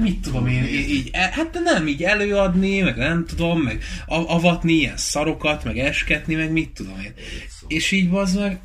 mit 0.00 0.20
tudom 0.20 0.46
én, 0.46 0.64
így, 0.64 0.90
így, 0.90 1.08
e- 1.12 1.30
hát 1.32 1.60
nem, 1.64 1.86
így 1.86 2.02
előadni, 2.02 2.80
meg 2.80 2.96
nem 2.96 3.24
tudom, 3.26 3.60
meg 3.60 3.82
avatni 4.06 4.72
ilyen 4.72 4.96
szarokat, 4.96 5.64
meg 5.64 5.78
esketni, 5.78 6.34
meg 6.34 6.52
mit 6.52 6.70
tudom 6.70 7.00
én. 7.04 7.14
És 7.66 7.90
így 7.90 8.08
az 8.12 8.34
meg, 8.34 8.60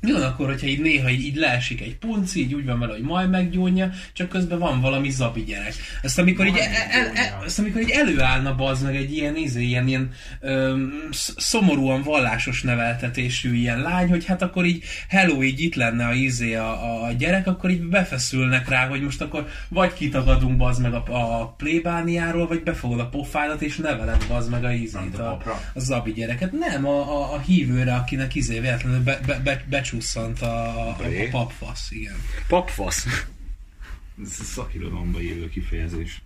mi 0.00 0.12
van 0.12 0.22
akkor, 0.22 0.46
hogyha 0.46 0.66
így 0.66 0.80
néha 0.80 1.10
így, 1.10 1.24
így 1.24 1.36
leesik 1.36 1.80
egy 1.80 1.96
punci, 1.96 2.40
így 2.40 2.54
úgy 2.54 2.64
van 2.64 2.78
vele, 2.78 2.92
hogy 2.92 3.02
majd 3.02 3.30
meggyónja, 3.30 3.90
csak 4.12 4.28
közben 4.28 4.58
van 4.58 4.80
valami 4.80 5.10
zabi 5.10 5.44
gyerek. 5.44 5.74
Azt 6.02 6.18
amikor, 6.18 6.46
így, 6.46 6.56
el, 6.56 7.00
el, 7.00 7.10
el, 7.14 7.42
azt 7.44 7.58
amikor 7.58 7.80
így 7.80 7.90
előállna 7.90 8.54
bazd 8.54 8.84
meg 8.84 8.96
egy 8.96 9.12
ilyen, 9.12 9.36
izé, 9.36 9.62
ilyen, 9.62 9.88
ilyen 9.88 10.10
öm, 10.40 10.92
szomorúan 11.36 12.02
vallásos 12.02 12.62
neveltetésű 12.62 13.54
ilyen 13.54 13.80
lány, 13.80 14.08
hogy 14.08 14.24
hát 14.24 14.42
akkor 14.42 14.64
így 14.64 14.84
hello, 15.08 15.42
így 15.42 15.60
itt 15.60 15.74
lenne 15.74 16.06
a 16.06 16.12
izé 16.12 16.54
a, 16.54 17.04
a 17.04 17.12
gyerek, 17.12 17.46
akkor 17.46 17.70
így 17.70 17.82
befeszülnek 17.82 18.68
rá, 18.68 18.88
hogy 18.88 19.02
most 19.02 19.20
akkor 19.20 19.48
vagy 19.68 19.92
kitagadunk 19.92 20.56
bazd 20.56 20.82
meg 20.82 20.94
a, 20.94 21.02
a 21.40 21.54
plébániáról, 21.56 22.46
vagy 22.46 22.62
befogod 22.62 23.00
a 23.00 23.08
pofádat, 23.08 23.62
és 23.62 23.76
neveled 23.76 24.24
bazd 24.28 24.50
meg 24.50 24.64
a 24.64 24.72
izét, 24.72 25.18
a, 25.18 25.42
a 25.74 25.80
zabi 25.80 26.12
gyereket. 26.12 26.52
Nem, 26.52 26.86
a, 26.86 26.98
a, 26.98 27.34
a 27.34 27.38
hívőre, 27.38 27.94
akinek 27.94 28.34
izé 28.34 28.60
véletlenül 28.60 29.02
be, 29.02 29.20
be, 29.26 29.40
be, 29.44 29.64
be 29.68 29.80
becsusszant 29.90 30.42
a, 30.42 30.88
a, 30.88 30.90
a 30.90 31.28
papfasz, 31.30 31.90
igen. 31.90 32.16
Papfasz? 32.48 33.06
Ez 34.22 34.36
a 34.40 34.44
szakirodalomba 34.44 35.20
élő 35.20 35.48
kifejezés. 35.48 36.22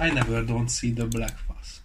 I 0.00 0.10
never 0.12 0.44
don't 0.44 0.68
see 0.68 0.92
the 0.92 1.04
black 1.04 1.36
fuss. 1.46 1.80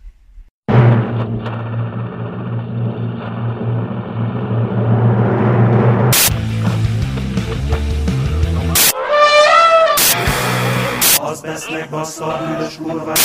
Az 11.22 11.42
vesznek 11.42 11.90
bassza 11.90 12.26
a 12.26 12.38
hűlös 12.38 12.76
kurvát. 12.76 13.18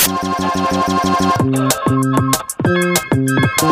Na 3.62 3.70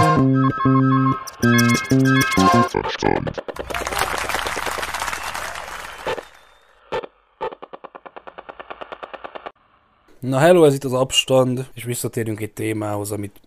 hello, 10.38 10.64
ez 10.64 10.74
itt 10.74 10.84
az 10.84 10.92
Abstand, 10.92 11.70
és 11.74 11.84
visszatérünk 11.84 12.41
egy 12.41 12.52
témához, 12.52 13.12
amit 13.12 13.41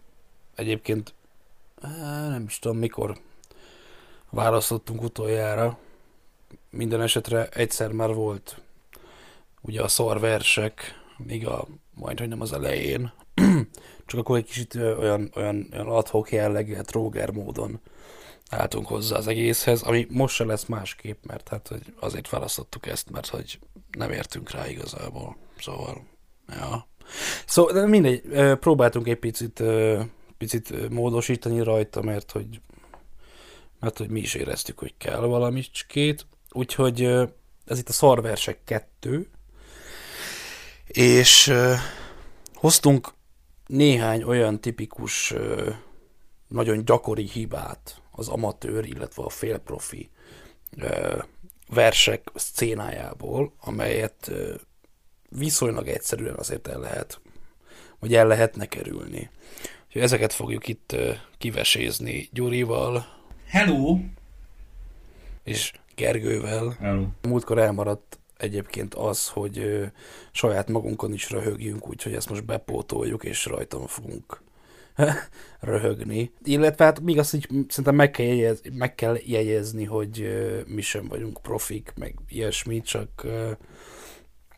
egyébként 0.56 1.14
nem 2.30 2.44
is 2.48 2.60
tudom 2.60 2.78
mikor 2.78 3.18
választottunk 4.30 5.02
utoljára. 5.02 5.78
Minden 6.70 7.02
esetre 7.02 7.48
egyszer 7.48 7.92
már 7.92 8.14
volt 8.14 8.62
ugye 9.62 9.82
a 9.82 9.88
szarversek, 9.88 11.02
még 11.18 11.48
a, 11.48 11.68
majd 11.94 12.20
hogy 12.20 12.28
nem 12.28 12.42
az 12.42 12.54
elején, 12.54 13.12
csak 14.06 14.20
akkor 14.20 14.38
egy 14.38 14.46
kicsit 14.46 14.76
olyan, 14.76 15.32
olyan, 15.36 15.68
olyan 15.74 15.88
adhok 15.88 16.32
jelleggel, 16.32 16.76
hát 16.76 16.92
Roger 16.92 17.32
módon 17.32 17.80
álltunk 18.50 18.88
hozzá 18.88 19.18
az 19.18 19.28
egészhez, 19.28 19.82
ami 19.82 20.08
most 20.10 20.36
se 20.36 20.46
lesz 20.46 20.66
másképp, 20.66 21.24
mert 21.26 21.50
hát 21.50 21.68
hogy 21.68 21.94
azért 22.00 22.30
választottuk 22.30 22.88
ezt, 22.88 23.10
mert 23.10 23.28
hogy 23.28 23.60
nem 23.98 24.12
értünk 24.12 24.52
rá 24.52 24.68
igazából. 24.68 25.38
Szóval 25.60 26.12
Ja. 26.48 26.88
Szóval 27.46 27.74
de 27.74 27.86
mindegy, 27.86 28.22
próbáltunk 28.60 29.08
egy 29.08 29.20
picit, 29.20 29.64
picit 30.38 30.90
módosítani 30.90 31.64
rajta, 31.64 32.02
mert 32.02 32.32
hogy, 32.32 32.62
mert 33.80 33.98
hogy 33.98 34.10
mi 34.10 34.20
is 34.20 34.34
éreztük, 34.34 34.80
hogy 34.80 34.94
kell 34.98 35.20
valamicskét. 35.20 36.26
Úgyhogy 36.52 37.04
ez 37.66 37.80
itt 37.80 37.90
a 37.90 37.94
szarversek 37.94 38.64
2, 38.64 39.30
és 40.88 41.54
hoztunk 42.54 43.14
néhány 43.68 44.24
olyan 44.24 44.62
tipikus, 44.62 45.34
nagyon 46.48 46.86
gyakori 46.86 47.28
hibát 47.28 48.02
az 48.12 48.28
amatőr, 48.28 48.86
illetve 48.86 49.24
a 49.24 49.30
félprofi 49.30 50.10
versek 51.68 52.32
szcénájából, 52.36 53.54
amelyet 53.60 54.32
viszonylag 55.30 55.88
egyszerűen 55.88 56.36
azért 56.36 56.68
el 56.68 56.80
lehet, 56.80 57.22
vagy 58.00 58.16
el 58.16 58.28
lehetne 58.28 58.66
kerülni. 58.66 59.30
Úgyhogy 59.86 60.02
ezeket 60.02 60.34
fogjuk 60.34 60.68
itt 60.68 60.96
kivesézni 61.38 62.30
Gyurival. 62.32 63.06
Hello! 63.48 63.98
És 65.44 65.74
Gergővel. 65.96 66.76
Hello. 66.80 67.06
Múltkor 67.22 67.58
elmaradt 67.58 68.20
egyébként 68.44 68.94
az, 68.94 69.28
hogy 69.28 69.86
saját 70.32 70.70
magunkon 70.70 71.14
is 71.14 71.30
röhögjünk, 71.30 71.90
úgyhogy 71.90 72.14
ezt 72.14 72.30
most 72.30 72.46
bepótoljuk, 72.46 73.24
és 73.24 73.46
rajtam 73.46 73.88
fogunk 73.88 74.42
röhögni. 75.60 76.32
Illetve 76.44 76.86
hát 76.86 77.00
még 77.00 77.20
azt 77.20 77.34
így 77.34 77.48
szerintem 77.68 77.96
meg 77.96 78.12
kell, 78.12 78.26
jegyez, 78.26 78.62
meg 78.72 78.96
kell 78.96 79.18
jegyezni, 79.26 79.84
hogy 79.84 80.28
mi 80.68 80.82
sem 80.82 81.08
vagyunk 81.08 81.42
profik, 81.42 81.94
meg 81.96 82.16
ilyesmi, 82.28 82.82
csak 82.82 83.26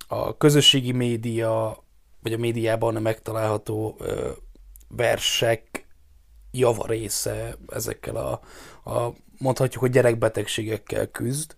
a 0.07 0.37
közösségi 0.37 0.91
média, 0.91 1.83
vagy 2.21 2.33
a 2.33 2.37
médiában 2.37 3.01
megtalálható 3.01 3.99
versek 4.87 5.87
java 6.51 6.87
része 6.87 7.57
ezekkel 7.67 8.15
a, 8.15 8.41
a 8.89 9.13
mondhatjuk, 9.37 9.81
hogy 9.81 9.91
gyerekbetegségekkel 9.91 11.07
küzd. 11.07 11.55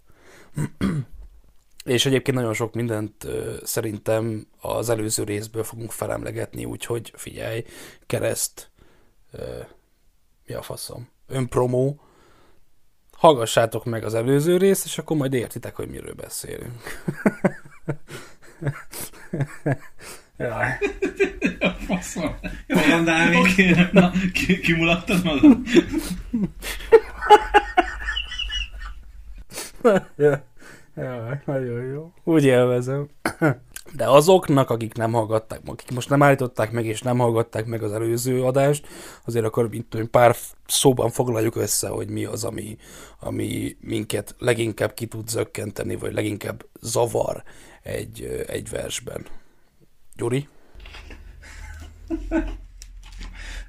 És 1.88 2.06
egyébként 2.06 2.38
nagyon 2.38 2.54
sok 2.54 2.74
mindent 2.74 3.24
ö, 3.24 3.56
szerintem 3.64 4.48
az 4.62 4.90
előző 4.90 5.24
részből 5.24 5.64
fogunk 5.64 5.92
felemlegetni, 5.92 6.66
úgyhogy 6.66 7.14
figyelj, 7.16 7.64
kereszt, 8.06 8.72
ö, 9.32 9.42
mi 10.46 10.54
a 10.54 10.62
faszom, 10.62 11.10
önpromó, 11.28 12.00
hallgassátok 13.12 13.86
meg 13.86 14.04
az 14.04 14.14
előző 14.14 14.58
részt, 14.58 14.86
és 14.86 14.98
akkor 14.98 15.18
majd 15.18 15.34
értitek, 15.34 15.76
hogy 15.76 15.90
miről 15.90 16.14
beszélünk. 16.14 16.82
Jaj. 20.38 20.78
Faszom. 21.88 22.36
Jó 22.68 22.80
van, 22.90 23.04
Dávid. 23.04 23.92
Na, 23.92 24.12
ki, 24.34 24.60
kimulattad 24.60 25.24
magad? 25.24 25.58
Jaj, 30.98 31.42
nagyon 31.46 31.84
jó. 31.84 32.14
Úgy 32.24 32.44
élvezem. 32.44 33.10
De 33.96 34.10
azoknak, 34.10 34.70
akik 34.70 34.94
nem 34.94 35.12
hallgatták, 35.12 35.62
akik 35.66 35.92
most 35.92 36.10
nem 36.10 36.24
állították 36.24 36.72
meg, 36.72 36.86
és 36.86 37.02
nem 37.02 37.18
hallgatták 37.18 37.66
meg 37.66 37.84
az 37.84 37.92
előző 37.92 38.44
adást, 38.44 38.88
azért 39.26 39.46
akkor 39.46 39.70
mint 39.70 40.10
pár 40.12 40.36
szóban 40.68 41.10
foglaljuk 41.10 41.56
össze, 41.56 41.88
hogy 41.88 42.10
mi 42.10 42.26
az, 42.26 42.44
ami, 42.44 42.78
ami 43.20 43.78
minket 43.80 44.36
leginkább 44.40 44.94
ki 44.94 45.06
tud 45.06 45.28
zökkenteni, 45.28 45.96
vagy 45.96 46.14
leginkább 46.14 46.66
zavar 46.82 47.44
egy, 47.84 48.46
egy 48.48 48.70
versben. 48.70 49.26
Gyuri? 50.16 50.48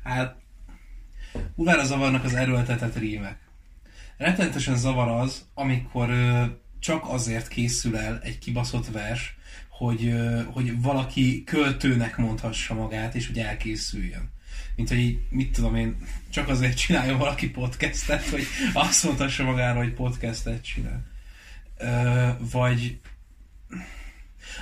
hát, 0.04 0.36
utána 1.54 1.84
zavarnak 1.84 2.24
az 2.24 2.34
erőltetett 2.34 2.96
rímek. 2.96 3.38
Rettenetesen 4.16 4.76
zavar 4.76 5.08
az, 5.08 5.44
amikor 5.54 6.10
ö, 6.10 6.42
csak 6.80 7.08
azért 7.08 7.48
készül 7.48 7.96
el 7.96 8.20
egy 8.22 8.38
kibaszott 8.38 8.90
vers, 8.90 9.36
hogy, 9.68 10.14
hogy 10.46 10.82
valaki 10.82 11.44
költőnek 11.44 12.16
mondhassa 12.16 12.74
magát, 12.74 13.14
és 13.14 13.26
hogy 13.26 13.38
elkészüljön. 13.38 14.30
Mint 14.76 14.88
hogy 14.88 14.98
így, 14.98 15.18
mit 15.30 15.52
tudom 15.52 15.76
én, 15.76 15.96
csak 16.30 16.48
azért 16.48 16.76
csinálja 16.76 17.16
valaki 17.16 17.50
podcastet, 17.50 18.28
hogy 18.28 18.42
azt 18.72 19.04
mondhassa 19.04 19.44
magáról, 19.44 19.82
hogy 19.82 19.92
podcastet 19.92 20.64
csinál. 20.64 21.06
Vagy 22.38 23.00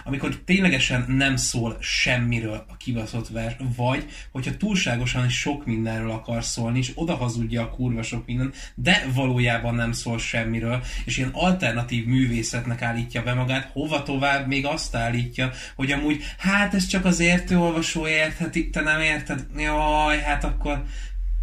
amikor 0.04 0.41
ténylegesen 0.44 1.04
nem 1.09 1.37
szól 1.37 1.76
semmiről 1.81 2.64
a 2.69 2.76
kibaszott 2.76 3.28
vers, 3.28 3.56
vagy 3.76 4.06
hogyha 4.32 4.56
túlságosan 4.56 5.28
sok 5.28 5.67
mindenről 5.67 6.11
akar 6.11 6.44
szólni, 6.44 6.78
és 6.78 6.93
odahazudja 6.94 7.62
a 7.62 7.70
kurva 7.70 8.02
sok 8.02 8.26
minden, 8.26 8.52
de 8.75 9.06
valójában 9.14 9.75
nem 9.75 9.93
szól 9.93 10.19
semmiről, 10.19 10.82
és 11.05 11.17
ilyen 11.17 11.31
alternatív 11.32 12.06
művészetnek 12.06 12.82
állítja 12.82 13.23
be 13.23 13.34
magát, 13.34 13.70
hova 13.73 14.02
tovább 14.02 14.46
még 14.46 14.67
azt 14.67 14.94
állítja, 14.94 15.50
hogy 15.75 15.93
amúgy, 15.93 16.25
hát 16.38 16.75
ez 16.75 16.87
csak 16.87 17.05
az 17.05 17.20
értőolvasó 17.20 18.06
értheti, 18.06 18.70
te 18.70 18.81
nem 18.81 19.00
érted, 19.00 19.46
jaj, 19.56 20.19
hát 20.19 20.44
akkor 20.44 20.84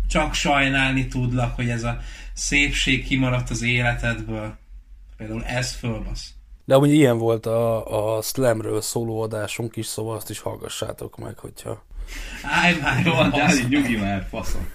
csak 0.07 0.33
sajnálni 0.33 1.07
tudlak, 1.07 1.55
hogy 1.55 1.69
ez 1.69 1.83
a 1.83 1.99
szépség 2.33 3.05
kimaradt 3.05 3.49
az 3.49 3.61
életedből. 3.61 4.57
Például 5.17 5.45
ez 5.45 5.71
fölbasz. 5.71 6.33
De 6.65 6.75
amúgy 6.75 6.93
ilyen 6.93 7.17
volt 7.17 7.45
a, 7.45 8.17
a 8.17 8.21
Slamről 8.21 8.81
szóló 8.81 9.21
adásunk 9.21 9.75
is, 9.75 9.85
szóval 9.85 10.15
azt 10.15 10.29
is 10.29 10.39
hallgassátok 10.39 11.17
meg, 11.17 11.37
hogyha... 11.37 11.85
Állj 12.43 12.79
már, 12.81 13.05
jó, 13.05 13.13
Dáli, 13.13 13.63
nyugi 13.69 13.95
már, 13.95 14.27
faszom. 14.29 14.67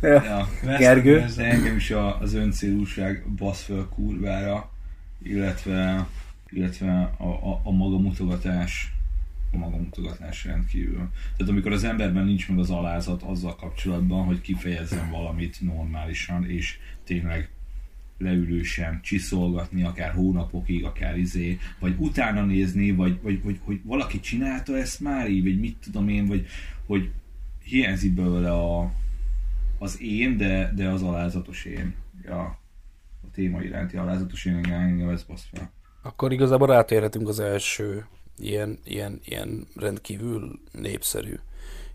ja. 0.00 0.22
ja. 0.22 0.48
Gergő? 0.78 1.26
De 1.36 1.44
engem 1.44 1.76
is 1.76 1.90
az 2.20 2.34
öncélúság 2.34 3.24
basz 3.36 3.62
föl 3.62 3.88
kurvára. 3.88 4.70
illetve, 5.22 6.06
illetve 6.48 7.14
a, 7.18 7.24
a, 7.24 7.60
a 7.64 7.70
maga 7.70 7.98
mutogatás 7.98 8.92
a 9.52 9.56
maga 9.56 9.76
mutogatás 9.76 10.44
rendkívül. 10.44 11.08
Tehát 11.36 11.52
amikor 11.52 11.72
az 11.72 11.84
emberben 11.84 12.24
nincs 12.24 12.48
meg 12.48 12.58
az 12.58 12.70
alázat 12.70 13.22
azzal 13.22 13.56
kapcsolatban, 13.56 14.24
hogy 14.24 14.40
kifejezzen 14.40 15.10
valamit 15.10 15.60
normálisan, 15.60 16.50
és 16.50 16.78
tényleg 17.04 17.50
leülősen 18.18 19.00
csiszolgatni, 19.02 19.82
akár 19.82 20.12
hónapokig, 20.12 20.84
akár 20.84 21.18
izé, 21.18 21.58
vagy 21.78 21.94
utána 21.98 22.44
nézni, 22.44 22.90
vagy, 22.90 23.18
vagy, 23.22 23.42
vagy 23.42 23.60
hogy 23.64 23.80
valaki 23.84 24.20
csinálta 24.20 24.76
ezt 24.76 25.00
már 25.00 25.30
így, 25.30 25.42
vagy 25.42 25.60
mit 25.60 25.76
tudom 25.80 26.08
én, 26.08 26.26
vagy 26.26 26.46
hogy 26.86 27.10
hiányzik 27.64 28.12
belőle 28.12 28.52
a, 28.52 28.92
az 29.78 30.00
én, 30.00 30.36
de, 30.36 30.72
de 30.74 30.88
az 30.88 31.02
alázatos 31.02 31.64
én. 31.64 31.94
Ja, 32.24 32.42
a 33.22 33.30
téma 33.32 33.62
iránti 33.62 33.96
alázatos 33.96 34.44
én 34.44 34.54
engem 34.54 35.08
ez 35.08 35.22
basz 35.22 35.48
fel. 35.52 35.72
Akkor 36.02 36.32
igazából 36.32 36.66
rátérhetünk 36.66 37.28
az 37.28 37.40
első 37.40 38.06
ilyen, 38.42 38.78
ilyen, 38.84 39.20
ilyen 39.24 39.66
rendkívül 39.76 40.60
népszerű 40.72 41.34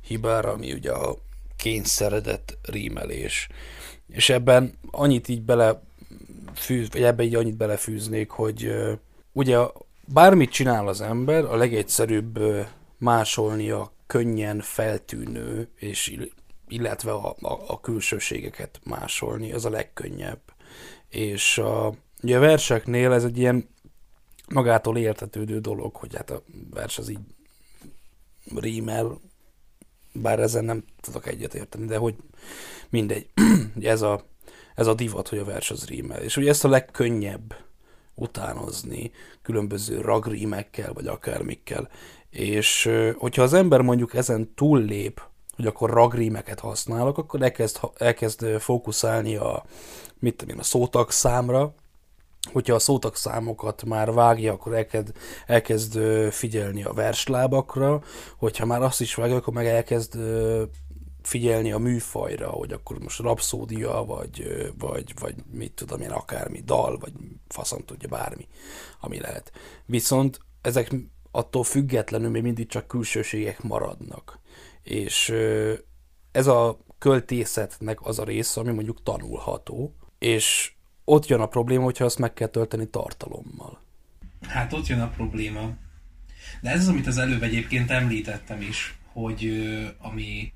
hibára, 0.02 0.52
ami 0.52 0.74
ugye 0.74 0.92
a 0.92 1.18
kényszeredett 1.56 2.58
rímelés. 2.62 3.48
És 4.08 4.30
ebben 4.30 4.74
annyit 4.92 5.28
így 5.28 5.42
bele 5.42 5.82
fűz, 6.54 6.88
vagy 6.92 7.04
ebbe 7.04 7.24
így 7.24 7.36
annyit 7.36 7.58
belefűznék, 7.58 8.30
hogy 8.30 8.74
ugye 9.32 9.58
bármit 10.06 10.52
csinál 10.52 10.88
az 10.88 11.02
ember, 11.02 11.46
a 11.46 11.56
legegyszerűbb 11.56 12.40
másolni 12.98 13.70
a 13.70 13.92
könnyen 14.08 14.60
feltűnő, 14.60 15.70
és 15.76 16.18
illetve 16.68 17.12
a, 17.12 17.36
a, 17.42 17.64
a 17.68 17.80
külsőségeket 17.80 18.80
másolni, 18.84 19.54
az 19.54 19.66
a 19.66 19.70
legkönnyebb. 19.70 20.40
És 21.10 21.58
a, 21.58 21.94
ugye 22.24 22.38
a 22.38 22.40
verseknél 22.40 23.12
ez 23.12 23.24
egy 23.24 23.38
ilyen 23.38 23.70
magától 24.54 24.98
értetődő 24.98 25.60
dolog, 25.60 25.96
hogy 25.96 26.16
hát 26.16 26.30
a 26.30 26.44
vers 26.70 26.98
az 26.98 27.10
így 27.10 27.20
rímel, 28.56 29.20
bár 30.14 30.40
ezen 30.40 30.66
nem 30.66 30.84
tudok 31.02 31.28
egyet 31.28 31.54
érteni, 31.54 31.86
de 31.86 31.98
hogy 31.98 32.16
mindegy. 32.90 33.30
ez 33.82 34.02
a, 34.02 34.26
ez 34.76 34.88
a 34.88 34.94
divat, 34.94 35.28
hogy 35.28 35.40
a 35.40 35.46
vers 35.46 35.72
az 35.72 35.86
rímel. 35.88 36.22
És 36.22 36.38
ugye 36.38 36.50
ezt 36.50 36.66
a 36.66 36.70
legkönnyebb 36.70 37.56
utánozni 38.16 39.12
különböző 39.42 40.02
ragrímekkel, 40.02 40.94
vagy 40.94 41.08
akármikkel. 41.08 41.90
És 42.30 42.90
hogyha 43.18 43.42
az 43.42 43.54
ember 43.54 43.82
mondjuk 43.82 44.14
ezen 44.14 44.54
túllép, 44.56 45.22
hogy 45.56 45.66
akkor 45.66 45.90
ragrímeket 45.90 46.60
használok, 46.60 47.18
akkor 47.18 47.42
elkezd, 47.42 47.80
elkezd 47.98 48.46
fókuszálni 48.60 49.36
a, 49.36 49.66
mit 50.20 50.36
tudom 50.36 50.54
én, 50.54 50.62
a 50.62 50.64
szótag 50.64 51.12
számra, 51.12 51.74
hogyha 52.52 52.76
a 52.76 52.80
szótak 52.80 53.16
számokat 53.16 53.86
már 53.86 54.12
vágja, 54.12 54.54
akkor 54.54 54.74
elkezd, 54.74 55.12
elkezd 55.46 56.00
figyelni 56.32 56.84
a 56.84 56.94
verslábakra, 56.94 58.02
hogyha 58.38 58.66
már 58.66 58.82
azt 58.82 59.02
is 59.02 59.16
vágja, 59.16 59.36
akkor 59.36 59.54
meg 59.54 59.66
elkezd 59.66 60.18
figyelni 61.22 61.72
a 61.72 61.78
műfajra, 61.78 62.50
hogy 62.50 62.72
akkor 62.72 63.00
most 63.00 63.20
rapszódia, 63.20 64.04
vagy, 64.04 64.48
vagy, 64.78 65.14
vagy 65.20 65.36
mit 65.52 65.72
tudom 65.74 66.02
én, 66.02 66.12
akármi, 66.12 66.62
dal, 66.66 66.98
vagy 66.98 67.14
faszom 67.48 67.86
tudja, 67.86 68.10
bármi, 68.10 68.48
ami 69.00 69.20
lehet. 69.20 69.52
Viszont 69.86 70.40
ezek 70.62 70.96
attól 71.32 71.64
függetlenül 71.64 72.30
még 72.30 72.42
mindig 72.42 72.68
csak 72.68 72.88
külsőségek 72.88 73.64
maradnak. 73.64 74.40
És 74.84 75.34
ez 76.32 76.48
a 76.48 76.78
költészetnek 76.98 78.06
az 78.06 78.20
a 78.20 78.24
része, 78.24 78.60
ami 78.60 78.72
mondjuk 78.72 79.04
tanulható, 79.04 79.96
és 80.20 80.76
ott 81.09 81.27
jön 81.27 81.39
a 81.39 81.48
probléma, 81.48 81.83
hogyha 81.83 82.06
azt 82.06 82.19
meg 82.19 82.33
kell 82.33 82.48
tölteni 82.48 82.88
tartalommal. 82.88 83.81
Hát 84.48 84.74
ott 84.74 84.88
jön 84.88 85.00
a 85.00 85.09
probléma. 85.09 85.75
De 86.62 86.69
ez 86.69 86.80
az, 86.80 86.88
amit 86.88 87.07
az 87.07 87.18
előbb 87.18 87.44
egyébként 87.44 87.92
említettem 87.92 88.62
is, 88.62 88.95
hogy 89.13 89.51
ami, 89.98 90.54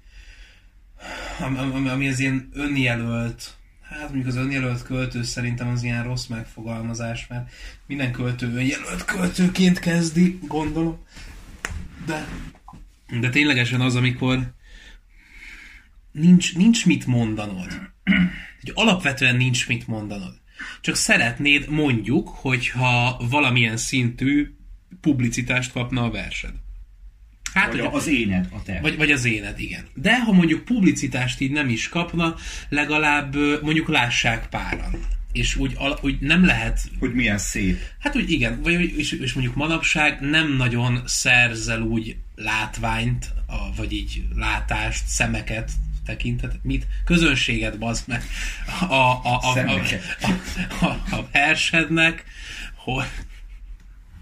ami, 1.39 1.89
ami 1.89 2.07
az 2.07 2.19
ilyen 2.19 2.49
önjelölt, 2.53 3.57
hát 3.81 4.01
mondjuk 4.01 4.27
az 4.27 4.35
önjelölt 4.35 4.83
költő 4.83 5.23
szerintem 5.23 5.67
az 5.67 5.83
ilyen 5.83 6.03
rossz 6.03 6.25
megfogalmazás, 6.25 7.27
mert 7.27 7.51
minden 7.85 8.11
költő 8.11 8.47
önjelölt 8.47 9.05
költőként 9.05 9.79
kezdi, 9.79 10.39
gondolom. 10.47 11.05
De, 12.05 12.27
de 13.19 13.29
ténylegesen 13.29 13.81
az, 13.81 13.95
amikor 13.95 14.53
nincs, 16.11 16.55
nincs 16.55 16.85
mit 16.85 17.05
mondanod. 17.05 17.67
Hogy 18.61 18.71
alapvetően 18.73 19.35
nincs 19.35 19.67
mit 19.67 19.87
mondanod. 19.87 20.40
Csak 20.81 20.95
szeretnéd 20.95 21.69
mondjuk, 21.69 22.27
hogyha 22.27 23.21
valamilyen 23.29 23.77
szintű 23.77 24.55
publicitást 25.01 25.71
kapna 25.71 26.03
a 26.03 26.11
versed. 26.11 26.53
Hát, 27.53 27.71
vagy 27.71 27.89
az 27.91 28.07
éned, 28.07 28.47
a 28.51 28.63
te. 28.63 28.79
Vagy, 28.81 28.97
vagy 28.97 29.11
az 29.11 29.25
éned, 29.25 29.59
igen. 29.59 29.87
De 29.93 30.19
ha 30.19 30.31
mondjuk 30.31 30.65
publicitást 30.65 31.39
így 31.39 31.51
nem 31.51 31.69
is 31.69 31.89
kapna, 31.89 32.35
legalább 32.69 33.35
mondjuk 33.61 33.87
lássák 33.87 34.49
páran. 34.49 34.99
És 35.31 35.55
úgy, 35.55 35.77
úgy 36.01 36.19
nem 36.19 36.45
lehet... 36.45 36.81
Hogy 36.99 37.13
milyen 37.13 37.37
szép. 37.37 37.79
Hát 37.99 38.15
úgy 38.15 38.31
igen, 38.31 38.61
vagy, 38.61 38.97
és, 38.97 39.11
és 39.11 39.33
mondjuk 39.33 39.55
manapság 39.55 40.19
nem 40.19 40.55
nagyon 40.55 41.01
szerzel 41.05 41.81
úgy 41.81 42.15
látványt, 42.35 43.33
a, 43.47 43.75
vagy 43.75 43.93
így 43.93 44.23
látást, 44.35 45.03
szemeket 45.07 45.71
tekintet, 46.05 46.59
mit? 46.61 46.87
Közönséget, 47.05 47.77
bazd 47.77 48.07
meg 48.07 48.23
a, 48.79 48.93
a, 48.93 49.21
a, 49.23 49.39
a, 49.43 49.59
a, 50.21 50.85
a, 50.85 51.15
a 51.15 51.27
versednek, 51.31 52.23
hogy 52.75 53.05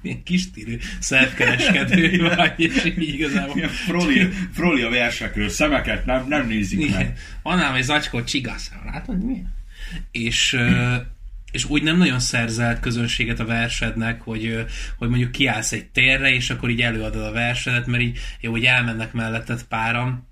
milyen 0.01 0.23
kis 0.23 0.41
stílű 0.41 0.77
szerkereskedő 0.99 2.17
vagy, 2.35 2.53
és 2.59 2.85
így 2.85 3.13
igazából... 3.13 3.55
Milyen 3.55 3.69
froli, 3.69 4.29
froli 4.53 4.81
a 4.81 4.89
versekről, 4.89 5.49
szemeket 5.49 6.05
nem, 6.05 6.27
nem 6.27 6.47
nézik 6.47 6.79
Igen. 6.79 6.95
meg. 6.95 7.17
Van 7.43 7.59
ám 7.59 7.75
egy 7.75 7.83
zacskó 7.83 8.23
csigasz, 8.23 8.71
látod 8.85 9.25
mi? 9.25 9.43
És, 10.11 10.57
és 11.51 11.65
úgy 11.65 11.83
nem 11.83 11.97
nagyon 11.97 12.19
szerzelt 12.19 12.79
közönséget 12.79 13.39
a 13.39 13.45
versednek, 13.45 14.21
hogy, 14.21 14.65
hogy 14.97 15.09
mondjuk 15.09 15.31
kiállsz 15.31 15.71
egy 15.71 15.85
térre, 15.85 16.33
és 16.33 16.49
akkor 16.49 16.69
így 16.69 16.81
előadod 16.81 17.23
a 17.23 17.31
versedet, 17.31 17.85
mert 17.85 18.03
így 18.03 18.19
jó, 18.39 18.51
hogy 18.51 18.65
elmennek 18.65 19.13
melletted 19.13 19.63
páram, 19.63 20.27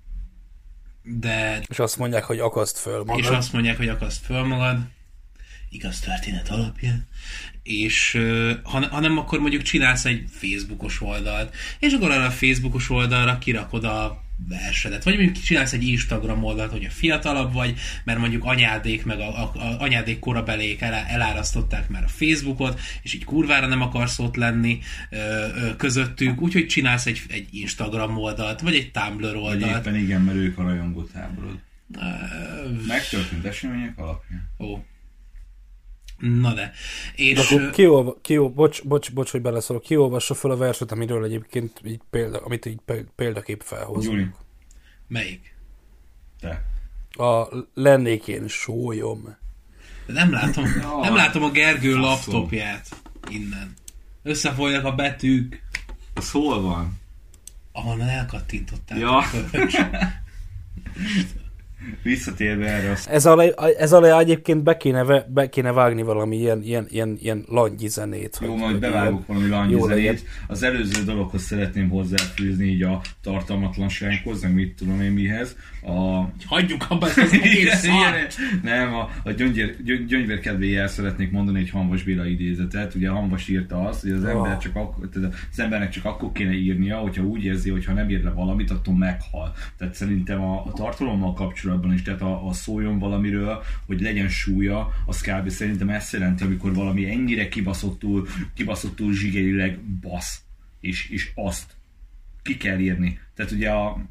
de... 1.08 1.62
És 1.68 1.80
azt 1.80 1.98
mondják, 1.98 2.24
hogy 2.24 2.40
akaszt 2.40 2.78
föl 2.78 3.04
magad. 3.04 3.24
És 3.24 3.28
azt 3.30 3.54
mondják, 3.54 3.78
hogy 3.78 3.88
akaszt 3.88 4.26
föl 4.26 4.44
magad. 4.44 4.78
Igaz 5.70 6.00
történet 6.00 6.50
alapján. 6.50 7.08
És 7.64 8.22
ha, 8.64 8.88
ha 8.88 9.00
nem, 9.00 9.18
akkor 9.18 9.40
mondjuk 9.40 9.62
csinálsz 9.62 10.06
egy 10.06 10.24
Facebookos 10.32 11.02
oldalt, 11.02 11.56
és 11.80 11.94
akkor 11.94 12.12
arra 12.12 12.26
a 12.26 12.32
Facebookos 12.32 12.90
oldalra 12.90 13.38
kirakod 13.38 13.84
a 13.84 14.26
versedet. 14.48 15.04
Vagy 15.04 15.16
mondjuk 15.16 15.44
csinálsz 15.44 15.74
egy 15.74 15.84
Instagram 15.84 16.44
oldalt, 16.44 16.72
hogy 16.72 16.86
a 16.86 16.90
fiatalabb 16.90 17.54
vagy, 17.54 17.80
mert 18.04 18.20
mondjuk 18.20 18.44
anyádék 18.44 19.06
meg 19.06 19.20
a, 19.20 19.44
a, 19.44 19.52
a 19.56 19.76
anyádék 19.80 20.20
korabelék 20.20 20.82
el, 20.82 20.94
elárasztották 20.94 21.90
már 21.90 22.04
a 22.04 22.08
Facebookot, 22.08 22.80
és 23.02 23.14
így 23.14 23.26
kurvára 23.26 23.68
nem 23.68 23.82
akarsz 23.82 24.20
ott 24.20 24.36
lenni 24.36 24.80
ö, 25.10 25.18
ö, 25.18 25.76
közöttük, 25.76 26.42
úgyhogy 26.42 26.66
csinálsz 26.66 27.06
egy, 27.06 27.22
egy 27.30 27.48
Instagram 27.52 28.18
oldalt, 28.18 28.62
vagy 28.62 28.76
egy 28.76 28.92
Tumblr 28.92 29.36
oldalt. 29.36 29.62
Vagy 29.62 29.70
éppen 29.70 29.96
igen, 29.96 30.22
mert 30.22 30.38
ők 30.38 30.58
a 30.58 30.64
rajongó 30.64 31.04
táborod. 31.04 31.60
Megtörtént 32.88 33.46
események 33.46 33.98
alapján. 33.98 34.50
Ó. 34.60 34.78
Na 36.18 36.54
de. 36.54 36.72
És... 37.16 37.34
De 37.34 37.42
akkor 37.42 37.70
kiolva, 37.70 38.18
kiolva, 38.22 38.54
bocs, 38.54 38.84
bocs, 38.84 39.14
bocs, 39.14 39.32
hogy 39.32 39.42
beleszólok, 39.42 39.84
kiolvassa 39.84 40.34
fel 40.34 40.52
a 40.52 40.58
verset, 40.58 40.92
amiről 40.92 41.24
egyébként 41.24 41.82
így 41.86 42.02
példa, 42.10 42.38
amit 42.38 42.66
így 42.66 42.80
példakép 43.16 43.62
felhozunk. 43.66 44.18
Gyuri. 44.18 44.30
Melyik? 45.08 45.56
Te. 46.40 46.64
A 47.24 47.48
lennék 47.74 48.28
én 48.28 48.48
sólyom. 48.48 49.36
Nem 50.06 50.32
látom, 50.32 50.66
nem 51.02 51.16
látom 51.16 51.44
a 51.44 51.52
Gergő 51.52 51.96
laptopját 51.96 52.90
innen. 53.30 53.74
Összefolynak 54.24 54.86
a 54.86 54.92
betűk. 54.92 55.62
Az 56.14 56.32
hol 56.32 56.62
van? 56.62 57.00
Ahonnan 57.72 58.08
elkattintották. 58.08 58.98
Ja. 58.98 59.24
Visszatérve 62.04 62.66
erre. 62.66 62.98
Ez 63.10 63.26
alá, 63.26 63.46
ez 63.78 63.94
alá 63.94 64.20
egyébként 64.20 64.64
be 64.64 64.78
kéne, 64.78 65.26
be 65.28 65.50
kéne 65.50 65.72
vágni 65.72 66.02
valami 66.02 66.38
ilyen, 66.38 66.62
ilyen, 66.64 66.86
ilyen, 66.90 67.18
ilyen 67.20 67.44
langyi 67.48 67.88
zenét. 67.88 68.40
Jó, 68.42 68.56
majd 68.56 68.80
bevágok 68.80 69.28
valami 69.28 69.48
langyi 69.48 69.82
zenét. 69.82 70.24
Az 70.48 70.64
előző 70.64 71.04
dologhoz 71.04 71.42
szeretném 71.42 71.90
hozzáfűzni 71.90 72.66
így 72.66 72.84
a 72.84 73.02
tartalmatlansághoz, 73.22 74.42
nem 74.42 74.52
mit 74.52 74.76
tudom 74.76 75.02
én 75.02 75.12
mihez. 75.12 75.56
A... 75.82 76.30
Hagyjuk 76.46 76.86
abba 76.90 77.08
ezt 77.08 77.18
az 77.18 77.34
egész 77.42 77.88
Nem, 78.64 78.94
a, 78.94 79.10
a 79.24 79.32
gyöngyér, 79.32 79.76
gyöngyvér 79.84 80.40
kedvéért 80.40 80.92
szeretnék 80.92 81.32
mondani 81.32 81.60
egy 81.60 81.70
Hanvas 81.70 82.04
Béla 82.04 82.26
idézetet. 82.26 82.96
Ugye 82.96 83.10
Hanvas 83.10 83.48
írta 83.48 83.82
azt, 83.82 84.02
hogy 84.02 84.12
az, 84.12 84.24
oh. 84.24 84.30
ember 84.30 84.58
csak 84.58 84.76
akkor, 84.76 85.10
tehát 85.10 85.34
az 85.52 85.60
embernek 85.60 85.90
csak 85.90 86.06
akkor 86.06 86.32
kéne 86.32 86.54
írnia, 86.54 86.98
hogyha 86.98 87.24
úgy 87.24 87.44
érzi, 87.44 87.70
hogy 87.70 87.86
ha 87.86 87.94
nem 87.94 88.10
ír 88.10 88.24
le 88.24 88.32
valamit, 88.32 88.72
attól 88.72 88.98
meghal. 88.98 89.54
Tehát 89.78 89.94
szerintem 89.94 90.42
a, 90.42 90.66
a 90.66 90.72
tartalommal 90.74 91.34
kapcsolatban 91.34 91.67
kapcsolatban 91.68 91.94
is, 91.94 92.02
tehát 92.02 92.22
a, 92.22 92.48
a 92.48 92.54
szóljon 92.54 93.00
valamiről, 93.00 93.64
hogy 93.86 94.02
legyen 94.02 94.30
súlya, 94.30 94.90
az 95.06 95.22
kb. 95.22 95.50
szerintem 95.50 95.90
ezt 95.90 96.14
jelenti, 96.14 96.44
amikor 96.44 96.74
valami 96.74 97.10
ennyire 97.10 97.48
kibaszottul, 97.48 98.28
kibaszottul 98.54 99.14
zsigerileg 99.14 99.80
basz, 99.80 100.42
és, 100.80 101.10
és 101.10 101.32
azt 101.36 101.76
ki 102.42 102.58
kell 102.58 102.80
írni. 102.80 103.20
Tehát 103.36 103.52
ugye 103.52 103.70
a, 103.70 104.02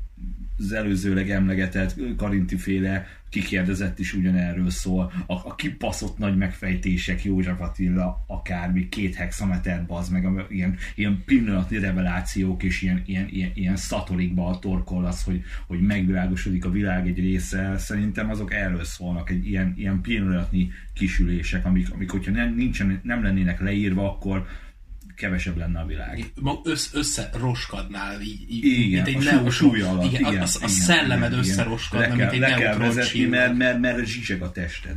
az 0.58 0.72
előzőleg 0.72 1.30
emlegetett 1.30 1.94
Karinti 2.16 2.56
féle 2.56 3.06
kikérdezett 3.28 3.98
is 3.98 4.14
ugyanerről 4.14 4.70
szól. 4.70 5.12
A, 5.26 5.32
a 5.32 5.54
kipaszott 5.54 6.18
nagy 6.18 6.36
megfejtések, 6.36 7.24
József 7.24 7.60
Attila, 7.60 8.24
akármi, 8.26 8.88
két 8.88 9.14
hexameter 9.14 9.86
bazd 9.86 10.12
meg, 10.12 10.24
a, 10.24 10.46
ilyen, 10.50 10.76
ilyen 10.94 11.22
pillanatnyi 11.26 11.78
revelációk 11.78 12.62
és 12.62 12.82
ilyen, 12.82 13.02
ilyen, 13.06 13.28
ilyen, 13.28 13.50
ilyen 13.54 13.76
szatolikba 13.76 14.58
torkollasz, 14.60 15.24
hogy, 15.24 15.42
hogy 15.66 15.80
megvilágosodik 15.80 16.64
a 16.64 16.70
világ 16.70 17.06
egy 17.06 17.18
része. 17.18 17.78
Szerintem 17.78 18.30
azok 18.30 18.54
erről 18.54 18.84
szólnak, 18.84 19.30
egy 19.30 19.46
ilyen, 19.46 19.74
ilyen 19.76 20.00
pillanatnyi 20.00 20.70
kisülések, 20.92 21.64
amik, 21.64 21.92
amik 21.92 22.10
hogyha 22.10 22.30
nem, 22.30 22.54
nincsen, 22.54 23.00
nem 23.02 23.22
lennének 23.22 23.60
leírva, 23.60 24.10
akkor, 24.10 24.46
kevesebb 25.16 25.56
lenne 25.56 25.80
a 25.80 25.86
világ. 25.86 26.32
Össz, 26.64 26.94
összeroskadnál 26.94 28.20
így, 28.20 28.50
így 28.50 28.64
igen, 28.64 29.04
mint 29.04 29.06
egy 29.06 29.26
a 29.26 29.30
neutron, 29.30 29.50
súly 29.50 29.80
alatt. 29.80 30.04
Igen, 30.04 30.20
igen, 30.20 30.42
a, 30.42 30.44
a, 30.60 30.64
a 30.64 30.68
szellemed 30.68 31.30
igen, 31.30 31.44
összeroskadna, 31.44 32.06
le 32.06 32.16
kell, 32.16 32.30
mint 32.30 32.32
egy 32.32 32.50
le 32.50 32.54
kell 32.54 32.76
vezetni, 32.76 33.24
mert, 33.24 33.56
mert, 33.56 33.78
mert 33.78 34.04
zsizseg 34.04 34.42
a 34.42 34.52
tested. 34.52 34.96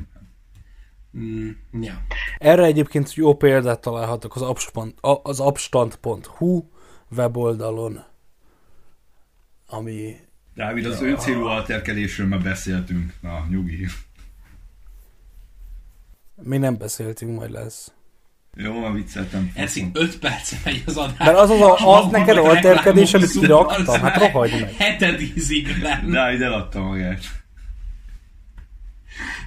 Mm, 1.18 1.50
ja. 1.82 2.02
Erre 2.38 2.64
egyébként 2.64 3.14
jó 3.14 3.36
példát 3.36 3.82
találhatok 3.82 4.36
az, 4.36 4.42
abstand, 4.42 4.94
az 5.24 5.40
abstand.hu 5.40 6.64
weboldalon, 7.10 8.04
ami... 9.68 10.16
Dávid, 10.56 10.86
az 10.86 11.02
ja. 11.02 11.08
öncélú 11.08 11.44
alterkedésről 11.44 12.28
már 12.28 12.42
beszéltünk. 12.42 13.14
Na, 13.22 13.46
nyugi. 13.50 13.88
Mi 16.36 16.58
nem 16.58 16.78
beszéltünk, 16.78 17.38
majd 17.38 17.52
lesz. 17.52 17.92
Jó, 18.64 18.80
van 18.80 18.94
vicceltem. 18.94 19.52
Eszik 19.54 19.86
5 19.94 20.20
perc 20.20 20.54
megy 20.64 20.84
az 20.86 20.98
adás. 20.98 21.18
Mert 21.18 21.38
az 21.38 21.50
az, 21.50 21.62
a, 21.62 21.98
az 21.98 22.12
neked 22.12 22.38
alterkedés, 22.38 23.14
amit 23.14 23.32
kiraktam, 23.32 24.02
hát 24.02 24.18
rohagy 24.18 24.52
meg. 24.52 24.74
Heted 24.74 25.22
ízig 25.22 25.82
lenne. 25.82 26.08
Na, 26.08 26.32
ide 26.32 26.48
adta 26.48 26.82
magát. 26.82 27.20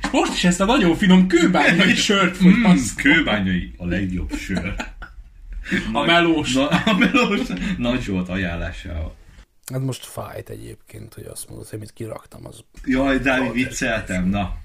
És 0.03 0.09
most 0.11 0.33
is 0.33 0.45
ezt 0.45 0.61
a 0.61 0.65
nagyon 0.65 0.97
finom 0.97 1.27
kőbányai 1.27 1.95
sört 2.09 2.43
mm, 2.45 2.65
Kőbányai 2.97 3.75
a 3.77 3.87
legjobb 3.87 4.35
sör. 4.35 4.75
a 5.93 6.05
melós. 6.05 6.53
Na, 6.53 6.69
a 6.69 6.97
melós. 6.99 7.41
Nagy 7.79 8.07
volt 8.07 8.29
ajánlásával. 8.29 9.15
Hát 9.73 9.81
most 9.81 10.05
fájt 10.05 10.49
egyébként, 10.49 11.15
hogy 11.15 11.25
azt 11.25 11.49
mondod, 11.49 11.69
hogy 11.69 11.79
mit 11.79 11.93
kiraktam, 11.93 12.47
az... 12.47 12.65
Jaj, 12.85 13.19
Dávid, 13.19 13.53
vicceltem, 13.53 14.29
na. 14.29 14.57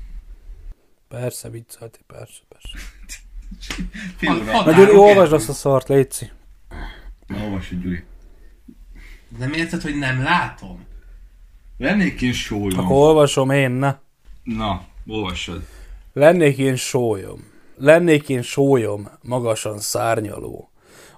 Persze, 1.08 1.50
viccelti, 1.50 2.00
persze, 2.08 2.42
persze. 2.50 2.78
Na 4.66 4.72
Gyuri, 4.72 4.96
olvasd 4.96 5.34
azt 5.34 5.50
a 5.50 5.54
szart, 5.54 5.88
Léci. 5.88 6.32
Na, 7.28 7.44
olvasd, 7.44 7.82
Gyuri. 7.82 8.04
Nem 9.38 9.54
érted, 9.54 9.82
hogy 9.82 9.98
nem 9.98 10.24
látom? 10.24 10.86
Lennék 11.78 12.22
én 12.22 12.34
sólyom. 12.34 12.80
Akkor 12.80 12.96
olvasom 12.96 13.50
én, 13.50 13.72
na. 13.72 14.00
Na, 14.44 14.86
olvassad. 15.08 15.66
Lennék 16.14 16.58
én 16.58 16.76
sólyom. 16.76 17.56
Lennék 17.76 18.30
én 18.30 18.42
sólyom, 18.42 19.10
magasan 19.22 19.80
szárnyaló. 19.80 20.72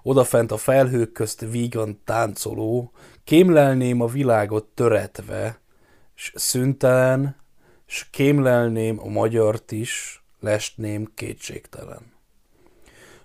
Odafent 0.03 0.51
a 0.51 0.57
felhők 0.57 1.11
közt 1.11 1.45
vígan 1.51 2.01
táncoló, 2.05 2.91
kémlelném 3.23 4.01
a 4.01 4.07
világot 4.07 4.65
töretve, 4.65 5.59
s 6.15 6.31
szüntelen, 6.35 7.35
s 7.85 8.05
kémlelném 8.09 8.99
a 8.99 9.07
magyart 9.07 9.71
is, 9.71 10.23
lestném 10.39 11.11
kétségtelen. 11.15 12.01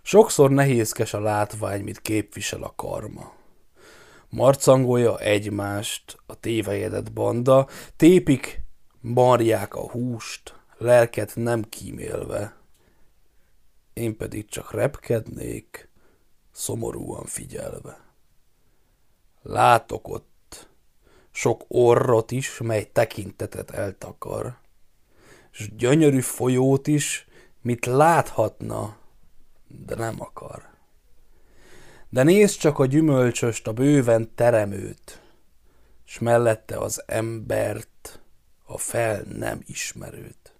Sokszor 0.06 0.50
nehézkes 0.50 1.14
a 1.14 1.20
látvány, 1.20 1.82
mit 1.82 2.00
képvisel 2.00 2.62
a 2.62 2.72
karma. 2.76 3.32
Marcangolja 4.28 5.18
egymást 5.18 6.18
a 6.26 6.40
tévejedett 6.40 7.12
banda, 7.12 7.68
tépik, 7.96 8.60
marják 9.00 9.74
a 9.74 9.90
húst, 9.90 10.54
lelket 10.78 11.32
nem 11.34 11.62
kímélve. 11.62 12.56
Én 13.92 14.16
pedig 14.16 14.48
csak 14.48 14.72
repkednék, 14.72 15.88
szomorúan 16.52 17.24
figyelve. 17.24 18.00
Látok 19.42 20.08
ott 20.08 20.68
sok 21.30 21.64
orrot 21.68 22.30
is, 22.30 22.58
mely 22.58 22.90
tekintetet 22.92 23.70
eltakar, 23.70 24.58
s 25.50 25.74
gyönyörű 25.76 26.20
folyót 26.20 26.86
is, 26.86 27.26
mit 27.60 27.86
láthatna, 27.86 29.02
de 29.86 29.94
nem 29.94 30.20
akar. 30.20 30.72
De 32.08 32.22
nézd 32.22 32.58
csak 32.58 32.78
a 32.78 32.86
gyümölcsöst, 32.86 33.66
a 33.66 33.72
bőven 33.72 34.34
teremőt, 34.34 35.22
s 36.04 36.18
mellette 36.18 36.78
az 36.78 37.02
embert, 37.06 38.20
a 38.66 38.78
fel 38.78 39.22
nem 39.22 39.60
ismerőt. 39.66 40.54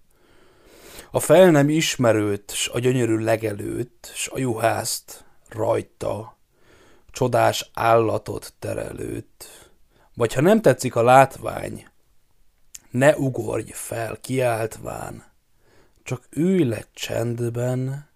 A 1.11 1.19
fel 1.19 1.51
nem 1.51 1.69
ismerőt, 1.69 2.51
s 2.51 2.67
a 2.67 2.79
gyönyörű 2.79 3.17
legelőt, 3.17 4.11
s 4.15 4.27
a 4.27 4.39
juhászt 4.39 5.25
rajta, 5.49 6.37
csodás 7.11 7.69
állatot 7.73 8.53
terelőt. 8.59 9.69
Vagy 10.13 10.33
ha 10.33 10.41
nem 10.41 10.61
tetszik 10.61 10.95
a 10.95 11.03
látvány, 11.03 11.87
ne 12.89 13.17
ugorj 13.17 13.71
fel 13.71 14.17
kiáltván, 14.21 15.23
csak 16.03 16.27
ülj 16.29 16.63
le 16.63 16.85
csendben, 16.93 18.09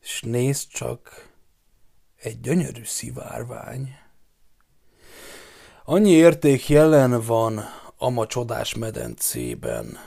és 0.00 0.22
nézd 0.22 0.68
csak, 0.68 1.28
egy 2.16 2.40
gyönyörű 2.40 2.84
szivárvány. 2.84 3.96
Annyi 5.84 6.10
érték 6.10 6.68
jelen 6.68 7.22
van 7.22 7.64
ama 7.96 8.26
csodás 8.26 8.74
medencében, 8.74 9.98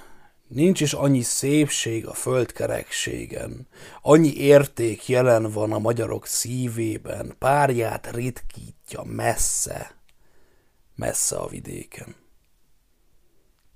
nincs 0.48 0.82
is 0.82 0.94
annyi 0.94 1.22
szépség 1.22 2.08
a 2.08 2.14
földkerekségen, 2.14 3.68
annyi 4.02 4.36
érték 4.36 5.08
jelen 5.08 5.52
van 5.52 5.72
a 5.72 5.80
magyarok 5.80 6.28
szívében, 6.28 7.36
párját 7.40 8.12
ritkítja 8.12 9.04
messze, 9.04 9.96
messze 10.96 11.38
a 11.38 11.48
vidéken. 11.48 12.16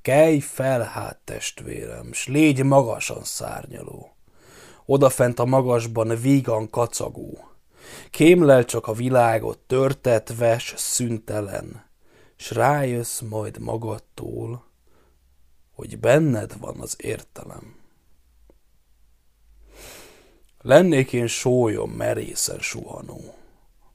Kelj 0.02 0.40
fel 0.40 0.82
hát, 0.84 1.18
testvérem, 1.24 2.14
s 2.14 2.28
légy 2.28 2.64
magasan 2.64 3.24
szárnyaló 3.24 4.17
odafent 4.90 5.40
a 5.40 5.46
magasban 5.46 6.22
vígan 6.22 6.70
kacagó. 6.70 7.48
Kémlel 8.10 8.66
csak 8.66 8.88
a 8.88 8.94
világot 8.94 9.58
törtetve, 9.58 10.58
s 10.58 10.74
szüntelen, 10.78 11.86
s 12.36 12.52
rájössz 12.52 13.20
majd 13.20 13.60
magadtól, 13.60 14.66
hogy 15.74 16.00
benned 16.00 16.60
van 16.60 16.80
az 16.80 16.96
értelem. 16.98 17.76
Lennék 20.62 21.14
én 21.14 21.28
sólyom 21.28 21.92
merészen 21.92 22.60
suhanó, 22.60 23.36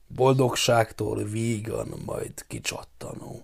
boldogságtól 0.07 1.25
vígan 1.25 2.03
majd 2.05 2.47
kicsattanó. 2.47 3.43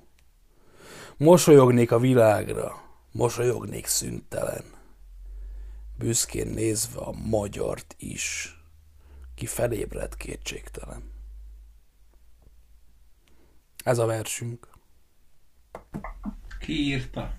Mosolyognék 1.17 1.93
a 1.93 1.99
világra, 1.99 2.83
mosolyognék 3.13 3.87
szüntelen, 3.87 4.65
büszkén 5.99 6.47
nézve 6.47 7.01
a 7.01 7.13
magyart 7.13 7.95
is, 7.99 8.57
ki 9.35 9.47
felébred 9.47 10.17
kétségtelen. 10.17 11.03
Ez 13.85 13.99
a 13.99 14.07
versünk. 14.07 14.69
Ki 16.61 16.73
írta? 16.73 17.35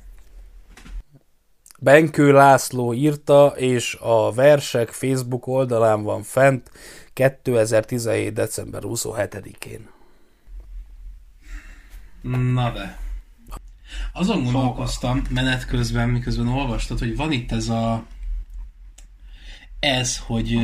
Benkő 1.79 2.31
László 2.31 2.93
írta, 2.93 3.47
és 3.57 3.95
a 3.95 4.31
versek 4.31 4.89
Facebook 4.89 5.47
oldalán 5.47 6.03
van 6.03 6.23
fent 6.23 6.71
2017. 7.13 8.33
december 8.33 8.81
27-én. 8.85 9.89
Na 12.21 12.71
de. 12.71 12.99
Azon 14.13 14.43
gondolkoztam 14.43 15.21
menet 15.29 15.65
közben, 15.65 16.09
miközben 16.09 16.47
olvastad, 16.47 16.99
hogy 16.99 17.15
van 17.15 17.31
itt 17.31 17.51
ez 17.51 17.67
a 17.67 18.05
ez, 19.79 20.17
hogy 20.17 20.59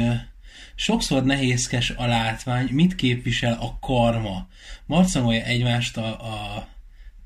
sokszor 0.75 1.23
nehézkes 1.23 1.89
a 1.89 2.05
látvány, 2.05 2.67
mit 2.71 2.95
képvisel 2.95 3.57
a 3.61 3.77
karma. 3.79 4.47
Marcangolja 4.85 5.43
egymást 5.43 5.97
a, 5.97 6.07
a 6.07 6.67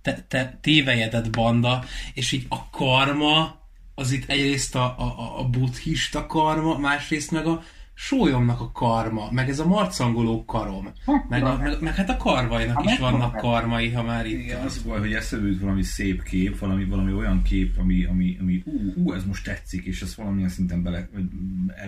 te, 0.01 0.25
te, 0.27 0.57
tévejedett 0.61 1.29
banda, 1.29 1.83
és 2.13 2.31
így 2.31 2.45
a 2.49 2.69
karma, 2.69 3.57
az 3.95 4.11
itt 4.11 4.29
egyrészt 4.29 4.75
a, 4.75 4.95
a, 4.97 5.39
a 5.39 5.43
buddhista 5.43 6.25
karma, 6.25 6.77
másrészt 6.77 7.31
meg 7.31 7.47
a 7.47 7.63
sólyomnak 8.01 8.61
a 8.61 8.71
karma, 8.71 9.31
meg 9.31 9.49
ez 9.49 9.59
a 9.59 9.67
marcangoló 9.67 10.45
karom, 10.45 10.93
meg, 11.29 11.43
a, 11.43 11.57
meg, 11.57 11.81
meg 11.81 11.95
hát 11.95 12.09
a 12.09 12.17
karvajnak 12.17 12.83
is 12.85 12.97
vannak 12.97 13.35
karmai, 13.35 13.91
ha 13.91 14.03
már 14.03 14.25
itt 14.25 14.39
Igen, 14.39 14.65
az. 14.65 14.83
baj, 14.83 14.99
hogy 14.99 15.13
eszembe 15.13 15.47
jut 15.47 15.59
valami 15.59 15.83
szép 15.83 16.23
kép, 16.23 16.59
valami, 16.59 16.85
valami 16.85 17.13
olyan 17.13 17.41
kép, 17.41 17.77
ami, 17.77 18.05
ami, 18.05 18.37
ami 18.39 18.63
ú, 18.65 19.03
ú, 19.03 19.13
ez 19.13 19.25
most 19.25 19.43
tetszik, 19.43 19.85
és 19.85 20.01
ezt 20.01 20.15
valamilyen 20.15 20.49
szinten 20.49 20.83
bele, 20.83 21.09
vagy 21.13 21.23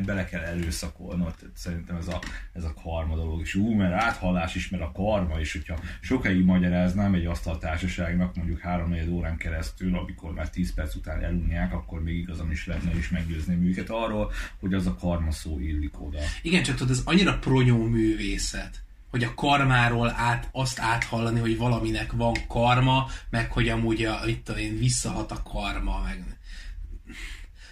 bele 0.05 0.25
kell 0.25 0.41
erőszakolnod. 0.41 1.35
Tehát 1.35 1.57
szerintem 1.57 1.95
ez 1.95 2.07
a, 2.07 2.21
ez 2.53 2.63
a 2.63 2.73
karma 2.83 3.15
dolog. 3.15 3.41
És 3.41 3.55
ú, 3.55 3.73
mert 3.73 3.93
áthallás 3.93 4.55
is, 4.55 4.69
mert 4.69 4.83
a 4.83 4.91
karma, 4.91 5.39
és 5.39 5.51
hogyha 5.51 5.79
sokáig 6.01 6.45
magyaráznám 6.45 7.13
egy 7.13 7.25
asztaltársaságnak, 7.25 8.35
mondjuk 8.35 8.59
3 8.59 8.95
órán 9.11 9.37
keresztül, 9.37 9.97
amikor 9.97 10.33
már 10.33 10.49
10 10.49 10.73
perc 10.73 10.95
után 10.95 11.23
elunják, 11.23 11.73
akkor 11.73 12.03
még 12.03 12.15
igazam 12.15 12.51
is 12.51 12.67
lenne, 12.67 12.91
és 12.97 13.09
meggyőzném 13.09 13.63
őket 13.63 13.89
arról, 13.89 14.31
hogy 14.59 14.73
az 14.73 14.87
a 14.87 14.95
karma 14.95 15.31
szó 15.31 15.59
illik 15.59 15.99
oda. 16.07 16.17
Igen, 16.41 16.63
csak 16.63 16.75
tudod, 16.75 16.91
ez 16.91 17.01
annyira 17.05 17.37
pronyó 17.39 17.85
művészet, 17.85 18.83
hogy 19.09 19.23
a 19.23 19.33
karmáról 19.33 20.13
át, 20.15 20.49
azt 20.51 20.79
áthallani, 20.79 21.39
hogy 21.39 21.57
valaminek 21.57 22.11
van 22.11 22.33
karma, 22.47 23.07
meg 23.29 23.51
hogy 23.51 23.69
amúgy 23.69 24.03
a, 24.03 24.19
itt 24.27 24.43
tudom 24.45 24.61
én, 24.61 24.77
visszahat 24.77 25.31
a 25.31 25.41
karma, 25.43 26.01
meg 26.05 26.23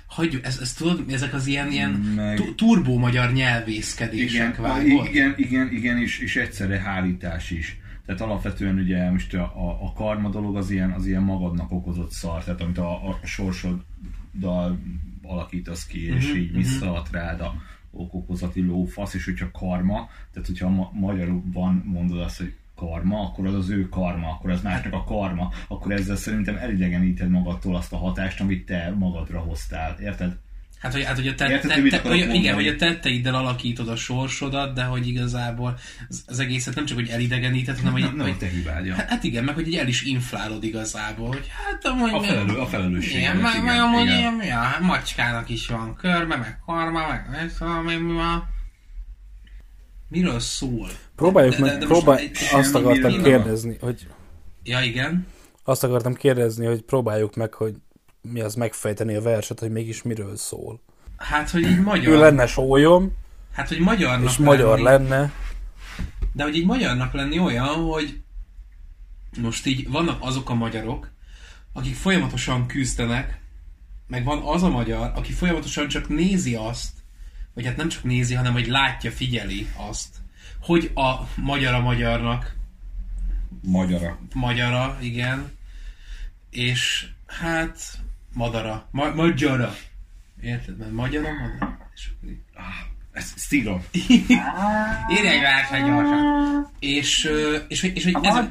hagyjuk, 0.08 0.46
ez, 0.46 0.58
ez 0.62 0.74
tudod, 0.74 1.04
ezek 1.12 1.34
az 1.34 1.48
ilyen, 1.48 1.72
ilyen 1.72 1.90
Meg- 1.92 2.36
tu- 2.36 2.56
turbó 2.56 2.98
magyar 2.98 3.32
nyelvészkedések 3.32 4.50
Igen, 4.58 4.62
vágod. 4.62 5.06
igen, 5.06 5.34
igen, 5.38 5.72
igen, 5.72 5.98
és, 5.98 6.20
és 6.20 6.36
egyszerre 6.36 6.80
hárítás 6.80 7.50
is. 7.52 7.78
Tehát 8.06 8.22
alapvetően 8.22 8.76
ugye 8.78 9.10
most 9.10 9.34
a, 9.34 9.42
a, 9.42 9.78
a 9.86 9.94
karma 9.94 10.30
dolog 10.30 10.58
az 10.58 10.70
ilyen, 10.72 10.92
az 10.92 11.06
ilyen 11.06 11.22
magadnak 11.22 11.72
okozott 11.72 12.12
szar, 12.12 12.44
tehát 12.44 12.62
amit 12.62 12.78
a, 12.78 12.92
a 13.10 13.20
sorsoddal 13.24 14.80
alakítasz 15.22 15.86
ki, 15.86 16.06
és 16.08 16.28
Mhm, 16.28 16.38
így 16.38 16.52
visszaad 16.54 17.08
rád 17.12 17.42
a 17.42 17.54
okokozati 17.92 18.62
lófasz, 18.62 19.14
és 19.14 19.26
hogyha 19.26 19.52
karma, 19.52 20.10
tehát 20.32 20.48
hogyha 20.48 20.70
ma, 20.70 20.92
magyarul 20.94 21.44
mondod 21.84 22.20
azt, 22.20 22.38
hogy 22.38 22.54
karma, 22.76 23.22
akkor 23.22 23.48
az 23.48 23.54
az 23.54 23.70
ő 23.70 23.90
karma, 23.90 24.30
akkor 24.30 24.50
az 24.50 24.62
másnak 24.62 24.94
a 24.94 25.04
karma, 25.04 25.52
akkor 25.68 25.92
ezzel 25.92 26.16
szerintem 26.16 26.56
elidegeníted 26.56 27.30
magadtól 27.30 27.76
azt 27.76 27.94
a 27.94 27.98
hatást, 27.98 28.42
amit 28.42 28.66
te 28.66 28.94
magadra 28.98 29.40
hoztál, 29.40 30.00
érted? 30.00 30.38
Hát, 30.80 30.94
hogy, 30.94 31.04
hát, 31.04 31.16
hogy 31.16 31.28
a 31.28 31.36
te, 31.36 31.50
Érted, 31.50 31.70
te, 31.70 31.90
te, 31.90 31.98
akarok 31.98 32.18
hogy, 32.26 32.34
igen, 32.36 32.54
hogy 32.54 32.68
a 32.68 32.76
tetteiddel 32.76 33.36
alakítod 33.36 33.88
a 33.88 33.96
sorsodat, 33.96 34.74
de 34.74 34.84
hogy 34.84 35.08
igazából 35.08 35.78
az, 36.10 36.24
az 36.28 36.40
egészet 36.40 36.76
nem 36.76 36.86
csak, 36.86 36.98
hogy 36.98 37.08
elidegeníted, 37.10 37.78
hanem 37.78 37.92
hogy, 37.92 38.02
Nem, 38.02 38.16
nem 38.16 38.26
a 38.26 38.30
hogy 38.30 38.38
te 38.38 38.48
hibád, 38.48 38.86
ja. 38.86 38.96
Hát 38.96 39.24
igen, 39.24 39.44
meg 39.44 39.56
hogy 39.56 39.68
így 39.68 39.76
el 39.76 39.88
is 39.88 40.04
inflálod 40.04 40.64
igazából, 40.64 41.28
hogy 41.28 41.48
hát 41.48 41.86
amúgy... 41.86 42.14
A, 42.14 42.22
felelő, 42.22 42.58
a 42.58 42.66
felelősség. 42.66 43.16
Igen, 43.16 43.36
meg, 43.38 43.64
meg 43.64 43.80
amúgy 43.80 44.06
ilyen, 44.06 44.42
ja, 44.44 44.56
hát 44.58 44.80
macskának 44.80 45.50
is 45.50 45.68
van 45.68 45.96
körme, 45.96 46.36
meg 46.36 46.60
karma, 46.66 47.08
meg 47.32 47.54
tudom, 47.58 47.84
még 47.84 48.00
mi 48.00 48.14
van. 48.14 48.48
Miről 50.08 50.40
szól? 50.40 50.90
Próbáljuk 51.16 51.56
De- 51.56 51.62
de- 51.62 51.70
meg, 51.72 51.80
de 51.80 51.88
most 51.88 52.02
próbál, 52.04 52.18
egy- 52.20 52.38
azt 52.52 52.76
akartam 52.76 53.24
kérdezni, 53.24 53.78
hogy 53.80 54.08
Ja, 54.64 54.82
igen. 54.82 55.28
azt 55.64 55.84
akartam 55.84 56.14
kérdezni, 56.14 56.66
hogy 56.66 56.82
próbáljuk 56.82 57.36
meg, 57.36 57.54
hogy 57.54 57.76
mi 58.22 58.40
az 58.42 58.56
megfejteni 58.56 59.16
a 59.16 59.22
verset, 59.22 59.60
hogy 59.60 59.72
mégis 59.72 60.02
miről 60.02 60.36
szól. 60.38 60.82
Hát, 61.18 61.50
hogy 61.50 61.62
így 61.62 61.78
Ő 61.78 61.82
magyar. 61.82 62.18
lenne 62.18 62.46
sólyom, 62.48 63.18
Hát, 63.52 63.68
hogy 63.68 63.80
magyarnak 63.80 64.30
és 64.30 64.38
magyar 64.38 64.80
lenni, 64.80 65.08
lenne. 65.10 65.32
De 66.34 66.44
hogy 66.44 66.56
így 66.56 66.66
magyarnak 66.66 67.14
lenni 67.14 67.40
olyan, 67.40 67.68
hogy 67.68 68.22
most 69.42 69.66
így 69.66 69.90
vannak 69.90 70.18
azok 70.22 70.50
a 70.50 70.54
magyarok, 70.54 71.12
akik 71.74 71.96
folyamatosan 71.96 72.66
küzdenek, 72.68 73.40
meg 74.08 74.24
van 74.24 74.42
az 74.44 74.64
a 74.64 74.70
magyar, 74.70 75.12
aki 75.16 75.32
folyamatosan 75.32 75.88
csak 75.88 76.08
nézi 76.10 76.56
azt, 76.56 76.92
vagy 77.54 77.66
hát 77.66 77.78
nem 77.78 77.88
csak 77.90 78.04
nézi, 78.04 78.34
hanem 78.34 78.54
hogy 78.54 78.68
látja, 78.68 79.12
figyeli 79.12 79.68
azt, 79.90 80.16
hogy 80.62 80.92
a 80.96 81.14
magyar 81.36 81.74
a 81.74 81.80
magyarnak 81.80 82.56
Magyara. 83.62 84.20
magyara, 84.34 84.98
igen, 85.02 85.52
és 86.50 87.08
hát 87.26 87.80
madara, 88.34 88.88
ma- 88.92 89.14
magyara. 89.14 89.76
Érted? 90.42 90.78
Mert 90.78 90.92
magyara, 90.92 91.28
madara. 91.34 91.90
És 91.96 92.10
akkor 92.18 92.30
így- 92.30 92.38
Ezt, 93.12 93.36
ezt 93.36 93.54
írom. 93.54 93.84
Írj 95.18 95.28
egy 95.28 95.42
verset 95.42 95.86
gyorsan. 95.86 96.72
És, 96.80 97.30
és, 97.68 97.84
és, 97.84 98.04
hogy 98.04 98.16
ez, 98.22 98.36
a, 98.36 98.48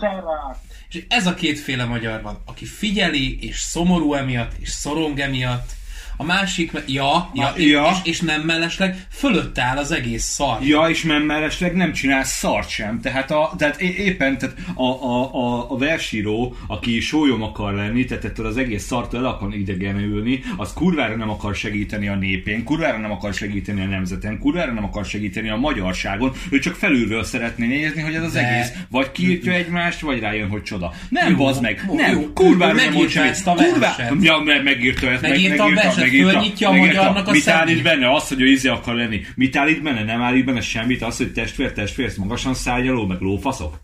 és 0.88 1.05
ez 1.09 1.26
a 1.26 1.35
kétféle 1.35 1.85
magyar 1.85 2.22
van, 2.22 2.42
aki 2.44 2.64
figyeli, 2.64 3.38
és 3.46 3.59
szomorú 3.59 4.14
emiatt, 4.14 4.52
és 4.59 4.68
szorong 4.68 5.18
emiatt, 5.20 5.72
a 6.20 6.24
másik, 6.24 6.72
me- 6.72 6.85
ja, 6.87 7.31
ja, 7.35 7.52
Ja. 7.57 7.90
És, 8.04 8.11
és 8.11 8.20
nem 8.20 8.40
mellesleg 8.40 9.07
fölött 9.11 9.59
áll 9.59 9.76
az 9.76 9.92
egész 9.92 10.24
szar. 10.24 10.59
Ja, 10.62 10.88
és 10.88 11.02
nem 11.02 11.22
mellesleg 11.22 11.74
nem 11.74 11.92
csinál 11.92 12.24
szart 12.24 12.68
sem. 12.68 13.00
Tehát, 13.00 13.31
a, 13.31 13.52
tehát 13.59 13.81
é- 13.81 13.98
éppen 13.98 14.38
tehát 14.38 14.57
a, 14.74 14.83
a, 14.85 15.35
a, 15.35 15.70
a 15.70 15.76
versíró, 15.78 16.57
aki 16.66 17.00
sólyom 17.00 17.42
akar 17.42 17.74
lenni, 17.74 18.04
tehát 18.04 18.24
ettől 18.24 18.46
az 18.46 18.57
egész 18.57 18.85
szartól 18.85 19.20
el 19.20 19.26
akar 19.26 19.54
idegenülni, 19.54 20.40
az 20.57 20.72
kurvára 20.72 21.16
nem 21.16 21.31
akar 21.31 21.54
segíteni 21.54 22.09
a 22.09 22.14
népén, 22.14 22.64
kurvára 22.64 22.98
nem 22.98 23.11
akar 23.11 23.35
segíteni 23.35 23.81
a 23.83 23.87
nemzeten, 23.87 24.38
kurvára 24.38 24.72
nem 24.72 24.85
akar 24.85 25.04
segíteni 25.04 25.48
a 25.50 25.57
magyarságon, 25.57 26.33
ő 26.50 26.59
csak 26.59 26.74
felülről 26.74 27.24
szeretné 27.24 27.66
nézni, 27.66 28.00
hogy 28.02 28.14
ez 28.14 28.22
az 28.22 28.33
De- 28.33 28.48
egész 28.54 28.72
vagy 28.90 29.12
kiírtja 29.12 29.52
egymást, 29.52 30.00
vagy 30.00 30.20
rájön, 30.20 30.48
hogy 30.48 30.62
csoda. 30.62 30.92
Nem, 31.09 31.37
bazd 31.37 31.62
meg, 31.62 31.85
nem, 31.92 32.33
kurvára 32.35 32.72
nem 32.72 32.83
mond 32.85 32.94
megírta 32.94 33.11
semmit. 33.12 33.31
ezt 33.31 33.46
a 33.46 33.54
Kurvá- 33.54 33.96
verset. 33.96 34.22
Ja, 34.22 34.38
megírta 34.64 35.11
ezt, 35.11 35.22
meg- 35.22 35.31
Megírta 35.31 35.64
a 35.64 35.68
verset, 36.12 36.31
fölnyitja 36.33 36.68
a 36.68 36.73
magyarnak 36.73 37.27
a 37.27 37.31
Mit 37.31 37.49
állít 37.49 37.83
benne? 37.83 38.14
Az, 38.14 38.29
hogy 38.29 38.40
ő 38.40 38.47
izé 38.47 38.68
akar 38.68 38.94
lenni. 38.94 39.21
Mit 39.35 39.57
állít 39.57 39.83
benne? 39.83 40.05
Nem 40.05 40.23
állít 40.23 40.44
benne 40.44 40.61
semmit? 40.61 41.03
Az, 41.03 41.16
hogy 41.16 41.33
testvér, 41.33 41.73
testvér, 41.73 42.07
ez 42.07 42.16
magasan 42.16 42.55
szárnyaló, 42.55 43.07
meg 43.07 43.21
lófaszok? 43.21 43.81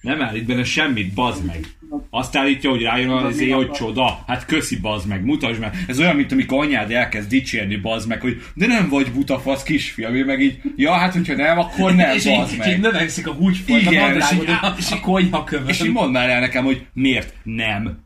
Nem 0.00 0.22
állít 0.22 0.46
benne 0.46 0.64
semmit, 0.64 1.14
bazd 1.14 1.44
meg. 1.44 1.66
Azt 2.10 2.36
állítja, 2.36 2.70
hogy 2.70 2.82
rájön 2.82 3.08
az 3.10 3.38
éj, 3.38 3.50
hogy 3.50 3.70
csoda. 3.70 4.24
Hát 4.26 4.44
köszi, 4.46 4.76
bazd 4.76 5.08
meg, 5.08 5.24
mutasd 5.24 5.60
meg. 5.60 5.84
Ez 5.86 5.98
olyan, 5.98 6.16
mint 6.16 6.32
amikor 6.32 6.64
anyád 6.64 6.90
elkezd 6.90 7.28
dicsérni, 7.28 7.76
bazd 7.76 8.08
meg, 8.08 8.20
hogy 8.20 8.42
de 8.54 8.66
nem 8.66 8.88
vagy 8.88 9.12
buta 9.12 9.38
fasz 9.38 9.62
kisfiam, 9.62 10.14
ő 10.14 10.24
meg 10.24 10.40
így, 10.42 10.60
ja, 10.76 10.92
hát 10.92 11.12
hogyha 11.12 11.34
nem, 11.34 11.58
akkor 11.58 11.94
nem, 11.94 12.16
és 12.16 12.24
így, 12.24 12.36
bazd 12.36 12.50
és 12.50 12.66
így 12.66 12.80
meg. 12.80 12.80
növekszik 12.80 13.26
a 13.28 13.32
húgyfolt, 13.32 13.86
a 13.86 13.90
Igen, 13.90 14.16
és 14.16 14.24
így- 14.32 14.48
a, 14.48 14.74
a 14.90 15.00
konyha 15.00 15.46
És 15.66 15.82
így 15.82 15.92
mondd 15.92 16.12
már 16.12 16.28
el 16.28 16.40
nekem, 16.40 16.64
hogy 16.64 16.86
miért 16.92 17.34
nem. 17.42 18.04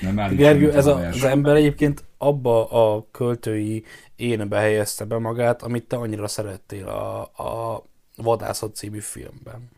Nem 0.00 0.36
Gergő, 0.36 0.72
ez 0.72 0.86
a, 0.86 0.96
az 0.96 1.24
ember 1.24 1.56
egyébként 1.56 2.04
abba 2.18 2.70
a 2.70 3.06
költői 3.10 3.84
énbe 4.16 4.58
helyezte 4.58 5.04
be 5.04 5.18
magát, 5.18 5.62
amit 5.62 5.84
te 5.84 5.96
annyira 5.96 6.28
szerettél 6.28 6.86
a, 6.86 7.20
a 7.22 7.84
Vadászat 8.16 8.74
című 8.74 8.98
filmben. 8.98 9.70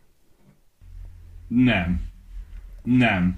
Nem. 1.49 2.03
Nem. 2.83 3.35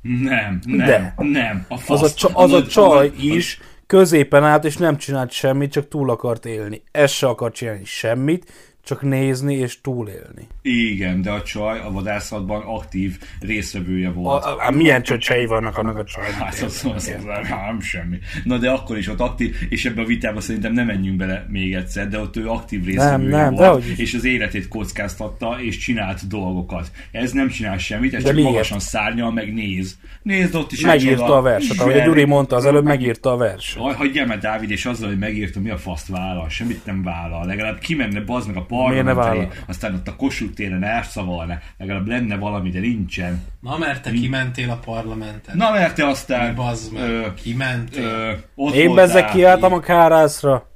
Nem. 0.00 0.58
Nem. 0.64 0.86
De. 0.86 1.14
Nem. 1.16 1.64
A 1.68 1.76
fasz. 1.76 2.02
Az 2.02 2.12
a, 2.12 2.14
csa, 2.14 2.28
az 2.28 2.52
a 2.52 2.66
csaj 2.66 3.12
is 3.18 3.60
középen 3.86 4.44
állt, 4.44 4.64
és 4.64 4.76
nem 4.76 4.96
csinált 4.96 5.30
semmit, 5.30 5.72
csak 5.72 5.88
túl 5.88 6.10
akart 6.10 6.46
élni. 6.46 6.82
Ez 6.90 7.10
se 7.10 7.26
akart 7.26 7.54
csinálni 7.54 7.84
semmit, 7.84 8.52
csak 8.86 9.02
nézni 9.02 9.54
és 9.54 9.80
túlélni. 9.80 10.46
Igen, 10.62 11.22
de 11.22 11.30
a 11.30 11.42
csaj 11.42 11.80
a 11.80 11.90
vadászatban 11.90 12.62
aktív 12.62 13.18
részvevője 13.40 14.08
A, 14.08 14.12
volt. 14.12 14.44
a, 14.44 14.66
a, 14.66 14.70
milyen 14.70 15.02
csöcsei 15.02 15.46
vannak 15.46 15.78
annak 15.78 15.96
a 15.96 16.04
csajnak? 16.04 16.32
Hát 16.32 16.52
az, 16.54 16.62
az, 16.62 16.90
az, 16.94 17.14
nem 17.48 17.80
semmi. 17.80 18.18
Na 18.44 18.58
de 18.58 18.70
akkor 18.70 18.98
is 18.98 19.08
ott 19.08 19.20
aktív, 19.20 19.56
és 19.68 19.84
ebbe 19.84 20.02
a 20.02 20.04
vitába 20.04 20.40
szerintem 20.40 20.72
nem 20.72 20.86
menjünk 20.86 21.16
bele 21.16 21.46
még 21.48 21.74
egyszer, 21.74 22.08
de 22.08 22.18
ott 22.18 22.36
ő 22.36 22.48
aktív 22.48 22.84
részvevője 22.84 23.36
nem, 23.36 23.54
volt, 23.54 23.60
dehogy 23.60 23.90
is. 23.90 23.98
és 23.98 24.14
az 24.14 24.24
életét 24.24 24.68
kockáztatta, 24.68 25.56
és 25.60 25.78
csinált 25.78 26.28
dolgokat. 26.28 26.90
Ez 27.10 27.32
nem 27.32 27.48
csinál 27.48 27.78
semmit, 27.78 28.14
ez 28.14 28.22
De 28.22 28.26
csak 28.28 28.36
miért? 28.36 28.50
magasan 28.50 28.80
szárnyal, 28.80 29.32
meg 29.32 29.54
néz. 29.54 29.98
Nézd 30.22 30.54
ott 30.54 30.72
is. 30.72 30.80
Megírta 30.80 31.20
csoda. 31.20 31.36
a 31.36 31.42
verset, 31.42 31.78
ahogy 31.78 31.98
a 31.98 32.04
Gyuri 32.04 32.24
mondta 32.24 32.56
az 32.56 32.64
előbb, 32.64 32.84
megírta 32.84 33.32
a 33.32 33.36
verset. 33.36 33.82
Hagyjál 33.82 34.26
meg 34.26 34.38
Dávid, 34.38 34.70
és 34.70 34.84
azzal, 34.84 35.08
hogy 35.08 35.18
megírta, 35.18 35.60
mi 35.60 35.70
a 35.70 35.76
faszt 35.76 36.08
vállal, 36.08 36.48
semmit 36.48 36.86
nem 36.86 37.02
vállal. 37.02 37.46
Legalább 37.46 37.78
kimenne 37.78 38.20
bazd 38.20 38.46
meg 38.46 38.56
a 38.56 38.66
Miért 38.88 39.04
ne 39.04 39.14
vállal? 39.14 39.48
aztán 39.66 39.94
ott 39.94 40.08
a 40.08 40.16
Kossuth 40.16 40.54
téren 40.54 40.82
elszavalna. 40.82 41.58
Legalább 41.78 42.06
lenne 42.06 42.36
valami, 42.36 42.70
de 42.70 42.80
nincsen. 42.80 43.44
Na, 43.60 43.78
mert 43.78 44.02
te 44.02 44.10
kimentél 44.10 44.70
a 44.70 44.78
parlamenten. 44.84 45.56
Na 45.56 45.70
mert 45.70 45.94
te 45.94 46.06
aztán... 46.06 46.54
Bazd 46.54 46.92
meg, 46.92 47.02
ö, 47.02 47.34
kimentél. 47.34 48.04
ö, 48.04 48.32
ott 48.54 48.74
Én 48.74 48.94
bezzek 48.94 49.30
kiálltam 49.30 49.72
a 49.72 49.80
kárászra. 49.80 50.66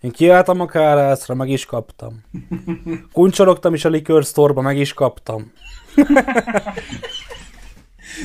Én 0.00 0.10
kiálltam 0.10 0.60
a 0.60 0.66
kárászra, 0.66 1.34
meg 1.34 1.48
is 1.48 1.66
kaptam. 1.66 2.24
Kuncsorogtam 3.12 3.74
is 3.74 3.84
a 3.84 3.88
liquor 3.88 4.24
store 4.24 4.60
meg 4.60 4.78
is 4.78 4.94
kaptam. 4.94 5.52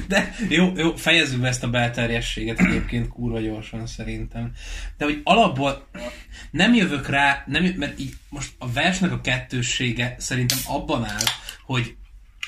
De 0.07 0.35
jó, 0.49 0.71
jó, 0.75 0.95
fejezzük 0.95 1.41
be 1.41 1.47
ezt 1.47 1.63
a 1.63 1.69
belterjességet 1.69 2.59
egyébként 2.59 3.07
kurva 3.07 3.39
gyorsan 3.39 3.87
szerintem. 3.87 4.51
De 4.97 5.05
hogy 5.05 5.21
alapból 5.23 5.87
nem 6.51 6.73
jövök 6.73 7.07
rá, 7.07 7.43
nem, 7.47 7.63
mert 7.63 7.99
így 7.99 8.13
most 8.29 8.51
a 8.57 8.71
versnek 8.71 9.11
a 9.11 9.21
kettőssége 9.21 10.15
szerintem 10.17 10.57
abban 10.65 11.05
áll, 11.05 11.25
hogy 11.65 11.95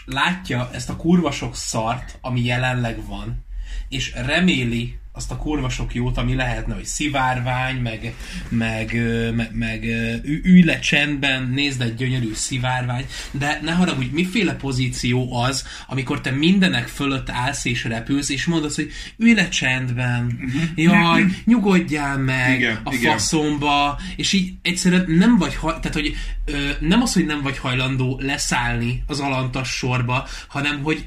látja 0.05 0.69
ezt 0.73 0.89
a 0.89 0.95
kurva 0.95 1.31
sok 1.31 1.55
szart, 1.55 2.17
ami 2.21 2.45
jelenleg 2.45 3.05
van, 3.05 3.45
és 3.89 4.13
reméli, 4.13 4.97
azt 5.15 5.31
a 5.31 5.35
kurva 5.35 5.69
sok 5.69 5.93
jót, 5.93 6.17
ami 6.17 6.35
lehetne, 6.35 6.73
hogy 6.73 6.85
szivárvány, 6.85 7.75
meg, 7.75 8.15
meg, 8.49 9.01
meg, 9.35 9.49
meg 9.53 9.83
ülj 10.23 10.63
le 10.63 10.79
csendben, 10.79 11.49
nézd 11.53 11.81
egy 11.81 11.95
gyönyörű 11.95 12.33
szivárvány, 12.33 13.05
de 13.31 13.59
ne 13.61 13.71
haragudj, 13.71 14.09
miféle 14.11 14.53
pozíció 14.53 15.35
az, 15.35 15.67
amikor 15.87 16.21
te 16.21 16.31
mindenek 16.31 16.87
fölött 16.87 17.29
állsz 17.29 17.65
és 17.65 17.83
repülsz, 17.83 18.29
és 18.29 18.45
mondod, 18.45 18.73
hogy 18.73 18.91
ülj 19.17 19.33
le 19.33 19.49
csendben, 19.49 20.39
jaj, 20.75 21.25
nyugodjál 21.45 22.17
meg 22.17 22.59
Igen, 22.59 22.79
a 22.83 22.93
igen. 22.93 23.11
faszomba, 23.11 23.99
és 24.15 24.33
így 24.33 24.53
egyszerűen 24.61 25.05
nem 25.07 25.37
vagy, 25.37 25.55
haj, 25.55 25.73
tehát 25.79 25.93
hogy 25.93 26.15
ö, 26.45 26.69
nem 26.79 27.01
az, 27.01 27.13
hogy 27.13 27.25
nem 27.25 27.41
vagy 27.41 27.57
hajlandó 27.57 28.19
leszállni 28.23 29.03
az 29.07 29.19
alantas 29.19 29.69
sorba, 29.69 30.27
hanem 30.47 30.83
hogy 30.83 31.05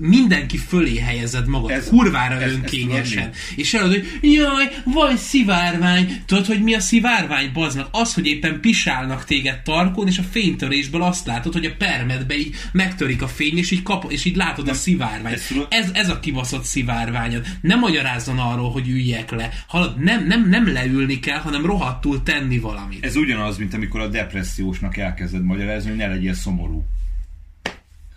mindenki 0.00 0.56
fölé 0.56 0.98
helyezed 0.98 1.46
magad, 1.48 1.70
ez, 1.70 1.78
Ez- 1.82 1.88
kurvára 1.88 2.34
ez- 2.34 2.42
ez 2.42 2.52
önkényesen. 2.52 3.22
tudod 3.22 3.34
és 3.56 3.74
elad, 3.74 3.88
hogy 3.92 4.06
jaj, 4.20 4.70
van 4.84 5.16
szivárvány. 5.16 6.22
Tudod, 6.26 6.46
hogy 6.46 6.62
mi 6.62 6.74
a 6.74 6.80
szivárvány, 6.80 7.50
meg? 7.52 7.86
Az, 7.90 8.14
hogy 8.14 8.26
éppen 8.26 8.60
pisálnak 8.60 9.24
téged 9.24 9.60
tarkon, 9.62 10.06
és 10.06 10.18
a 10.18 10.22
fénytörésből 10.30 11.02
azt 11.02 11.26
látod, 11.26 11.52
hogy 11.52 11.64
a 11.64 11.74
permedbe 11.78 12.36
így 12.36 12.54
megtörik 12.72 13.22
a 13.22 13.28
fény, 13.28 13.58
és 13.58 13.70
így, 13.70 13.82
kap, 13.82 14.12
és 14.12 14.24
így 14.24 14.36
látod 14.36 14.68
a 14.68 14.74
szivárványt. 14.74 15.34
ez 15.34 15.42
Ez, 15.68 15.90
ez 15.92 16.08
a 16.08 16.20
kibaszott 16.20 16.64
szivárványod. 16.64 17.46
Nem 17.60 17.78
magyarázzon 17.78 18.38
arról, 18.38 18.70
hogy 18.70 18.88
üljek 18.88 19.30
le. 19.30 19.48
Hallod, 19.66 19.98
nem, 20.02 20.26
nem, 20.26 20.48
nem 20.48 20.72
leülni 20.72 21.18
kell, 21.20 21.38
hanem 21.38 21.66
rohadtul 21.66 22.22
tenni 22.22 22.58
valamit. 22.58 23.04
Ez 23.04 23.16
ugyanaz, 23.16 23.58
mint 23.58 23.74
amikor 23.74 24.00
a 24.00 24.08
depressziósnak 24.08 24.96
elkezded 24.96 25.44
magyarázni, 25.44 25.88
hogy 25.88 25.98
ne 25.98 26.06
legyél 26.06 26.34
szomorú. 26.34 26.84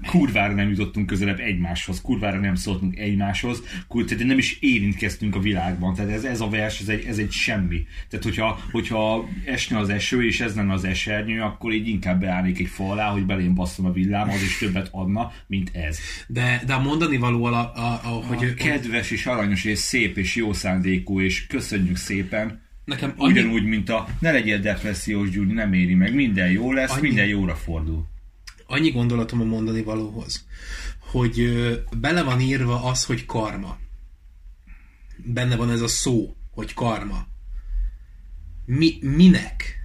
Kurvára 0.08 0.54
nem 0.54 0.70
jutottunk 0.70 1.06
közelebb 1.06 1.40
egymáshoz, 1.40 2.02
kurvára 2.02 2.40
nem 2.40 2.56
szóltunk 2.56 2.98
egymáshoz, 2.98 3.64
kur, 3.88 4.06
tehát 4.06 4.26
nem 4.26 4.38
is 4.38 4.58
érintkeztünk 4.60 5.36
a 5.36 5.40
világban. 5.40 5.94
Tehát 5.94 6.12
ez, 6.12 6.24
ez 6.24 6.42
a 6.42 6.50
vers, 6.50 6.80
ez 6.80 6.88
egy, 6.88 7.06
ez 7.06 7.18
egy 7.18 7.32
semmi. 7.32 7.86
Tehát 8.10 8.26
hogyha, 8.26 8.60
hogyha 8.72 9.30
esne 9.46 9.78
az 9.78 9.90
eső, 9.90 10.26
és 10.26 10.40
ez 10.40 10.56
lenne 10.56 10.74
az 10.74 10.84
esernyő, 10.84 11.42
akkor 11.42 11.74
így 11.74 11.88
inkább 11.88 12.20
beállnék 12.20 12.60
egy 12.60 12.68
fa 12.68 12.92
alá, 12.92 13.12
hogy 13.12 13.26
belém 13.26 13.54
basszon 13.54 13.86
a 13.86 13.92
villám, 13.92 14.30
az 14.30 14.42
is 14.42 14.58
többet 14.58 14.88
adna, 14.92 15.32
mint 15.48 15.72
ez. 15.74 16.00
De, 16.28 16.62
de 16.66 16.74
a 16.74 16.82
mondani 16.82 17.18
való, 17.18 17.44
a, 17.44 17.72
a, 17.76 18.02
a, 18.04 18.08
hogy, 18.08 18.54
kedves 18.54 19.12
és 19.12 19.26
aranyos 19.26 19.64
és 19.64 19.80
szép 19.80 20.18
és 20.18 20.36
jó 20.36 20.54
szándékú, 20.54 21.20
és 21.20 21.48
köszönjük 21.48 21.98
szépen, 21.98 22.62
nekem 22.86 23.14
annyi, 23.18 23.32
Ugyanúgy, 23.32 23.64
mint 23.64 23.90
a 23.90 24.08
ne 24.20 24.32
legyél 24.32 24.60
depressziós, 24.60 25.30
Gyuri, 25.30 25.54
nem 25.54 25.74
éri 25.74 25.94
meg, 25.94 26.14
minden 26.14 26.52
jó 26.52 26.72
lesz. 26.72 26.92
Annyi. 26.92 27.08
minden 27.08 27.26
jóra 27.26 27.56
fordul. 27.56 28.12
Annyi 28.68 28.92
gondolatom 28.92 29.42
a 29.42 29.44
mondani 29.44 29.84
valóhoz, 29.84 30.46
hogy 31.00 31.50
bele 32.00 32.24
van 32.24 32.40
írva 32.42 32.84
az, 32.84 33.06
hogy 33.06 33.26
karma. 33.26 33.78
Benne 35.18 35.56
van 35.56 35.72
ez 35.72 35.82
a 35.82 35.88
szó, 35.88 36.36
hogy 36.52 36.74
karma. 36.74 37.26
Mi, 38.66 38.98
minek? 39.02 39.82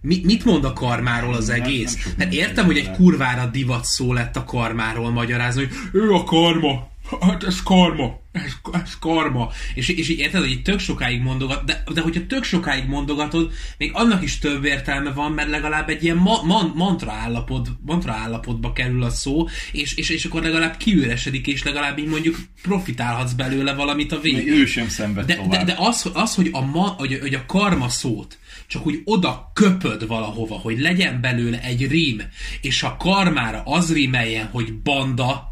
Mi, 0.00 0.20
mit 0.24 0.44
mond 0.44 0.64
a 0.64 0.72
karmáról 0.72 1.34
az 1.34 1.48
egész? 1.48 1.94
nem 1.94 2.04
Hát 2.04 2.16
mindent 2.16 2.32
értem, 2.32 2.66
hogy 2.66 2.78
egy 2.78 2.90
kurvára 2.90 3.46
divat 3.46 3.84
szó 3.84 4.12
lett 4.12 4.36
a 4.36 4.44
karmáról 4.44 5.10
magyarázni, 5.10 5.64
hogy 5.64 5.74
ő 5.92 6.12
a 6.12 6.24
karma, 6.24 6.89
hát 7.20 7.44
ez 7.44 7.62
karma, 7.62 8.20
ez, 8.32 8.52
ez 8.72 8.98
karma. 8.98 9.50
És, 9.74 9.88
és 9.88 10.08
így 10.08 10.18
érted, 10.18 10.40
hogy 10.40 10.50
így 10.50 10.62
tök 10.62 10.78
sokáig 10.78 11.20
mondogat, 11.22 11.64
de, 11.64 11.82
de 11.94 12.00
hogyha 12.00 12.26
tök 12.26 12.44
sokáig 12.44 12.86
mondogatod, 12.86 13.52
még 13.78 13.90
annak 13.94 14.22
is 14.22 14.38
több 14.38 14.64
értelme 14.64 15.12
van, 15.12 15.32
mert 15.32 15.48
legalább 15.48 15.88
egy 15.88 16.04
ilyen 16.04 16.16
ma, 16.16 16.42
man, 16.42 16.72
mantra, 16.74 17.12
állapot, 17.12 17.68
mantra 17.86 18.12
állapotba 18.12 18.72
kerül 18.72 19.02
a 19.02 19.10
szó, 19.10 19.48
és, 19.72 19.94
és, 19.94 20.08
és 20.08 20.24
akkor 20.24 20.42
legalább 20.42 20.76
kiüresedik, 20.76 21.46
és 21.46 21.62
legalább 21.62 21.98
így 21.98 22.08
mondjuk 22.08 22.36
profitálhatsz 22.62 23.32
belőle 23.32 23.74
valamit 23.74 24.12
a 24.12 24.18
Még 24.22 24.34
végén. 24.34 24.52
ő 24.52 24.64
sem 24.66 24.88
szenved 24.88 25.26
De, 25.26 25.34
tovább. 25.34 25.50
de, 25.50 25.64
de 25.64 25.74
az, 25.78 26.10
az 26.14 26.34
hogy, 26.34 26.48
a 26.52 26.60
ma, 26.60 26.94
hogy, 26.98 27.18
hogy 27.20 27.34
a 27.34 27.46
karma 27.46 27.88
szót 27.88 28.38
csak 28.66 28.86
úgy 28.86 29.00
oda 29.04 29.50
köpöd 29.54 30.06
valahova, 30.06 30.54
hogy 30.54 30.78
legyen 30.80 31.20
belőle 31.20 31.60
egy 31.62 31.88
rím, 31.88 32.22
és 32.60 32.82
a 32.82 32.96
karmára 32.96 33.62
az 33.64 33.92
rímeljen, 33.92 34.46
hogy 34.46 34.74
banda, 34.82 35.48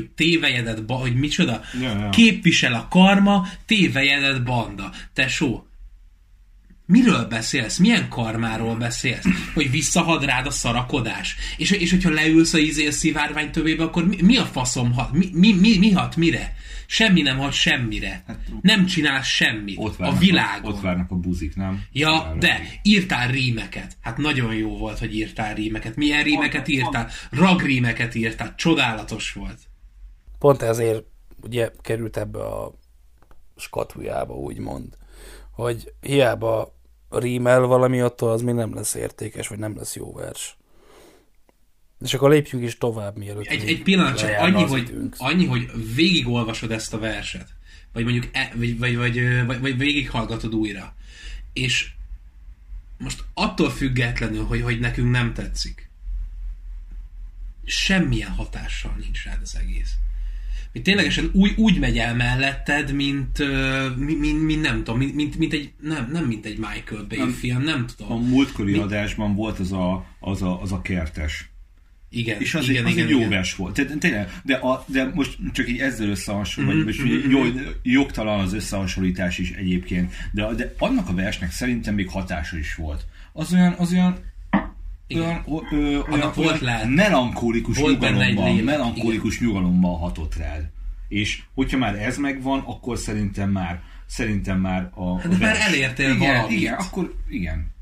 hogy 0.00 0.10
tévejedet, 0.10 0.86
ba, 0.86 0.94
hogy 0.94 1.14
micsoda, 1.14 1.60
Ja, 1.80 1.98
ja. 1.98 2.08
képvisel 2.08 2.72
a 2.74 2.88
karma, 2.90 3.46
tévejedet 3.66 4.44
banda. 4.44 4.92
Tesó, 5.12 5.66
miről 6.86 7.24
beszélsz? 7.24 7.78
Milyen 7.78 8.08
karmáról 8.08 8.74
beszélsz? 8.76 9.24
Hogy 9.54 9.70
visszahad 9.70 10.24
rád 10.24 10.46
a 10.46 10.50
szarakodás? 10.50 11.36
És, 11.56 11.70
és 11.70 11.90
hogyha 11.90 12.10
leülsz 12.10 12.54
a 12.54 12.58
izé 12.58 12.86
a 12.86 12.90
szivárvány 12.92 13.50
tövébe, 13.50 13.82
akkor 13.84 14.06
mi, 14.06 14.16
mi 14.22 14.36
a 14.36 14.44
faszom 14.44 14.92
hat? 14.92 15.12
Mi, 15.12 15.28
mi, 15.32 15.52
mi, 15.52 15.78
mi 15.78 15.90
hat 15.90 16.16
mire? 16.16 16.54
Semmi 16.88 17.22
nem 17.22 17.38
hat 17.38 17.52
semmire. 17.52 18.24
Nem 18.60 18.86
csinálsz 18.86 19.26
semmit 19.26 19.76
ott 19.78 19.98
a 20.00 20.16
világon. 20.18 20.72
ott 20.72 20.80
várnak 20.80 21.10
a 21.10 21.14
buzik, 21.14 21.54
nem? 21.56 21.82
Ja, 21.92 22.10
Várnak. 22.10 22.38
de 22.38 22.60
írtál 22.82 23.30
rímeket. 23.30 23.96
Hát 24.02 24.16
nagyon 24.16 24.54
jó 24.54 24.76
volt, 24.78 24.98
hogy 24.98 25.16
írtál 25.16 25.54
rímeket. 25.54 25.96
Milyen 25.96 26.22
rímeket 26.22 26.68
írtál? 26.68 27.10
Ragrímeket 27.30 28.14
írtál. 28.14 28.54
Csodálatos 28.56 29.32
volt. 29.32 29.58
Pont 30.38 30.62
ezért 30.62 31.04
ugye 31.42 31.70
került 31.80 32.16
ebbe 32.16 32.44
a 32.44 32.72
skatujába, 33.56 34.34
úgymond, 34.34 34.96
hogy 35.50 35.92
hiába 36.00 36.74
rímel 37.10 37.60
valami, 37.60 38.00
attól 38.00 38.30
az 38.30 38.42
még 38.42 38.54
nem 38.54 38.74
lesz 38.74 38.94
értékes, 38.94 39.48
vagy 39.48 39.58
nem 39.58 39.76
lesz 39.76 39.96
jó 39.96 40.12
vers. 40.12 40.56
És 42.00 42.14
akkor 42.14 42.30
lépjünk 42.30 42.64
is 42.64 42.78
tovább, 42.78 43.16
mielőtt 43.16 43.46
Egy, 43.46 43.68
egy 43.68 43.82
pillanat 43.82 44.18
csak 44.18 44.38
annyi 44.38 44.62
hogy, 44.62 44.82
időnk. 44.82 45.14
annyi, 45.18 45.46
hogy 45.46 45.94
végigolvasod 45.94 46.70
ezt 46.70 46.94
a 46.94 46.98
verset. 46.98 47.48
Vagy 47.92 48.04
mondjuk, 48.04 48.28
e, 48.32 48.52
vagy, 48.54 48.78
vagy, 48.78 48.96
vagy, 48.96 49.46
vagy, 49.46 49.60
vagy 49.60 49.78
végighallgatod 49.78 50.54
újra. 50.54 50.94
És 51.52 51.90
most 52.98 53.24
attól 53.34 53.70
függetlenül, 53.70 54.44
hogy, 54.44 54.62
hogy 54.62 54.80
nekünk 54.80 55.10
nem 55.10 55.34
tetszik, 55.34 55.90
semmilyen 57.64 58.30
hatással 58.30 58.94
nincs 58.98 59.24
rád 59.24 59.38
az 59.42 59.56
egész. 59.56 59.94
Mi 60.76 60.82
ténylegesen 60.82 61.30
úgy, 61.32 61.52
úgy 61.56 61.78
megy 61.78 61.98
el 61.98 62.14
melletted, 62.14 62.92
mint, 62.92 63.38
mint, 63.98 64.20
mint, 64.20 64.42
mint 64.42 64.62
nem 64.62 64.76
tudom, 64.76 64.98
mint, 64.98 65.14
mint, 65.14 65.38
mint 65.38 65.52
egy, 65.52 65.70
nem, 65.80 66.08
nem 66.12 66.24
mint 66.24 66.46
egy 66.46 66.58
Michael 66.58 67.04
Bay 67.08 67.18
Nem. 67.18 67.30
film, 67.30 67.62
nem 67.62 67.84
A 67.88 67.94
tudom. 67.96 68.28
múltkori 68.28 68.74
adásban 68.76 69.34
volt 69.34 69.58
az 69.58 69.72
a, 69.72 70.06
az 70.20 70.42
a, 70.42 70.62
az 70.62 70.72
a 70.72 70.82
kertes. 70.82 71.50
Igen, 72.10 72.40
És 72.40 72.54
az, 72.54 72.68
igen, 72.68 72.84
egy, 72.84 72.86
az 72.86 72.92
igen, 72.92 73.04
egy 73.04 73.10
jó 73.10 73.16
igen. 73.18 73.30
vers 73.30 73.54
volt. 73.54 73.74
Tehát, 73.74 73.98
tényleg, 73.98 74.40
de, 74.44 74.54
a, 74.54 74.84
de 74.88 75.10
most 75.14 75.38
csak 75.52 75.68
így 75.68 75.78
ezzel 75.78 76.08
összehasonlítani, 76.08 76.82
Mhm, 76.82 77.04
vagy 77.04 77.22
most 77.22 77.54
jó, 77.54 77.62
jogtalan 77.82 78.40
az 78.40 78.54
összehasonlítás 78.54 79.38
is 79.38 79.50
egyébként, 79.50 80.12
de, 80.32 80.54
de 80.54 80.74
annak 80.78 81.08
a 81.08 81.14
versnek 81.14 81.50
szerintem 81.50 81.94
még 81.94 82.08
hatása 82.08 82.58
is 82.58 82.74
volt. 82.74 83.06
Az 83.32 83.52
olyan, 83.52 83.72
az 83.72 83.92
olyan 83.92 84.18
Igen. 85.06 85.22
olyan, 85.22 85.66
ö, 85.70 85.76
ö, 85.76 85.98
olyan, 86.10 86.32
volt 86.34 86.36
olyan 86.36 86.58
lelke. 86.60 86.88
melankólikus 86.88 87.78
Volt 87.78 88.00
nyugalommal, 88.00 88.52
lélek, 88.52 89.38
nyugalommal 89.40 89.98
hatott 89.98 90.36
rád. 90.36 90.70
És 91.08 91.42
hogyha 91.54 91.78
már 91.78 91.94
ez 91.94 92.18
megvan, 92.18 92.60
akkor 92.60 92.98
szerintem 92.98 93.50
már 93.50 93.82
szerintem 94.06 94.60
már 94.60 94.90
a, 94.94 95.20
Hát 95.20 95.28
de 95.28 95.46
már 95.46 95.56
elértél 95.60 96.10
igen, 96.10 96.18
valamit. 96.18 96.58
Igen, 96.58 96.74
akkor 96.74 97.14
igen. 97.28 97.74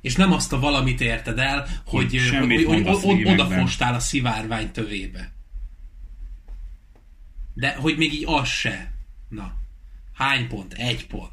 És 0.00 0.16
nem 0.16 0.32
azt 0.32 0.52
a 0.52 0.58
valamit 0.58 1.00
érted 1.00 1.38
el, 1.38 1.66
hogy, 1.86 2.30
Hogy 2.30 2.64
hogy, 2.64 2.86
hogy, 3.02 3.24
odafostál 3.24 3.94
a 3.94 3.98
szivárvány 3.98 4.70
tövébe. 4.70 5.32
De 7.54 7.74
hogy 7.74 7.96
még 7.96 8.12
így 8.12 8.24
az 8.26 8.48
se. 8.48 8.92
Na. 9.28 9.54
Hány 10.12 10.48
pont? 10.48 10.72
Egy 10.72 11.06
pont. 11.06 11.32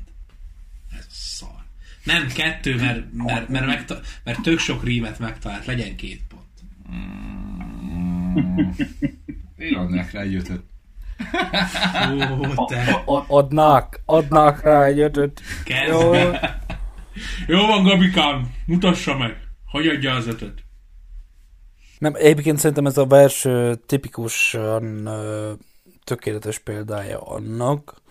Ez 0.97 1.07
szar. 1.09 1.62
Nem 2.03 2.27
kettő, 2.27 2.75
mert, 2.75 3.13
mert, 3.13 3.49
mert, 3.49 3.65
megta- 3.65 4.01
mert 4.23 4.41
tök 4.41 4.59
sok 4.59 4.83
rímet 4.83 5.19
megtalált. 5.19 5.65
Legyen 5.65 5.95
két 5.95 6.21
pont. 6.27 6.41
Én 9.57 9.75
adnák 9.75 10.11
rá 10.11 10.21
egy 10.21 10.35
ötöt. 10.35 10.63
Ó, 12.59 12.65
te. 12.65 12.91
A- 13.05 13.25
Adnák, 13.27 14.01
adnák 14.05 14.61
rá 14.61 14.83
egy 14.83 14.99
ötöt. 14.99 15.41
Kezd. 15.65 15.91
Jó, 15.91 16.13
Jó 17.47 17.65
van, 17.65 17.83
Gabikám. 17.83 18.53
Mutassa 18.65 19.17
meg. 19.17 19.37
Hogy 19.65 19.87
adja 19.87 20.13
az 20.13 20.27
ötöt? 20.27 20.63
Nem, 21.99 22.13
egyébként 22.15 22.57
szerintem 22.57 22.85
ez 22.85 22.97
a 22.97 23.05
vers 23.05 23.47
tipikusan 23.85 25.09
tökéletes 26.03 26.59
példája 26.59 27.21
annak, 27.21 28.01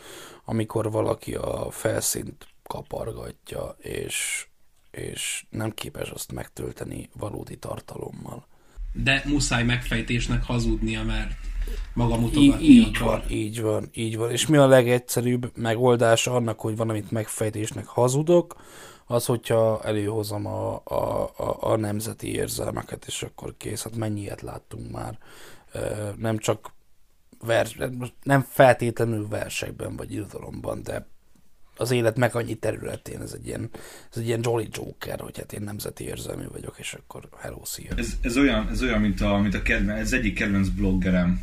amikor 0.45 0.91
valaki 0.91 1.35
a 1.35 1.71
felszínt 1.71 2.47
kapargatja, 2.73 3.77
és, 3.79 4.47
és 4.91 5.45
nem 5.51 5.71
képes 5.71 6.09
azt 6.09 6.33
megtölteni 6.33 7.11
valódi 7.13 7.57
tartalommal. 7.57 8.47
De 8.93 9.23
muszáj 9.27 9.65
megfejtésnek 9.65 10.45
hazudnia, 10.45 11.03
mert 11.03 11.31
maga 11.95 12.17
mutogatni 12.17 12.65
így 12.65 12.97
akar. 12.97 13.19
van, 13.21 13.31
így 13.31 13.61
van, 13.61 13.89
így 13.93 14.17
van. 14.17 14.31
És 14.31 14.47
mi 14.47 14.57
a 14.57 14.67
legegyszerűbb 14.67 15.57
megoldása 15.57 16.35
annak, 16.35 16.61
hogy 16.61 16.77
valamit 16.77 17.11
megfejtésnek 17.11 17.87
hazudok, 17.87 18.57
az, 19.07 19.27
hogyha 19.27 19.83
előhozom 19.85 20.47
a, 20.47 20.81
a, 20.85 21.31
a, 21.37 21.57
a 21.61 21.77
nemzeti 21.77 22.35
érzelmeket, 22.35 23.05
és 23.07 23.23
akkor 23.23 23.55
kész. 23.57 23.83
Hát 23.83 23.97
mennyi 23.97 24.21
ilyet 24.21 24.43
láttunk 24.43 24.91
már. 24.91 25.19
Nem 26.17 26.39
csak 26.39 26.73
vers, 27.41 27.79
nem 28.23 28.47
feltétlenül 28.49 29.29
versekben 29.29 29.97
vagy 29.97 30.13
irodalomban, 30.13 30.83
de 30.83 31.12
az 31.83 31.91
élet 31.91 32.17
meg 32.17 32.35
annyi 32.35 32.55
területén 32.55 33.21
ez 33.21 33.33
egy 33.33 33.47
ilyen, 33.47 33.71
ez 34.11 34.19
egy 34.19 34.27
ilyen 34.27 34.41
Jolly 34.43 34.69
Joker, 34.73 35.21
hogy 35.21 35.39
hát 35.39 35.53
én 35.53 35.63
nemzeti 35.63 36.05
érzelmű 36.05 36.45
vagyok, 36.53 36.75
és 36.79 36.93
akkor 36.93 37.29
hello, 37.41 37.65
szia. 37.65 37.91
Ez, 37.97 38.17
ez, 38.21 38.37
olyan, 38.37 38.69
ez 38.71 38.83
olyan, 38.83 39.01
mint 39.01 39.21
a, 39.21 39.39
mint 39.39 39.55
a 39.55 39.63
kedvenc, 39.63 40.01
ez 40.01 40.13
egyik 40.13 40.35
kedvenc 40.35 40.69
bloggerem, 40.69 41.41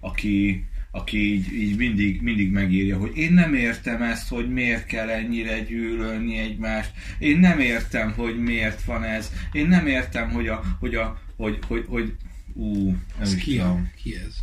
aki, 0.00 0.64
aki 0.90 1.32
így, 1.32 1.52
így 1.52 1.76
mindig, 1.76 2.22
mindig 2.22 2.50
megírja, 2.52 2.98
hogy 2.98 3.16
én 3.16 3.32
nem 3.32 3.54
értem 3.54 4.02
ezt, 4.02 4.28
hogy 4.28 4.50
miért 4.52 4.86
kell 4.86 5.08
ennyire 5.08 5.60
gyűlölni 5.60 6.38
egymást, 6.38 6.90
én 7.18 7.38
nem 7.38 7.58
értem, 7.58 8.12
hogy 8.12 8.42
miért 8.42 8.82
van 8.84 9.04
ez, 9.04 9.30
én 9.52 9.66
nem 9.66 9.86
értem, 9.86 10.30
hogy 10.30 10.48
a, 10.48 10.62
hogy 10.80 10.94
a, 10.94 11.20
hogy, 11.36 11.58
hogy, 11.66 11.84
hogy 11.88 12.14
ú, 12.54 12.84
nem 12.84 13.00
Ez 13.20 13.34
is 13.34 13.42
ki, 13.42 13.58
a, 13.58 13.62
tudom. 13.62 13.90
ki 14.02 14.16
ez? 14.26 14.36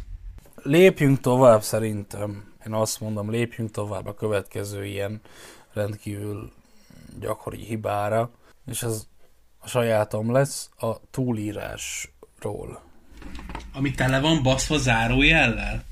Lépjünk 0.68 1.20
tovább 1.20 1.62
szerintem. 1.62 2.54
Én 2.66 2.74
azt 2.74 3.00
mondom, 3.00 3.30
lépjünk 3.30 3.72
tovább 3.72 4.06
a 4.06 4.14
következő 4.14 4.86
ilyen 4.86 5.22
rendkívül 5.74 6.52
gyakori 7.20 7.64
hibára, 7.64 8.30
és 8.66 8.84
ez 8.84 9.08
a 9.60 9.68
sajátom 9.68 10.32
lesz 10.32 10.70
a 10.78 11.10
túlírásról. 11.12 12.82
Ami 13.74 13.92
tele 13.92 14.20
van 14.20 14.44
baszva 14.44 14.78
zárójellel? 14.78 15.84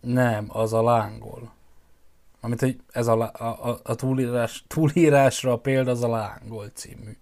Nem, 0.00 0.46
az 0.48 0.72
a 0.72 0.82
lángol. 0.82 1.52
Amit 2.40 2.60
hogy 2.60 2.80
ez 2.92 3.06
a, 3.06 3.22
a, 3.22 3.80
a 3.82 3.94
túlírás, 3.94 4.64
túlírásra 4.66 5.52
a 5.52 5.58
példa 5.58 5.90
az 5.90 6.02
a 6.02 6.08
lángol 6.08 6.68
című. 6.74 7.16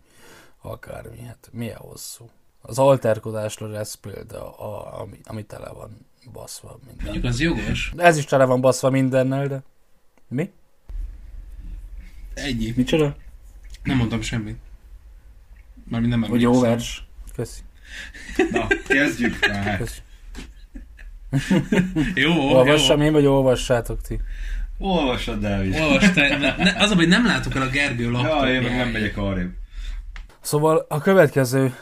Akármi, 0.62 1.20
hát 1.20 1.48
milyen 1.52 1.76
hosszú. 1.76 2.30
Az 2.60 2.78
alterkodásra 2.78 3.66
lesz 3.66 3.94
példa, 3.94 4.58
a, 4.58 5.00
ami, 5.00 5.20
ami 5.24 5.44
tele 5.44 5.70
van 5.70 6.06
baszva 6.32 6.78
minden. 6.86 7.04
Mondjuk 7.04 7.24
az 7.24 7.40
jogos. 7.40 7.92
Ez 7.96 8.16
is 8.16 8.24
tele 8.24 8.44
van 8.44 8.60
baszva 8.60 8.90
mindennel, 8.90 9.46
de... 9.46 9.62
Mi? 10.28 10.50
Egyik. 12.34 12.76
Micsoda? 12.76 13.16
Nem 13.82 13.96
mondtam 13.96 14.20
semmit. 14.20 14.56
Mármint 15.88 16.12
nem 16.12 16.30
Hogy 16.30 16.40
jó 16.40 16.50
emlékszem. 16.50 16.70
vers. 16.70 17.04
Köszi. 17.34 17.60
Na, 18.50 18.66
kezdjük 18.88 19.46
már. 19.48 19.78
Köszi. 19.78 20.00
Jó, 22.14 22.32
Olvassam 22.56 22.98
jó. 23.00 23.04
én, 23.06 23.12
vagy 23.12 23.26
olvassátok 23.26 24.00
ti? 24.02 24.20
Olvassad, 24.78 25.40
Dávid. 25.40 25.74
Olvastál. 25.80 26.38
Ne, 26.38 26.56
ne, 26.56 26.82
az 26.82 26.90
a 26.90 26.94
baj, 26.94 27.06
nem 27.06 27.26
látok 27.26 27.54
el 27.54 27.62
a 27.62 27.68
Gergő 27.68 28.02
Ja, 28.04 28.10
laptopját. 28.10 28.48
én 28.48 28.62
meg 28.62 28.76
nem 28.76 28.88
megyek 28.88 29.16
arrébb. 29.16 29.50
Szóval 30.40 30.86
a 30.88 30.98
következő 31.00 31.74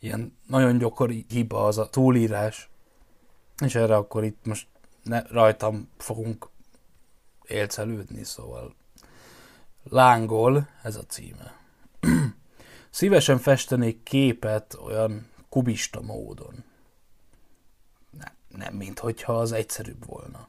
ilyen 0.00 0.36
nagyon 0.46 0.78
gyakori 0.78 1.26
hiba 1.28 1.64
az 1.64 1.78
a 1.78 1.88
túlírás. 1.90 2.70
És 3.62 3.74
erre 3.74 3.96
akkor 3.96 4.24
itt 4.24 4.44
most 4.44 4.66
ne, 5.02 5.22
rajtam 5.22 5.88
fogunk 5.98 6.48
élcelődni, 7.46 8.24
szóval 8.24 8.74
lángol, 9.82 10.68
ez 10.82 10.96
a 10.96 11.06
címe. 11.06 11.56
Szívesen 12.90 13.38
festenék 13.38 14.02
képet 14.02 14.74
olyan 14.74 15.30
kubista 15.48 16.00
módon. 16.00 16.64
Nem, 18.10 18.32
nem 18.48 18.74
mint 18.74 18.98
hogyha 18.98 19.38
az 19.38 19.52
egyszerűbb 19.52 20.06
volna. 20.06 20.48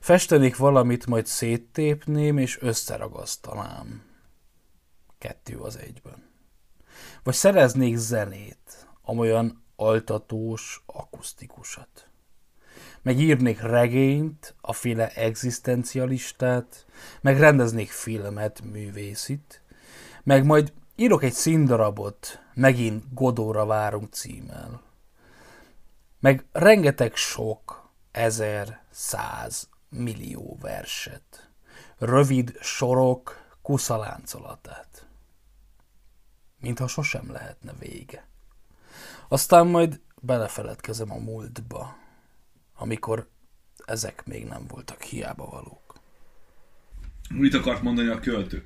Festenék 0.00 0.56
valamit, 0.56 1.06
majd 1.06 1.26
széttépném 1.26 2.38
és 2.38 2.60
összeragasztanám. 2.60 4.02
Kettő 5.18 5.58
az 5.58 5.76
egyben. 5.76 6.28
Vagy 7.22 7.34
szereznék 7.34 7.96
zenét, 7.96 8.86
amolyan 9.02 9.64
altatós, 9.76 10.82
akusztikusat. 10.86 12.08
Meg 13.04 13.18
írnék 13.18 13.60
regényt, 13.60 14.54
a 14.60 14.72
féle 14.72 15.08
egzisztencialistát, 15.08 16.86
meg 17.20 17.38
rendeznék 17.38 17.90
filmet, 17.90 18.62
művészit, 18.62 19.62
meg 20.22 20.44
majd 20.44 20.72
írok 20.96 21.22
egy 21.22 21.32
színdarabot, 21.32 22.40
megint 22.54 23.14
Godóra 23.14 23.66
várunk 23.66 24.12
címmel. 24.12 24.82
Meg 26.20 26.44
rengeteg 26.52 27.16
sok, 27.16 27.90
ezer, 28.12 28.82
száz, 28.90 29.68
millió 29.88 30.58
verset. 30.60 31.50
Rövid 31.98 32.56
sorok 32.60 33.42
kuszaláncolatát 33.62 35.06
mintha 36.64 36.86
sosem 36.86 37.32
lehetne 37.32 37.72
vége. 37.78 38.26
Aztán 39.28 39.66
majd 39.66 40.00
belefeledkezem 40.20 41.12
a 41.12 41.18
múltba, 41.18 41.96
amikor 42.74 43.30
ezek 43.86 44.22
még 44.26 44.44
nem 44.44 44.66
voltak 44.68 45.02
hiába 45.02 45.46
valók. 45.46 46.00
Mit 47.28 47.54
akart 47.54 47.82
mondani 47.82 48.08
a 48.08 48.20
költő? 48.20 48.64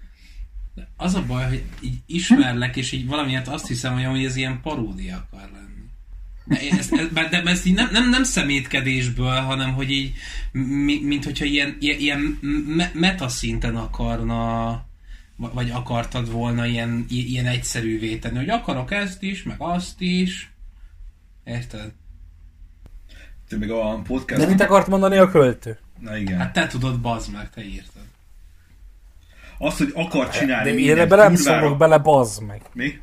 Az 0.96 1.14
a 1.14 1.24
baj, 1.26 1.48
hogy 1.48 1.64
így 1.80 1.98
ismerlek, 2.06 2.76
és 2.76 2.92
így 2.92 3.06
valamiért 3.06 3.48
azt 3.48 3.66
hiszem, 3.66 3.94
hogy 3.94 4.04
amúgy 4.04 4.24
ez 4.24 4.36
ilyen 4.36 4.60
paródia 4.60 5.16
akar 5.30 5.50
lenni. 5.50 5.66
De 6.44 6.76
ezt, 6.78 6.92
ez, 6.92 7.08
de 7.12 7.42
ez 7.42 7.64
így 7.64 7.74
nem, 7.74 7.88
nem, 7.92 8.08
nem 8.08 8.24
szemétkedésből, 8.24 9.40
hanem 9.40 9.72
hogy 9.72 9.90
így, 9.90 10.14
mi, 10.52 11.00
mint 11.02 11.24
hogyha 11.24 11.44
ilyen, 11.44 11.76
ilyen, 11.80 11.98
ilyen 11.98 12.20
me, 12.66 12.90
metaszinten 12.94 13.76
akarna, 13.76 14.86
vagy- 15.36 15.70
akartad 15.70 16.30
volna 16.30 16.66
ilyen, 16.66 17.04
ilyen 17.08 17.46
egyszerűvé 17.46 18.16
tenni, 18.16 18.36
hogy 18.36 18.48
akarok 18.48 18.90
ezt 18.90 19.22
is, 19.22 19.42
meg 19.42 19.56
azt 19.58 20.00
is. 20.00 20.52
Érted? 21.44 21.92
Te 23.48 23.56
még 23.56 23.70
a 23.70 24.00
podcast... 24.06 24.40
De 24.40 24.46
mit 24.46 24.60
akart 24.60 24.86
mondani 24.86 25.16
a 25.16 25.30
költő? 25.30 25.78
Na 26.00 26.16
igen. 26.16 26.38
Hát 26.38 26.52
te 26.52 26.66
tudod, 26.66 27.00
bazd 27.00 27.32
meg, 27.32 27.50
te 27.50 27.60
írtad. 27.64 28.02
Azt, 29.58 29.78
hogy 29.78 29.92
akar 29.94 30.28
csinálni 30.28 30.64
De 30.64 30.68
én 30.70 30.74
mindent 30.74 30.98
ebben 30.98 31.18
nem 31.18 31.34
kurvára- 31.34 31.60
szólok 31.60 31.78
bele, 31.78 31.98
bazd 31.98 32.42
meg. 32.42 32.62
Mi? 32.72 33.00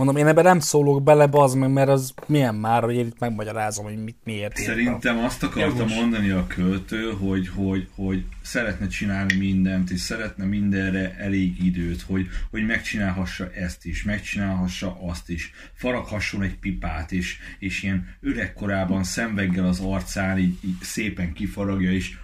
Mondom, 0.00 0.18
én 0.18 0.26
ebben 0.26 0.44
nem 0.44 0.60
szólok 0.60 1.02
bele, 1.02 1.26
bazd 1.26 1.56
meg, 1.56 1.72
mert 1.72 1.88
az 1.88 2.14
milyen 2.26 2.54
már, 2.54 2.82
hogy 2.82 2.94
én 2.94 3.06
itt 3.06 3.18
megmagyarázom, 3.18 3.84
hogy 3.84 4.02
mit 4.04 4.16
miért. 4.24 4.56
Szerintem 4.56 5.18
azt 5.18 5.42
akarta 5.42 5.76
Jogos. 5.76 5.94
mondani 5.94 6.30
a 6.30 6.46
költő, 6.46 7.12
hogy, 7.12 7.48
hogy, 7.48 7.88
hogy 7.94 8.24
szeretne 8.42 8.86
csinálni 8.86 9.36
mindent, 9.36 9.90
és 9.90 10.00
szeretne 10.00 10.44
mindenre 10.44 11.16
elég 11.18 11.64
időt, 11.64 12.02
hogy, 12.02 12.26
hogy 12.50 12.66
megcsinálhassa 12.66 13.50
ezt 13.50 13.84
is, 13.84 14.02
megcsinálhassa 14.02 14.98
azt 15.00 15.30
is, 15.30 15.52
faraghasson 15.74 16.42
egy 16.42 16.58
pipát, 16.58 17.12
és, 17.12 17.38
és 17.58 17.82
ilyen 17.82 18.16
öregkorában 18.20 19.04
szemveggel 19.04 19.66
az 19.66 19.80
arcán 19.80 20.38
így, 20.38 20.58
így 20.64 20.80
szépen 20.80 21.32
kifaragja, 21.32 21.92
és 21.92 22.16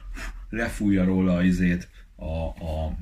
lefújja 0.51 1.05
róla 1.05 1.35
az 1.35 1.45
izét, 1.45 1.89
a, 2.15 2.65
a 2.65 2.97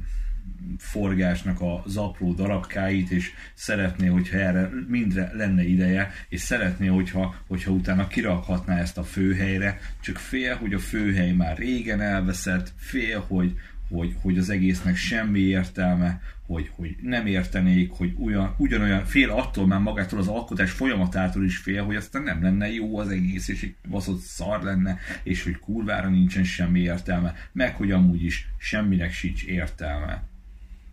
forgásnak 0.79 1.59
az 1.85 1.97
apró 1.97 2.33
darabkáit, 2.33 3.11
és 3.11 3.33
szeretné, 3.55 4.07
hogyha 4.07 4.39
erre 4.39 4.71
mindre 4.89 5.31
lenne 5.35 5.65
ideje, 5.65 6.11
és 6.29 6.41
szeretné, 6.41 6.87
hogyha, 6.87 7.35
hogyha 7.47 7.71
utána 7.71 8.07
kirakhatná 8.07 8.79
ezt 8.79 8.99
a 8.99 9.05
főhelyre, 9.05 9.81
csak 10.01 10.17
fél, 10.17 10.57
hogy 10.57 10.75
a 10.75 10.79
főhely 10.79 11.33
már 11.33 11.57
régen 11.57 12.01
elveszett, 12.01 12.73
fél, 12.77 13.25
hogy, 13.29 13.55
hogy, 13.89 14.15
hogy 14.23 14.39
az 14.39 14.51
egésznek 14.51 14.97
semmi 14.97 15.41
értelme, 15.41 16.21
hogy, 16.47 16.71
hogy 16.75 16.97
nem 17.03 17.27
értenék, 17.27 17.91
hogy 17.91 18.13
ugyan, 18.17 18.55
ugyanolyan 18.59 19.05
fél 19.05 19.31
attól 19.31 19.67
már 19.67 19.81
magától 19.81 20.19
az 20.19 20.29
alkotás 20.29 20.71
folyamatától 20.71 21.45
is 21.45 21.57
fél, 21.57 21.85
hogy 21.85 21.97
aztán 21.97 22.23
nem 22.23 22.43
lenne 22.43 22.73
jó 22.73 22.99
az 22.99 23.09
egész, 23.09 23.49
és 23.49 23.63
egy 23.63 23.75
baszott 23.89 24.21
szar 24.21 24.63
lenne, 24.63 24.99
és 25.23 25.43
hogy 25.43 25.59
kurvára 25.59 26.09
nincsen 26.09 26.45
semmi 26.45 26.81
értelme, 26.81 27.35
meg 27.53 27.77
hogy 27.77 27.91
amúgy 27.91 28.25
is 28.25 28.49
semminek 28.59 29.13
sincs 29.13 29.45
értelme. 29.45 30.23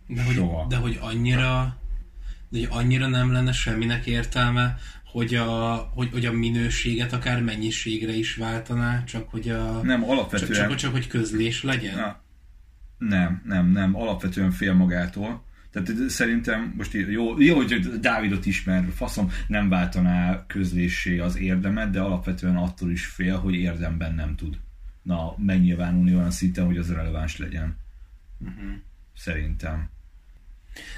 De 0.06 0.22
hogy, 0.22 0.34
Soha. 0.34 0.66
de 0.68 0.76
hogy 0.76 0.98
annyira 1.00 1.76
de 2.48 2.58
hogy 2.58 2.68
annyira 2.70 3.08
nem 3.08 3.32
lenne 3.32 3.52
semminek 3.52 4.06
értelme, 4.06 4.76
hogy 5.04 5.34
a, 5.34 5.74
hogy, 5.76 6.08
hogy 6.12 6.26
a 6.26 6.32
minőséget 6.32 7.12
akár 7.12 7.42
mennyiségre 7.42 8.12
is 8.12 8.34
váltaná, 8.34 9.04
csak 9.04 9.28
hogy 9.28 9.48
a 9.48 9.80
Nem, 9.82 10.00
csak, 10.00 10.10
alapvetően... 10.10 10.68
csak, 10.68 10.74
csak, 10.74 10.92
hogy 10.92 11.06
közlés 11.06 11.62
legyen. 11.62 11.96
Na, 11.96 12.20
nem, 12.98 13.42
nem, 13.46 13.70
nem, 13.70 13.96
alapvetően 13.96 14.50
fél 14.50 14.72
magától. 14.72 15.44
Tehát 15.70 16.08
szerintem, 16.08 16.74
most 16.76 16.92
jó, 16.92 17.40
jó, 17.40 17.56
hogy 17.56 17.80
Dávidot 18.00 18.46
ismer, 18.46 18.84
faszom, 18.94 19.30
nem 19.46 19.68
váltaná 19.68 20.46
közléssé 20.46 21.18
az 21.18 21.38
érdemet, 21.38 21.90
de 21.90 22.00
alapvetően 22.00 22.56
attól 22.56 22.90
is 22.90 23.06
fél, 23.06 23.38
hogy 23.38 23.54
érdemben 23.54 24.14
nem 24.14 24.36
tud. 24.36 24.58
Na, 25.02 25.34
megnyilvánulni 25.38 26.14
olyan 26.14 26.30
szinten, 26.30 26.66
hogy 26.66 26.76
az 26.76 26.92
releváns 26.92 27.36
legyen. 27.36 27.76
Uh-huh. 28.38 28.72
Szerintem. 29.16 29.90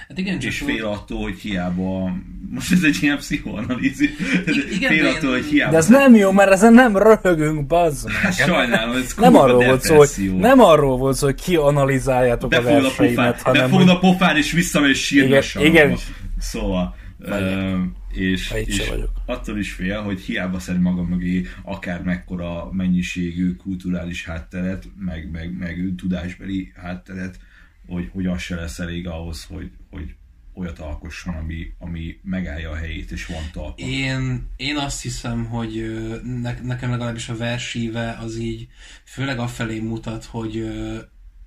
Hát 0.09 0.19
igen, 0.19 0.39
csak 0.39 0.51
És 0.51 0.59
fél 0.59 0.87
attól, 0.87 1.23
hogy 1.23 1.39
hiába, 1.39 2.17
most 2.51 2.73
ez 2.73 2.83
egy 2.83 2.97
ilyen 3.01 3.17
pszichoanalízi, 3.17 4.11
igen, 4.73 4.91
fél 4.93 5.07
attól, 5.07 5.33
hogy 5.33 5.45
hiába. 5.45 5.71
De 5.71 5.77
ez 5.77 5.89
nem 5.89 6.15
jó, 6.15 6.33
mert 6.33 6.51
ezen 6.51 6.73
nem 6.73 6.97
röhögünk, 6.97 7.67
bazd 7.67 8.07
meg. 8.07 8.17
Hát 8.17 8.35
sajnálom, 8.35 8.97
ez 8.97 9.15
Nem 9.17 9.37
arról, 9.37 9.65
volt 9.65 9.83
szó, 9.83 9.97
hogy, 9.97 10.35
nem 10.37 10.61
arról 10.61 10.97
volt 10.97 11.17
szó, 11.17 11.27
hogy 11.27 11.43
kianalizáljátok 11.43 12.53
a 12.53 12.61
Befogod 12.61 12.85
a 12.85 12.89
pofán, 12.89 13.07
verseimet, 13.07 13.43
hanem 13.43 13.63
befogod 13.63 13.87
hogy 13.87 13.97
a 13.97 13.99
pofán 13.99 14.37
és 14.37 14.53
visszamegy 14.53 14.95
sírni 14.95 15.29
Igen, 15.29 15.43
a 15.55 15.65
igen. 15.65 15.97
Szóval, 16.39 16.95
ö, 17.19 17.79
és, 18.13 18.53
és 18.65 18.89
vagyok. 18.89 19.11
attól 19.27 19.59
is 19.59 19.73
fél, 19.73 20.03
hogy 20.03 20.21
hiába 20.21 20.59
szed 20.59 20.81
maga 20.81 21.03
mögé 21.03 21.47
akár 21.63 22.03
mekkora 22.03 22.69
mennyiségű 22.73 23.55
kulturális 23.55 24.25
hátteret, 24.25 24.85
meg, 24.99 25.31
meg, 25.33 25.59
meg 25.59 25.93
tudásbeli 25.97 26.73
hátteret, 26.77 27.39
hogy, 27.87 28.11
hogy 28.13 28.27
az 28.27 28.41
se 28.41 28.55
lesz 28.55 28.79
elég 28.79 29.07
ahhoz, 29.07 29.45
hogy, 29.45 29.71
hogy 29.91 30.15
olyat 30.55 30.79
alkosson, 30.79 31.35
ami, 31.35 31.73
ami 31.79 32.19
megállja 32.23 32.71
a 32.71 32.75
helyét, 32.75 33.11
és 33.11 33.27
van 33.27 33.43
talpa. 33.53 33.83
Én, 33.83 34.47
én 34.57 34.77
azt 34.77 35.03
hiszem, 35.03 35.45
hogy 35.45 36.01
ne, 36.43 36.55
nekem 36.63 36.91
legalábbis 36.91 37.29
a 37.29 37.37
versíve 37.37 38.19
az 38.21 38.37
így 38.37 38.69
főleg 39.05 39.39
afelé 39.39 39.79
mutat, 39.81 40.25
hogy 40.25 40.67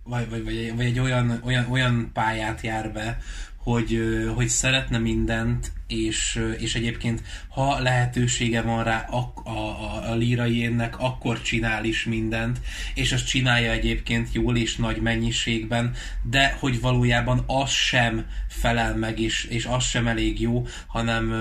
vagy, 0.04 0.30
vagy, 0.30 0.44
vagy, 0.44 0.76
vagy 0.76 0.86
egy 0.86 1.00
olyan, 1.00 1.42
olyan, 1.44 1.72
olyan 1.72 2.10
pályát 2.14 2.62
jár 2.62 2.92
be, 2.92 3.18
hogy, 3.58 4.02
hogy 4.36 4.48
szeretne 4.48 4.98
mindent, 4.98 5.72
és, 5.88 6.40
és 6.58 6.76
egyébként 6.76 7.22
ha 7.50 7.80
lehetősége 7.80 8.62
van 8.62 8.84
rá 8.84 9.00
a, 9.00 9.34
a, 9.50 10.10
a 10.12 10.16
lírai 10.16 10.60
énnek, 10.60 11.00
akkor 11.00 11.42
csinál 11.42 11.86
is 11.86 12.06
mindent, 12.06 12.60
és 12.94 13.12
azt 13.12 13.28
csinálja 13.28 13.72
egyébként 13.72 14.30
jól 14.32 14.58
és 14.58 14.76
nagy 14.76 15.02
mennyiségben, 15.02 15.96
de 16.24 16.58
hogy 16.60 16.82
valójában 16.82 17.44
az 17.46 17.70
sem 17.70 18.26
felel 18.48 18.96
meg, 18.96 19.20
és, 19.20 19.44
és 19.44 19.66
az 19.66 19.84
sem 19.84 20.08
elég 20.08 20.42
jó, 20.42 20.68
hanem, 20.88 21.34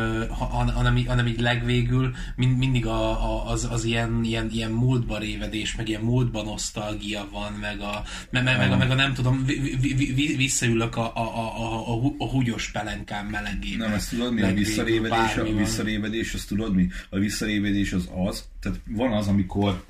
hanem, 0.73 1.07
hanem 1.07 1.27
így 1.27 1.41
legvégül 1.41 2.15
mind, 2.37 2.59
mindig 2.59 2.87
a, 2.87 3.11
a, 3.11 3.51
az, 3.51 3.69
az 3.71 3.85
ilyen, 3.85 4.21
ilyen, 4.25 4.51
ilyen 4.51 4.71
múltba 4.71 5.19
révedés, 5.19 5.75
meg 5.75 5.89
ilyen 5.89 6.03
múltba 6.03 6.43
nosztalgia 6.43 7.29
van, 7.33 7.53
meg 7.53 7.81
a, 7.81 8.03
meg, 8.31 8.43
meg, 8.43 8.59
meg, 8.59 8.73
a, 8.73 8.77
meg 8.77 8.91
a 8.91 8.95
nem 8.95 9.15
tudom, 9.15 9.45
vi, 9.45 9.77
vi, 9.81 9.95
vi, 9.95 10.13
vi, 10.13 10.37
visszaülök 10.37 10.97
a, 10.97 11.13
a, 11.15 11.21
a, 11.21 11.95
a, 11.95 12.15
a, 12.19 12.25
húgyos 12.29 12.71
pelenkám 12.71 13.27
melegében. 13.27 13.89
Nem, 13.89 13.97
ezt 13.97 14.11
tudod 14.11 14.36
mi? 14.37 14.43
A 14.43 14.55
visszarévedés, 14.55 15.37
a 15.37 15.45
van. 15.45 15.57
visszarévedés, 15.57 16.35
azt 16.35 16.49
tudod 16.49 16.75
mi? 16.75 16.89
A 17.11 17.19
visszarévedés 17.19 17.93
az 17.93 18.09
az, 18.15 18.45
tehát 18.61 18.81
van 18.89 19.13
az, 19.13 19.27
amikor 19.27 19.85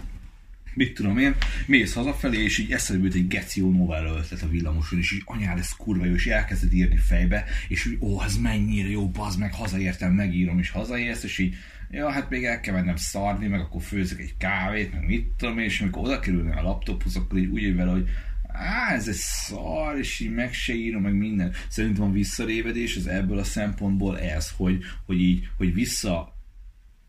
mit 0.76 0.94
tudom 0.94 1.18
én, 1.18 1.35
mész 1.66 1.94
hazafelé, 1.94 2.42
és 2.42 2.59
így 2.59 2.72
eszedbe 2.72 3.04
jut 3.04 3.14
egy 3.14 3.28
Gecio 3.28 3.70
novella 3.70 4.16
ötlet 4.18 4.42
a 4.42 4.48
villamoson, 4.48 4.98
és 4.98 5.12
így 5.12 5.22
anyád, 5.24 5.59
ez 5.59 5.70
kurva 5.70 6.04
jó, 6.04 6.14
és 6.14 6.26
elkezded 6.26 6.72
írni 6.72 6.96
fejbe, 6.96 7.44
és 7.68 7.87
úgy, 7.87 7.96
ó, 8.00 8.22
ez 8.22 8.37
mennyire 8.37 8.88
jó, 8.88 9.09
bazd 9.09 9.38
meg, 9.38 9.54
hazaértem, 9.54 10.12
megírom, 10.12 10.59
és 10.59 10.70
hazaérsz, 10.70 11.22
és 11.22 11.38
így, 11.38 11.54
ja, 11.90 12.11
hát 12.11 12.30
még 12.30 12.44
el 12.44 12.61
kell 12.61 12.74
mennem 12.74 12.96
szarni, 12.96 13.46
meg 13.46 13.61
akkor 13.61 13.82
főzök 13.82 14.20
egy 14.20 14.37
kávét, 14.38 14.92
meg 14.92 15.06
mit 15.06 15.26
tudom 15.37 15.59
én, 15.59 15.64
és 15.64 15.80
amikor 15.80 16.02
oda 16.02 16.20
kerülne 16.20 16.54
a 16.54 16.62
laptophoz, 16.62 17.16
akkor 17.16 17.38
így 17.38 17.46
úgy 17.46 17.74
vele, 17.74 17.90
hogy 17.90 18.09
á, 18.56 18.94
ez 18.94 19.08
egy 19.08 19.14
szar, 19.14 19.98
és 19.98 20.20
így 20.20 20.30
meg 20.30 20.52
se 20.52 20.74
írom, 20.74 21.02
meg 21.02 21.14
minden. 21.14 21.52
Szerintem 21.68 22.04
a 22.04 22.12
visszarévedés 22.12 22.96
az 22.96 23.06
ebből 23.06 23.38
a 23.38 23.44
szempontból 23.44 24.18
ez, 24.18 24.50
hogy, 24.56 24.82
hogy 25.06 25.20
így, 25.20 25.48
hogy 25.56 25.74
vissza 25.74 26.36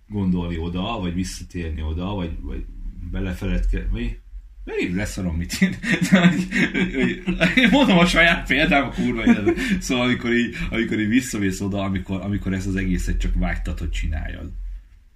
gondolni 0.08 0.58
oda, 0.58 1.00
vagy 1.00 1.14
visszatérni 1.14 1.82
oda, 1.82 2.06
vagy, 2.06 2.32
vagy 2.42 2.66
belefeledkezni, 3.12 3.88
mi? 3.92 4.18
Még 4.64 4.96
leszarom, 4.96 5.36
mit 5.36 5.62
én. 5.62 5.76
Én 7.56 7.70
mondom 7.72 7.98
a 7.98 8.06
saját 8.06 8.48
példám, 8.48 8.84
a 8.84 8.90
kurva 8.90 9.26
életben. 9.26 9.56
Szóval 9.80 10.06
amikor 10.06 10.34
így, 10.34 10.56
amikor 10.70 11.00
így 11.00 11.08
visszavész 11.08 11.62
oda, 11.62 11.84
amikor, 11.84 12.22
amikor 12.22 12.54
ezt 12.54 12.68
az 12.68 12.76
egészet 12.76 13.20
csak 13.20 13.34
vágytad, 13.36 13.80
hogy 13.80 13.90
csináljad. 13.90 14.52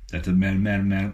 Tehát 0.07 0.37
mert, 0.37 0.61
mert, 0.61 0.87
mert 0.87 1.13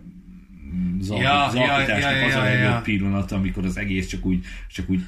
az, 0.99 1.07
Ja, 1.09 1.21
ja, 1.21 1.43
az 1.43 1.53
ja, 1.55 1.61
ja, 1.61 2.39
a 2.39 2.43
legjobb 2.43 2.61
ja. 2.71 2.81
pillanat, 2.83 3.31
amikor 3.31 3.65
az 3.65 3.77
egész 3.77 4.07
csak 4.07 4.25
úgy, 4.25 4.45
csak 4.71 4.89
úgy 4.89 4.99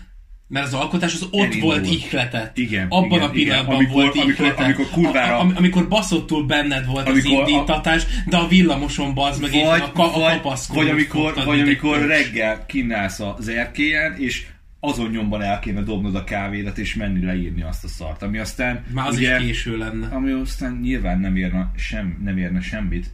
Mert 0.47 0.65
az 0.65 0.73
alkotás 0.73 1.13
az 1.13 1.27
ott 1.31 1.33
Elindul. 1.43 1.61
volt 1.61 1.85
ihletett. 1.87 2.57
Igen, 2.57 2.87
Abban 2.89 3.05
igen, 3.11 3.21
a 3.21 3.29
pillanatban 3.29 3.75
igen. 3.81 3.91
Amikor- 3.91 4.03
volt 4.03 4.17
amikor- 4.17 4.45
ihletett. 4.45 4.63
amikor 4.65 4.85
kurvára- 4.89 5.37
A, 5.39 5.41
a, 5.45 5.51
amikor 5.55 5.87
baszottul 5.87 6.45
benned 6.45 6.85
volt 6.85 7.07
Amikor 7.09 7.41
az 7.43 7.49
indítatás, 7.49 8.05
de 8.27 8.37
a 8.37 8.47
villamoson 8.47 9.13
bazd 9.13 9.41
meg, 9.41 9.53
és 9.53 9.63
vagy, 9.63 9.81
a, 9.81 9.91
ka, 9.91 10.15
a 10.15 10.19
vagy, 10.19 10.33
kapaszkodót 10.33 10.83
vagy 10.83 10.91
amikor, 10.91 11.33
vagy 11.45 11.59
amikor 11.59 12.05
reggel 12.05 12.65
kinnálsz 12.65 13.19
az 13.19 13.47
erkélyen, 13.47 14.15
és 14.17 14.45
azon 14.79 15.09
nyomban 15.09 15.41
el 15.41 15.59
kéne 15.59 15.81
dobnod 15.81 16.15
a 16.15 16.23
kávédat, 16.23 16.77
és 16.77 16.95
menni 16.95 17.25
leírni 17.25 17.61
azt 17.61 17.83
a 17.83 17.87
szart, 17.87 18.21
ami 18.21 18.37
aztán 18.37 18.83
Már 18.93 19.07
az 19.07 19.15
ugye, 19.15 19.39
is 19.39 19.45
késő 19.45 19.77
lenne. 19.77 20.07
ami 20.07 20.31
aztán 20.31 20.79
nyilván 20.81 21.19
nem 21.19 21.35
érne, 21.35 21.71
sem, 21.77 22.19
nem 22.23 22.37
érne 22.37 22.61
semmit, 22.61 23.09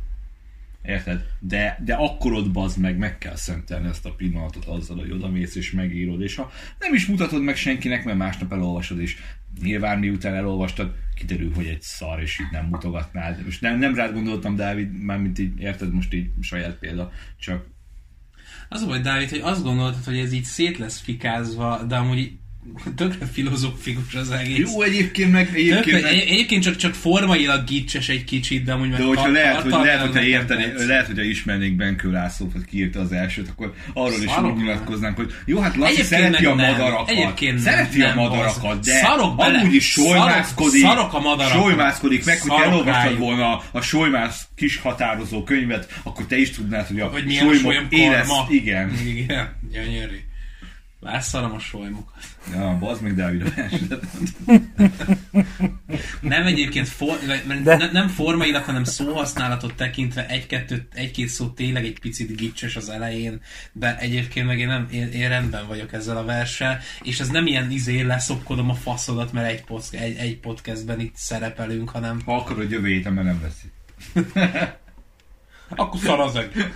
Érted? 0.87 1.25
De, 1.39 1.79
de 1.85 1.93
akkor 1.93 2.33
ott 2.33 2.51
bazd 2.51 2.79
meg, 2.79 2.97
meg 2.97 3.17
kell 3.17 3.35
szentelni 3.35 3.87
ezt 3.87 4.05
a 4.05 4.13
pillanatot 4.13 4.65
azzal, 4.65 4.97
hogy 4.97 5.11
odamész 5.11 5.55
és 5.55 5.71
megírod, 5.71 6.21
és 6.21 6.35
ha 6.35 6.51
nem 6.79 6.93
is 6.93 7.05
mutatod 7.05 7.41
meg 7.41 7.55
senkinek, 7.55 8.03
mert 8.03 8.17
másnap 8.17 8.51
elolvasod, 8.51 8.99
és 8.99 9.17
nyilván 9.61 9.99
miután 9.99 10.33
elolvastad, 10.33 10.95
kiderül, 11.15 11.53
hogy 11.53 11.65
egy 11.65 11.81
szar, 11.81 12.21
és 12.21 12.39
így 12.39 12.51
nem 12.51 12.65
mutogatnád. 12.65 13.43
Most 13.43 13.61
nem, 13.61 13.79
nem 13.79 13.95
rád 13.95 14.13
gondoltam, 14.13 14.55
Dávid, 14.55 15.03
mármint 15.03 15.39
így, 15.39 15.59
érted, 15.59 15.93
most 15.93 16.13
így 16.13 16.29
saját 16.41 16.75
példa, 16.75 17.11
csak 17.39 17.65
Az 18.69 18.81
a 18.81 18.85
baj, 18.85 19.01
Dávid, 19.01 19.29
hogy 19.29 19.41
azt 19.43 19.63
gondoltad, 19.63 20.03
hogy 20.03 20.17
ez 20.17 20.33
így 20.33 20.43
szét 20.43 20.77
lesz 20.77 20.99
fikázva, 20.99 21.83
de 21.83 21.95
amúgy 21.95 22.39
tökre 22.95 23.25
filozófikus 23.33 24.13
az 24.15 24.31
egész. 24.31 24.57
Jó, 24.71 24.81
egyébként 24.81 25.31
meg, 25.31 25.49
egyébként 25.53 25.83
Tökre, 25.83 26.01
meg, 26.01 26.11
egy- 26.13 26.27
egyébként 26.29 26.63
csak, 26.63 26.75
csak 26.75 26.93
formailag 26.93 27.63
gicses 27.63 28.09
egy 28.09 28.23
kicsit, 28.23 28.63
de 28.63 28.73
amúgy 28.73 28.89
meg 28.89 28.97
de 28.99 29.05
hogyha 29.05 29.23
tar- 29.23 29.33
lehet, 29.33 29.61
hogy, 29.61 29.71
lehet, 29.71 30.01
hogyha 30.01 30.23
érteni, 30.23 30.65
lehet, 30.87 31.05
hogyha 31.05 31.23
ismernék 31.23 31.75
Benkő 31.75 32.11
Lászlót, 32.11 32.51
hogy 32.51 32.65
kiírta 32.65 32.99
az 32.99 33.11
elsőt, 33.11 33.47
akkor 33.49 33.73
arról 33.93 34.21
is 34.23 34.37
úgy 34.43 34.55
nyilatkoznánk, 34.55 35.15
hogy 35.15 35.33
jó, 35.45 35.59
hát 35.59 35.75
Laci 35.75 35.91
Egyébként 35.91 36.21
szereti 36.21 36.45
a 36.45 36.55
nem. 36.55 36.69
madarakat. 36.71 37.09
Egyébként 37.09 37.59
szereti 37.59 37.97
nem, 37.97 38.19
a 38.19 38.21
madarakat, 38.21 38.77
az. 38.79 38.85
de 38.85 38.93
Szarok 38.99 39.35
bele. 39.37 39.59
amúgy 39.59 39.73
is 39.75 39.91
solymászkodik. 39.91 40.81
Szarok- 40.81 40.97
szarok 40.97 41.13
a 41.13 41.19
madarakat. 41.19 41.61
Solymászkodik 41.61 42.25
meg, 42.25 42.37
Szarok 42.37 42.63
elolvastad 42.65 43.17
volna 43.17 43.61
a 43.71 43.81
solymász 43.81 44.47
kis 44.55 44.77
határozó 44.77 45.43
könyvet, 45.43 45.99
akkor 46.03 46.25
te 46.25 46.37
is 46.37 46.49
tudnád, 46.51 46.87
hogy 46.87 46.99
a 46.99 47.05
Hogy 47.07 47.23
a 47.65 47.83
élesz, 47.89 48.27
karma. 48.27 48.47
igen. 48.49 48.91
Igen, 49.05 49.47
gyönyörű. 49.71 50.15
Lászarom 51.05 51.51
a 51.53 51.59
solymokat. 51.59 52.23
Ja, 52.53 52.77
bazd 52.79 53.01
meg 53.01 53.15
Dávid 53.15 53.41
a 53.41 53.49
versenyt. 53.55 53.95
Nem 56.21 56.45
egyébként 56.45 56.87
for, 56.87 57.17
De- 57.63 57.77
ne, 57.77 57.91
nem 57.91 58.07
formailag, 58.07 58.63
hanem 58.63 58.83
szóhasználatot 58.83 59.75
tekintve 59.75 60.27
egy-kettő, 60.27 60.87
egy-két 60.93 61.27
szó 61.27 61.47
tényleg 61.49 61.85
egy 61.85 61.99
picit 61.99 62.35
gicses 62.35 62.75
az 62.75 62.89
elején, 62.89 63.41
de 63.71 63.97
egyébként 63.97 64.47
meg 64.47 64.59
én, 64.59 64.67
nem, 64.67 64.87
én, 64.91 65.11
én 65.11 65.29
rendben 65.29 65.67
vagyok 65.67 65.93
ezzel 65.93 66.17
a 66.17 66.25
verssel, 66.25 66.79
és 67.01 67.19
ez 67.19 67.29
nem 67.29 67.45
ilyen 67.47 67.71
izé 67.71 68.01
leszopkodom 68.01 68.69
a 68.69 68.75
faszodat, 68.75 69.31
mert 69.31 69.47
egy, 69.47 69.63
pod, 69.63 69.83
egy, 69.91 70.17
egy 70.17 70.39
podcastben 70.39 70.99
itt 70.99 71.15
szerepelünk, 71.15 71.89
hanem 71.89 72.21
Ha 72.25 72.35
akarod 72.35 72.71
jövő 72.71 72.87
héten, 72.87 73.13
mert 73.13 73.27
nem 73.27 73.41
lesz 73.41 73.63
itt. 73.63 74.39
akkor 75.75 75.99
szarazeg. 75.99 76.71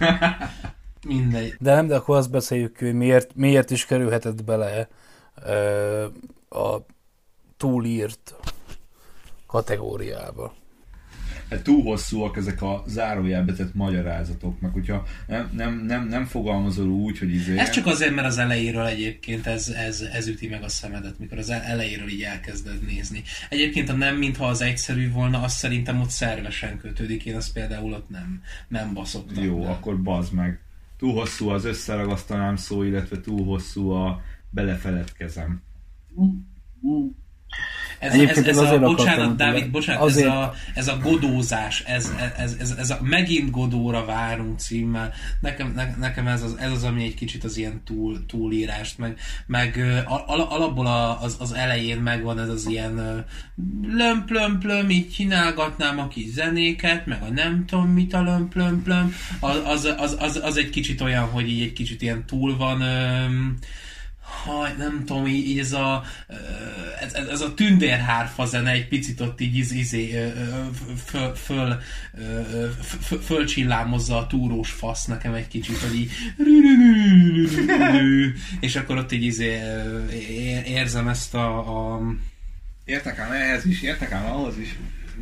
Mindegy. 1.08 1.56
De 1.60 1.74
nem, 1.74 1.88
de 1.88 1.96
akkor 1.96 2.18
azt 2.18 2.32
beszéljük 2.32 2.78
ki, 2.78 2.86
hogy 2.86 2.94
miért, 2.94 3.36
miért 3.36 3.72
is 3.72 3.86
kerülhetett 3.86 4.44
bele 4.44 4.88
ö, 5.46 6.06
a 6.50 6.86
túlírt 7.58 8.36
kategóriába. 9.48 10.54
hát 11.50 11.64
túl 11.64 11.84
hosszúak 11.84 12.38
ezek 12.38 12.62
a 12.62 12.84
zárójelbe 12.88 13.54
tett 13.54 13.74
magyarázatok, 13.74 14.60
meg 14.60 14.72
hogyha 14.72 15.06
nem, 15.28 15.50
nem, 15.54 15.86
nem, 15.86 16.08
nem 16.08 16.26
fogalmazol 16.26 16.88
úgy, 16.88 17.20
hogy 17.20 17.34
izé... 17.34 17.58
Ez 17.58 17.70
csak 17.70 17.86
azért, 17.86 18.16
mert 18.16 18.28
az 18.28 18.38
elejéről 18.38 18.86
egyébként 18.86 19.48
ez, 19.48 19.70
ez, 19.70 20.02
ez 20.02 20.28
üti 20.28 20.48
meg 20.48 20.64
a 20.64 20.70
szemedet, 20.70 21.20
mikor 21.20 21.38
az 21.38 21.50
elejéről 21.50 22.10
így 22.10 22.22
elkezded 22.22 22.82
nézni. 22.86 23.24
Egyébként 23.50 23.90
a 23.90 23.94
nem, 23.94 24.16
mintha 24.16 24.46
az 24.48 24.62
egyszerű 24.62 25.12
volna, 25.12 25.42
az 25.42 25.54
szerintem 25.54 26.02
ott 26.02 26.10
szervesen 26.10 26.78
kötődik, 26.78 27.26
én 27.26 27.36
azt 27.36 27.54
például 27.54 27.94
ott 27.94 28.10
nem, 28.10 28.42
nem 28.68 28.94
baszottam. 28.94 29.44
Jó, 29.44 29.60
be. 29.60 29.70
akkor 29.70 30.02
bazd 30.02 30.34
meg. 30.34 30.60
Túl 31.00 31.14
hosszú 31.14 31.50
az 31.50 31.66
összeragasztanám 31.66 32.56
szó, 32.56 32.84
illetve 32.84 33.20
túl 33.20 33.46
hosszú 33.46 33.90
a 33.90 34.22
belefeledkezem. 34.50 35.62
Ez, 36.80 37.16
ez, 38.00 38.14
Egyébként 38.14 38.48
ez, 38.48 38.48
ez 38.48 38.58
a, 38.58 38.66
azért 38.66 38.82
bocsánat, 38.82 39.36
Dávid, 39.36 39.72
bocsánat, 39.72 40.02
Azért- 40.02 40.28
ez, 40.28 40.34
a, 40.34 40.54
ez 40.74 40.88
a 40.88 40.98
godózás, 40.98 41.80
ez, 41.82 42.12
ez, 42.38 42.56
ez, 42.60 42.76
ez, 42.78 42.90
a 42.90 43.00
megint 43.02 43.52
godóra 43.52 44.06
várunk 44.06 44.60
címmel, 44.60 45.14
nekem, 45.40 45.72
ne, 45.76 45.96
nekem 45.96 46.28
ez, 46.28 46.44
az, 46.44 46.56
ez 46.60 46.72
az, 46.72 46.84
ami 46.84 47.04
egy 47.04 47.14
kicsit 47.14 47.44
az 47.44 47.58
ilyen 47.58 47.82
túl, 47.86 48.26
túlírást, 48.26 48.98
meg, 48.98 49.20
meg 49.46 49.84
al, 50.06 50.48
alapból 50.50 50.86
a, 50.86 51.22
az, 51.22 51.36
az 51.40 51.52
elején 51.52 51.98
megvan 51.98 52.40
ez 52.40 52.50
az 52.50 52.68
ilyen 52.68 52.98
ö, 52.98 53.20
löm 53.82 54.26
plöm 54.26 54.60
plöm, 54.60 54.90
így 54.90 55.10
csinálgatnám 55.10 56.00
a 56.00 56.08
kis 56.08 56.30
zenéket, 56.30 57.06
meg 57.06 57.22
a 57.22 57.30
nem 57.32 57.66
tudom 57.66 57.88
mit 57.88 58.14
a 58.14 58.22
löm 58.22 58.50
plöm 58.50 58.84
plöm, 58.84 59.14
az, 59.40 59.62
az, 59.66 59.94
az, 59.98 60.16
az, 60.20 60.40
az 60.44 60.58
egy 60.58 60.70
kicsit 60.70 61.02
olyan, 61.02 61.26
hogy 61.26 61.50
így 61.50 61.62
egy 61.62 61.74
kicsit 61.74 62.02
ilyen 62.02 62.26
túl 62.26 62.58
van, 62.58 62.82
öm, 62.82 63.58
Haj, 64.30 64.74
nem 64.78 65.04
tudom, 65.06 65.28
így, 65.28 65.48
így 65.48 65.60
ez 65.60 65.72
a 65.74 66.04
ez, 67.02 67.14
ez, 67.14 67.42
a 67.42 67.54
tündérhárfa 67.54 68.46
zene 68.46 68.72
egy 68.72 68.88
picit 68.88 69.22
ott 69.22 69.42
így 69.42 69.56
iz, 69.56 69.72
izé, 69.72 70.34
föl, 71.06 71.36
föl, 71.36 71.82
föl, 73.02 73.22
fölcsillámozza 73.22 74.18
a 74.18 74.28
túrós 74.28 74.72
fasz 74.72 75.06
nekem 75.06 75.34
egy 75.34 75.48
kicsit, 75.48 75.78
hogy 75.78 75.96
így 75.96 76.12
és 78.60 78.76
akkor 78.76 78.98
ott 78.98 79.12
így 79.12 79.24
izé, 79.24 79.60
érzem 80.66 81.08
ezt 81.08 81.36
a, 81.36 81.58
a 81.96 82.02
Értek 82.86 83.20
ám 83.20 83.32
ehhez 83.32 83.66
is, 83.66 83.82
értek 83.82 84.12
ám 84.12 84.26
ahhoz 84.26 84.58
is. 84.58 84.76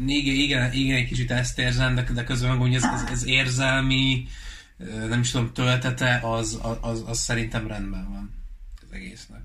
Igen, 0.06 0.36
igen, 0.36 0.74
igen, 0.74 0.96
egy 0.96 1.08
kicsit 1.08 1.32
ezt 1.32 1.60
érzem, 1.60 1.96
de, 1.96 2.06
de 2.14 2.24
közben 2.24 2.50
meg, 2.50 2.60
hogy 2.60 2.76
ez, 2.76 2.84
ez, 2.84 3.04
ez 3.12 3.28
érzelmi, 3.28 4.28
nem 5.10 5.20
is 5.20 5.32
tudom, 5.32 5.54
töltete, 5.54 6.20
az, 6.24 6.60
az, 6.62 6.78
az, 6.82 7.04
az 7.08 7.20
szerintem 7.20 7.68
rendben 7.68 8.08
van 8.10 8.37
egésznek. 8.98 9.42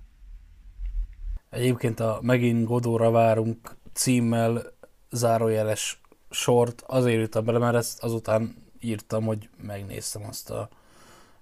Egyébként 1.51 2.01
a 2.01 2.19
Megint 2.23 2.67
Godóra 2.67 3.11
várunk 3.11 3.77
címmel 3.93 4.63
zárójeles 5.11 6.01
sort 6.31 6.83
azért 6.87 7.21
írtam 7.21 7.45
bele, 7.45 7.59
mert 7.59 7.75
ezt 7.75 8.03
azután 8.03 8.57
írtam, 8.81 9.25
hogy 9.25 9.49
megnéztem 9.63 10.25
azt 10.29 10.51
a 10.51 10.69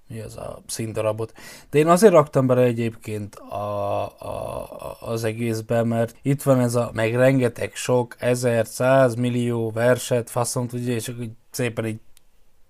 mi 0.07 0.21
az 0.21 0.37
a 0.37 0.63
színdarabot. 0.67 1.33
De 1.71 1.79
én 1.79 1.87
azért 1.87 2.13
raktam 2.13 2.47
bele 2.47 2.63
egyébként 2.63 3.35
a, 3.35 4.05
a, 4.19 4.97
az 5.01 5.25
egészbe, 5.25 5.83
mert 5.83 6.17
itt 6.23 6.43
van 6.43 6.61
ez 6.61 6.75
a, 6.75 6.91
meg 6.95 7.15
rengeteg 7.15 7.75
sok, 7.75 8.17
ezer, 8.19 8.67
száz 8.67 9.15
millió 9.15 9.71
verset, 9.71 10.31
faszom 10.31 10.69
tudja, 10.69 10.95
és 10.95 11.09
akkor 11.09 11.27
szépen 11.51 11.87
így 11.87 12.01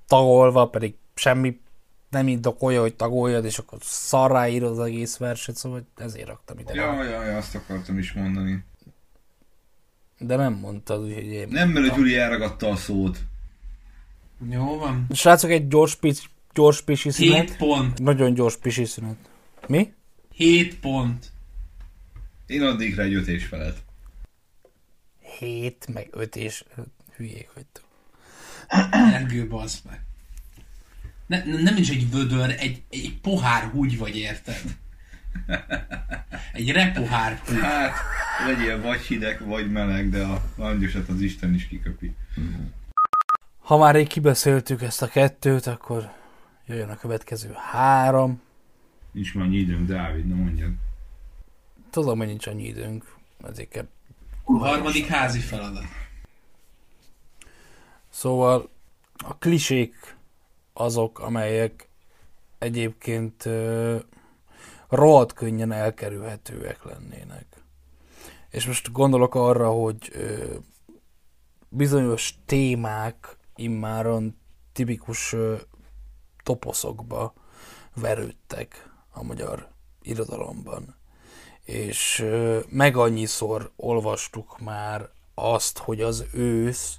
tagolva, 0.06 0.68
pedig 0.68 0.94
semmi 1.14 1.60
nem 2.10 2.28
indokolja, 2.28 2.80
hogy 2.80 2.94
tagoljad, 2.94 3.44
és 3.44 3.58
akkor 3.58 3.78
szarrá 3.82 4.48
írod 4.48 4.78
az 4.78 4.86
egész 4.86 5.16
verset, 5.16 5.56
szóval 5.56 5.86
ezért 5.96 6.26
raktam 6.26 6.58
ide. 6.58 6.74
Ja, 6.74 7.04
ja, 7.04 7.24
ja, 7.24 7.36
azt 7.36 7.54
akartam 7.54 7.98
is 7.98 8.12
mondani. 8.12 8.64
De 10.18 10.36
nem 10.36 10.52
mondtad, 10.52 11.04
úgyhogy 11.04 11.26
én... 11.26 11.48
Nem, 11.50 11.68
mert 11.70 11.92
a 11.92 11.96
Gyuri 11.96 12.16
elragadta 12.16 12.68
a 12.68 12.76
szót. 12.76 13.18
Jó 14.48 14.78
van. 14.78 15.06
Srácok, 15.12 15.50
egy 15.50 15.68
gyors, 15.68 15.94
pic, 15.94 16.22
gyors 16.52 16.82
pisi 16.82 17.10
szünet. 17.10 17.48
7 17.48 17.56
pont. 17.56 17.98
Nagyon 17.98 18.34
gyors 18.34 18.56
pisi 18.56 18.84
szünet. 18.84 19.16
Mi? 19.66 19.92
7 20.34 20.80
pont. 20.80 21.32
Én 22.46 22.94
rá 22.94 23.02
egy 23.02 23.14
öt 23.14 23.26
és 23.26 23.44
felett. 23.44 23.78
7, 25.38 25.86
meg 25.92 26.08
5 26.10 26.36
és 26.36 26.64
hülyék 27.16 27.50
vagytok. 27.54 27.84
Ergő, 29.12 29.48
bazd 29.48 29.84
meg. 29.86 30.04
Ne, 31.30 31.44
ne- 31.44 31.62
nem 31.62 31.76
is 31.76 31.88
egy 31.88 32.10
vödör, 32.10 32.54
egy, 32.58 32.82
egy 32.90 33.18
pohár 33.22 33.62
húgy 33.62 33.98
vagy, 33.98 34.16
érted? 34.16 34.60
Egy 36.52 36.70
repohár 36.70 37.38
húgy. 37.46 37.60
Hát, 37.60 37.92
legyél 38.46 38.80
vagy 38.80 39.00
hideg, 39.00 39.46
vagy 39.46 39.70
meleg, 39.70 40.08
de 40.08 40.22
a 40.22 40.42
langyosat 40.56 41.08
az 41.08 41.20
Isten 41.20 41.54
is 41.54 41.66
kiköpi. 41.66 42.14
Ha 43.58 43.78
már 43.78 43.96
így 43.96 44.08
kibeszéltük 44.08 44.82
ezt 44.82 45.02
a 45.02 45.06
kettőt, 45.06 45.66
akkor 45.66 46.12
jöjjön 46.66 46.88
a 46.88 46.96
következő 46.96 47.52
három. 47.70 48.40
Nincs 49.12 49.34
már 49.34 49.44
annyi 49.44 49.56
időnk, 49.56 49.88
Dávid, 49.88 50.26
na 50.26 50.34
mondjad. 50.34 50.70
Tudom, 51.90 52.18
hogy 52.18 52.26
nincs 52.26 52.46
annyi 52.46 52.66
időnk, 52.66 53.14
ezért 53.44 53.68
kell. 53.68 53.88
A 54.44 54.52
harmadik 54.52 55.06
házi 55.06 55.40
feladat. 55.40 55.84
Szóval 58.08 58.70
a 59.16 59.38
klisék 59.38 60.18
azok, 60.72 61.18
amelyek 61.18 61.88
egyébként 62.58 63.48
rohadt 64.88 65.32
könnyen 65.32 65.72
elkerülhetőek 65.72 66.84
lennének. 66.84 67.46
És 68.50 68.66
most 68.66 68.92
gondolok 68.92 69.34
arra, 69.34 69.70
hogy 69.70 70.12
bizonyos 71.68 72.34
témák 72.46 73.36
immáron 73.56 74.36
tipikus 74.72 75.36
toposzokba 76.42 77.34
verődtek 77.94 78.90
a 79.10 79.22
magyar 79.22 79.68
irodalomban. 80.02 80.96
És 81.64 82.26
meg 82.68 82.96
annyiszor 82.96 83.70
olvastuk 83.76 84.58
már 84.58 85.10
azt, 85.34 85.78
hogy 85.78 86.00
az 86.00 86.24
ősz, 86.32 86.98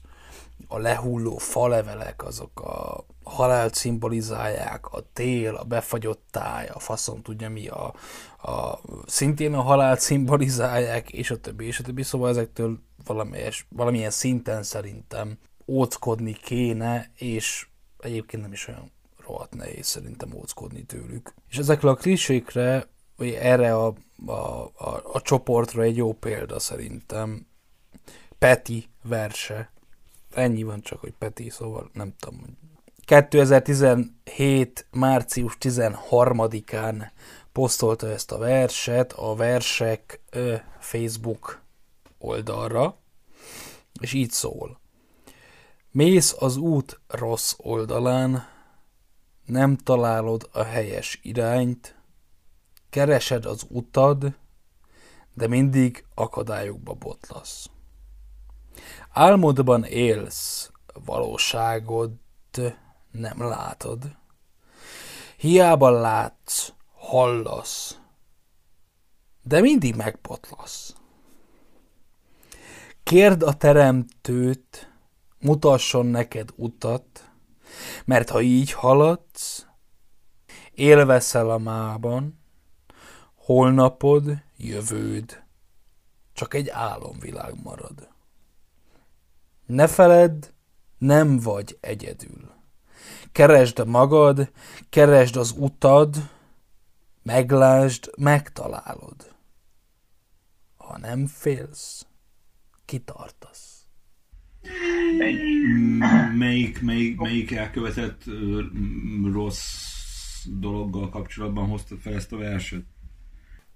a 0.67 0.77
lehulló 0.77 1.37
falevelek, 1.37 2.23
azok 2.23 2.61
a 2.61 3.05
halált 3.23 3.73
szimbolizálják, 3.73 4.87
a 4.87 5.03
tél, 5.13 5.55
a 5.55 5.63
befagyott 5.63 6.23
táj, 6.31 6.67
a 6.67 6.79
faszom 6.79 7.21
tudja 7.21 7.49
mi, 7.49 7.67
a, 7.67 7.93
a, 8.41 8.79
szintén 9.05 9.53
a 9.53 9.61
halált 9.61 9.99
szimbolizálják, 9.99 11.11
és 11.11 11.31
a 11.31 11.39
többi, 11.39 11.65
és 11.65 11.79
a 11.79 11.83
többi, 11.83 12.03
szóval 12.03 12.29
ezektől 12.29 12.79
valamelyes, 13.05 13.67
valamilyen 13.69 14.11
szinten 14.11 14.63
szerintem 14.63 15.37
óckodni 15.67 16.33
kéne, 16.33 17.11
és 17.15 17.67
egyébként 17.99 18.43
nem 18.43 18.51
is 18.51 18.67
olyan 18.67 18.91
rohadt 19.17 19.55
nehéz 19.55 19.87
szerintem 19.87 20.33
óckodni 20.33 20.83
tőlük. 20.83 21.33
És 21.49 21.57
ezekre 21.57 21.89
a 21.89 21.95
klisékre, 21.95 22.87
vagy 23.17 23.29
erre 23.29 23.75
a, 23.75 23.93
a, 24.25 24.31
a, 24.31 25.01
a 25.13 25.21
csoportra 25.21 25.81
egy 25.81 25.95
jó 25.95 26.13
példa 26.13 26.59
szerintem 26.59 27.45
Peti 28.39 28.89
verse. 29.03 29.71
Ennyi 30.33 30.63
van 30.63 30.81
csak, 30.81 30.99
hogy 30.99 31.13
Peti, 31.17 31.49
szóval 31.49 31.89
nem 31.93 32.13
tudom. 32.19 32.39
hogy 32.39 32.53
2017. 33.11 34.87
március 34.91 35.57
13-án 35.59 37.11
posztolta 37.51 38.07
ezt 38.07 38.31
a 38.31 38.37
verset 38.37 39.13
a 39.13 39.35
versek 39.35 40.21
ö, 40.29 40.55
Facebook 40.79 41.61
oldalra, 42.17 42.97
és 43.99 44.13
így 44.13 44.31
szól. 44.31 44.79
Mész 45.91 46.35
az 46.39 46.57
út 46.57 46.99
rossz 47.07 47.53
oldalán, 47.57 48.47
nem 49.45 49.77
találod 49.77 50.49
a 50.51 50.63
helyes 50.63 51.19
irányt, 51.21 51.95
keresed 52.89 53.45
az 53.45 53.65
utad, 53.69 54.35
de 55.33 55.47
mindig 55.47 56.05
akadályokba 56.15 56.93
botlasz. 56.93 57.69
Álmodban 59.09 59.83
élsz, 59.83 60.71
valóságod 61.05 62.11
nem 63.11 63.41
látod. 63.41 64.15
Hiába 65.37 65.89
látsz, 65.89 66.73
hallasz, 66.93 67.99
de 69.43 69.59
mindig 69.61 69.95
megbotlasz. 69.95 70.95
Kérd 73.03 73.43
a 73.43 73.53
teremtőt, 73.53 74.91
mutasson 75.39 76.05
neked 76.05 76.49
utat, 76.55 77.31
mert 78.05 78.29
ha 78.29 78.41
így 78.41 78.71
haladsz, 78.71 79.65
élveszel 80.73 81.49
a 81.49 81.57
mában, 81.57 82.39
holnapod, 83.35 84.43
jövőd, 84.57 85.43
csak 86.33 86.53
egy 86.53 86.69
álomvilág 86.69 87.63
marad. 87.63 88.09
Ne 89.65 89.87
feledd, 89.87 90.45
nem 90.97 91.39
vagy 91.39 91.77
egyedül. 91.81 92.60
Keresd 93.31 93.87
magad, 93.87 94.51
keresd 94.89 95.35
az 95.35 95.55
utad, 95.57 96.29
meglásd, 97.23 98.09
megtalálod. 98.17 99.35
Ha 100.77 100.97
nem 100.97 101.27
félsz, 101.27 102.05
kitartasz. 102.85 103.85
Melyik, 106.37 106.81
melyik, 106.81 107.19
melyik 107.19 107.51
elkövetett 107.51 108.23
rossz 109.33 109.89
dologgal 110.45 111.09
kapcsolatban 111.09 111.67
hoztad 111.67 111.99
fel 111.99 112.13
ezt 112.13 112.31
a 112.31 112.37
verset? 112.37 112.83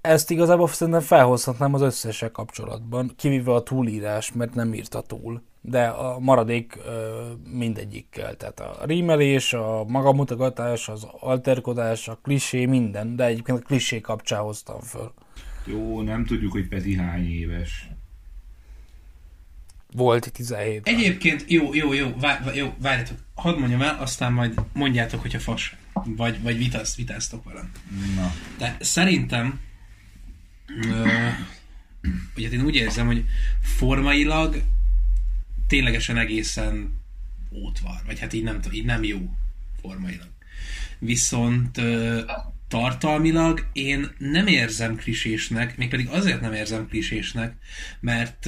Ezt 0.01 0.31
igazából 0.31 0.67
szerintem 0.67 1.01
felhozhatnám 1.01 1.73
az 1.73 1.81
összessel 1.81 2.31
kapcsolatban, 2.31 3.11
kivéve 3.15 3.53
a 3.53 3.63
túlírás, 3.63 4.31
mert 4.31 4.53
nem 4.53 4.73
írta 4.73 5.01
túl. 5.01 5.41
De 5.67 5.85
a 5.87 6.19
maradék 6.19 6.77
mindegyikkel, 7.49 8.35
tehát 8.35 8.59
a 8.59 8.77
rímelés, 8.85 9.53
a 9.53 9.83
magamutogatás, 9.87 10.89
az 10.89 11.07
alterkodás, 11.19 12.07
a 12.07 12.19
klisé, 12.23 12.65
minden, 12.65 13.15
de 13.15 13.25
egyébként 13.25 13.57
a 13.57 13.61
klisé 13.61 14.01
kapcsán 14.01 14.41
hoztam 14.41 14.79
föl. 14.79 15.13
Jó, 15.65 16.01
nem 16.01 16.25
tudjuk, 16.25 16.51
hogy 16.51 16.67
Peti 16.67 16.95
hány 16.95 17.31
éves. 17.31 17.89
Volt 19.93 20.31
17 20.31 20.87
Egyébként, 20.87 21.45
jó, 21.47 21.73
jó, 21.73 21.93
jó, 21.93 22.13
vá, 22.19 22.39
vá- 22.43 22.55
jó 22.55 22.73
várjatok, 22.81 23.17
hadd 23.33 23.59
mondjam 23.59 23.81
el, 23.81 23.97
aztán 23.99 24.33
majd 24.33 24.61
mondjátok, 24.73 25.21
hogyha 25.21 25.39
fas, 25.39 25.75
vagy, 25.93 26.41
vagy 26.41 26.57
vitáz, 26.57 26.95
vitáztok 26.95 27.43
velem. 27.43 27.71
Na, 28.15 28.33
De 28.57 28.77
szerintem, 28.79 29.59
ö, 30.89 31.07
ugye 32.35 32.49
én 32.49 32.61
úgy 32.61 32.75
érzem, 32.75 33.05
hogy 33.05 33.25
formailag 33.61 34.61
ténylegesen 35.67 36.17
egészen 36.17 37.03
ótvar, 37.51 38.01
vagy 38.05 38.19
hát 38.19 38.33
így 38.33 38.43
nem, 38.43 38.59
így 38.71 38.85
nem 38.85 39.03
jó 39.03 39.29
formailag. 39.81 40.29
Viszont 40.99 41.81
tartalmilag 42.67 43.67
én 43.73 44.11
nem 44.17 44.47
érzem 44.47 44.95
klisésnek, 44.95 45.77
mégpedig 45.77 46.07
azért 46.07 46.41
nem 46.41 46.53
érzem 46.53 46.87
klisésnek, 46.87 47.55
mert 47.99 48.45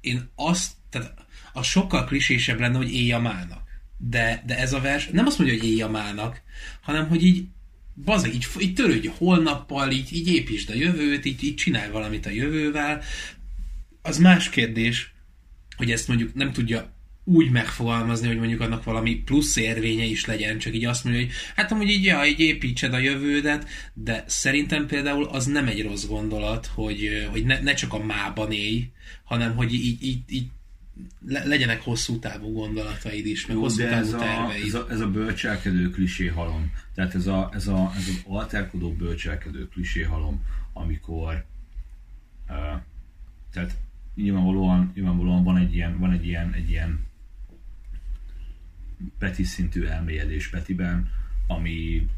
én 0.00 0.30
azt, 0.34 0.72
tehát 0.90 1.24
a 1.52 1.62
sokkal 1.62 2.04
klisésebb 2.04 2.60
lenne, 2.60 2.76
hogy 2.76 2.92
élj 2.92 3.12
a 3.12 3.18
mának. 3.18 3.64
De, 3.98 4.42
de 4.46 4.58
ez 4.58 4.72
a 4.72 4.80
vers 4.80 5.08
nem 5.08 5.26
azt 5.26 5.38
mondja, 5.38 5.56
hogy 5.56 5.68
élj 5.68 5.82
a 5.82 5.88
mának, 5.88 6.42
hanem 6.80 7.08
hogy 7.08 7.24
így 7.24 7.46
bazeg, 8.04 8.34
így, 8.34 8.46
így 8.58 8.74
törődj 8.74 9.06
holnappal, 9.06 9.90
így, 9.90 10.12
így 10.12 10.28
építsd 10.28 10.70
a 10.70 10.74
jövőt, 10.74 11.24
így, 11.24 11.44
így 11.44 11.54
csinálj 11.54 11.90
valamit 11.90 12.26
a 12.26 12.30
jövővel. 12.30 13.02
az 14.02 14.18
más 14.18 14.50
kérdés, 14.50 15.14
hogy 15.76 15.90
ezt 15.90 16.08
mondjuk 16.08 16.34
nem 16.34 16.52
tudja 16.52 16.94
úgy 17.28 17.50
megfogalmazni, 17.50 18.26
hogy 18.26 18.38
mondjuk 18.38 18.60
annak 18.60 18.84
valami 18.84 19.14
plusz 19.14 19.56
érvénye 19.56 20.04
is 20.04 20.24
legyen, 20.24 20.58
csak 20.58 20.74
így 20.74 20.84
azt 20.84 21.04
mondja, 21.04 21.22
hogy 21.22 21.32
hát 21.56 21.72
amúgy 21.72 21.88
így, 21.88 22.04
ja, 22.04 22.24
így 22.24 22.40
építsed 22.40 22.92
a 22.94 22.98
jövődet, 22.98 23.68
de 23.94 24.24
szerintem 24.26 24.86
például 24.86 25.24
az 25.24 25.46
nem 25.46 25.66
egy 25.66 25.82
rossz 25.82 26.04
gondolat, 26.04 26.66
hogy, 26.66 27.26
hogy 27.30 27.44
ne, 27.44 27.60
ne 27.60 27.74
csak 27.74 27.92
a 27.92 28.04
mában 28.04 28.52
élj, 28.52 28.90
hanem 29.24 29.56
hogy 29.56 29.74
így, 29.74 30.02
így, 30.02 30.22
így 30.28 30.46
le, 31.26 31.44
legyenek 31.44 31.82
hosszú 31.82 32.18
távú 32.18 32.52
gondolataid 32.52 33.26
is, 33.26 33.46
meg 33.46 33.56
Jó, 33.56 33.62
hosszú 33.62 33.82
távú 33.82 34.06
ez 34.06 34.12
a, 34.12 34.18
terveid. 34.18 34.66
ez, 34.66 34.74
a, 34.74 34.86
ez 34.90 35.00
a 35.00 35.10
bölcselkedő 35.10 35.90
klisé 35.90 36.26
halom. 36.26 36.72
Tehát 36.94 37.14
ez, 37.14 37.26
a, 37.26 37.50
ez, 37.54 37.66
a, 37.66 37.92
ez 37.96 38.08
az 38.08 38.22
alterkodó 38.26 38.92
bölcselkedő 38.92 39.68
klisé 39.68 40.02
halom, 40.02 40.42
amikor 40.72 41.44
uh, 42.48 42.80
tehát 43.52 43.76
nyilvánvalóan, 44.16 44.90
nyilvánvalóan 44.94 45.44
van 45.44 45.56
egy 45.56 45.74
ilyen, 45.74 45.98
van 45.98 46.12
egy 46.12 46.26
ilyen, 46.26 46.52
egy 46.52 46.70
ilyen 46.70 47.04
Peti 49.18 49.42
szintű 49.42 49.84
elmélyedés 49.84 50.48
Petiben, 50.48 51.10
ami 51.46 52.08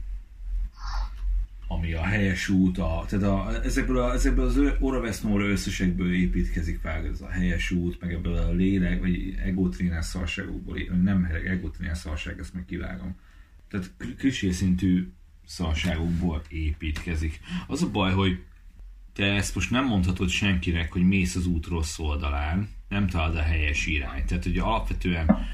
ami 1.70 1.92
a 1.92 2.02
helyes 2.02 2.48
út, 2.48 2.78
a, 2.78 3.04
tehát 3.08 3.24
a, 3.24 3.64
ezekből, 3.64 3.98
a, 3.98 4.12
ezekből 4.12 4.44
az 4.44 4.60
Oravesznóra 4.80 5.44
összesekből 5.44 6.14
építkezik 6.14 6.78
fel 6.80 7.06
ez 7.06 7.20
a 7.20 7.28
helyes 7.28 7.70
út, 7.70 8.00
meg 8.00 8.12
ebből 8.12 8.36
a 8.36 8.52
lélek, 8.52 9.00
vagy 9.00 9.34
egótrénás 9.44 10.04
szarságokból, 10.04 10.78
nem 11.02 11.28
egótrénás 11.44 11.98
szarság, 11.98 12.38
ezt 12.38 12.54
meg 12.54 12.64
kivágom. 12.64 13.16
Tehát 13.68 13.90
klisé 14.16 14.50
szintű 14.50 15.08
szarságokból 15.46 16.42
építkezik. 16.48 17.40
Az 17.66 17.82
a 17.82 17.90
baj, 17.90 18.12
hogy 18.12 18.42
te 19.18 19.24
ezt 19.24 19.54
most 19.54 19.70
nem 19.70 19.84
mondhatod 19.84 20.28
senkinek, 20.28 20.92
hogy 20.92 21.02
mész 21.02 21.34
az 21.34 21.46
út 21.46 21.66
rossz 21.66 21.98
oldalán, 21.98 22.68
nem 22.88 23.06
találod 23.06 23.36
a 23.36 23.42
helyes 23.42 23.86
irányt. 23.86 24.26
Tehát, 24.26 24.44
hogy 24.44 24.58
alapvetően 24.58 25.46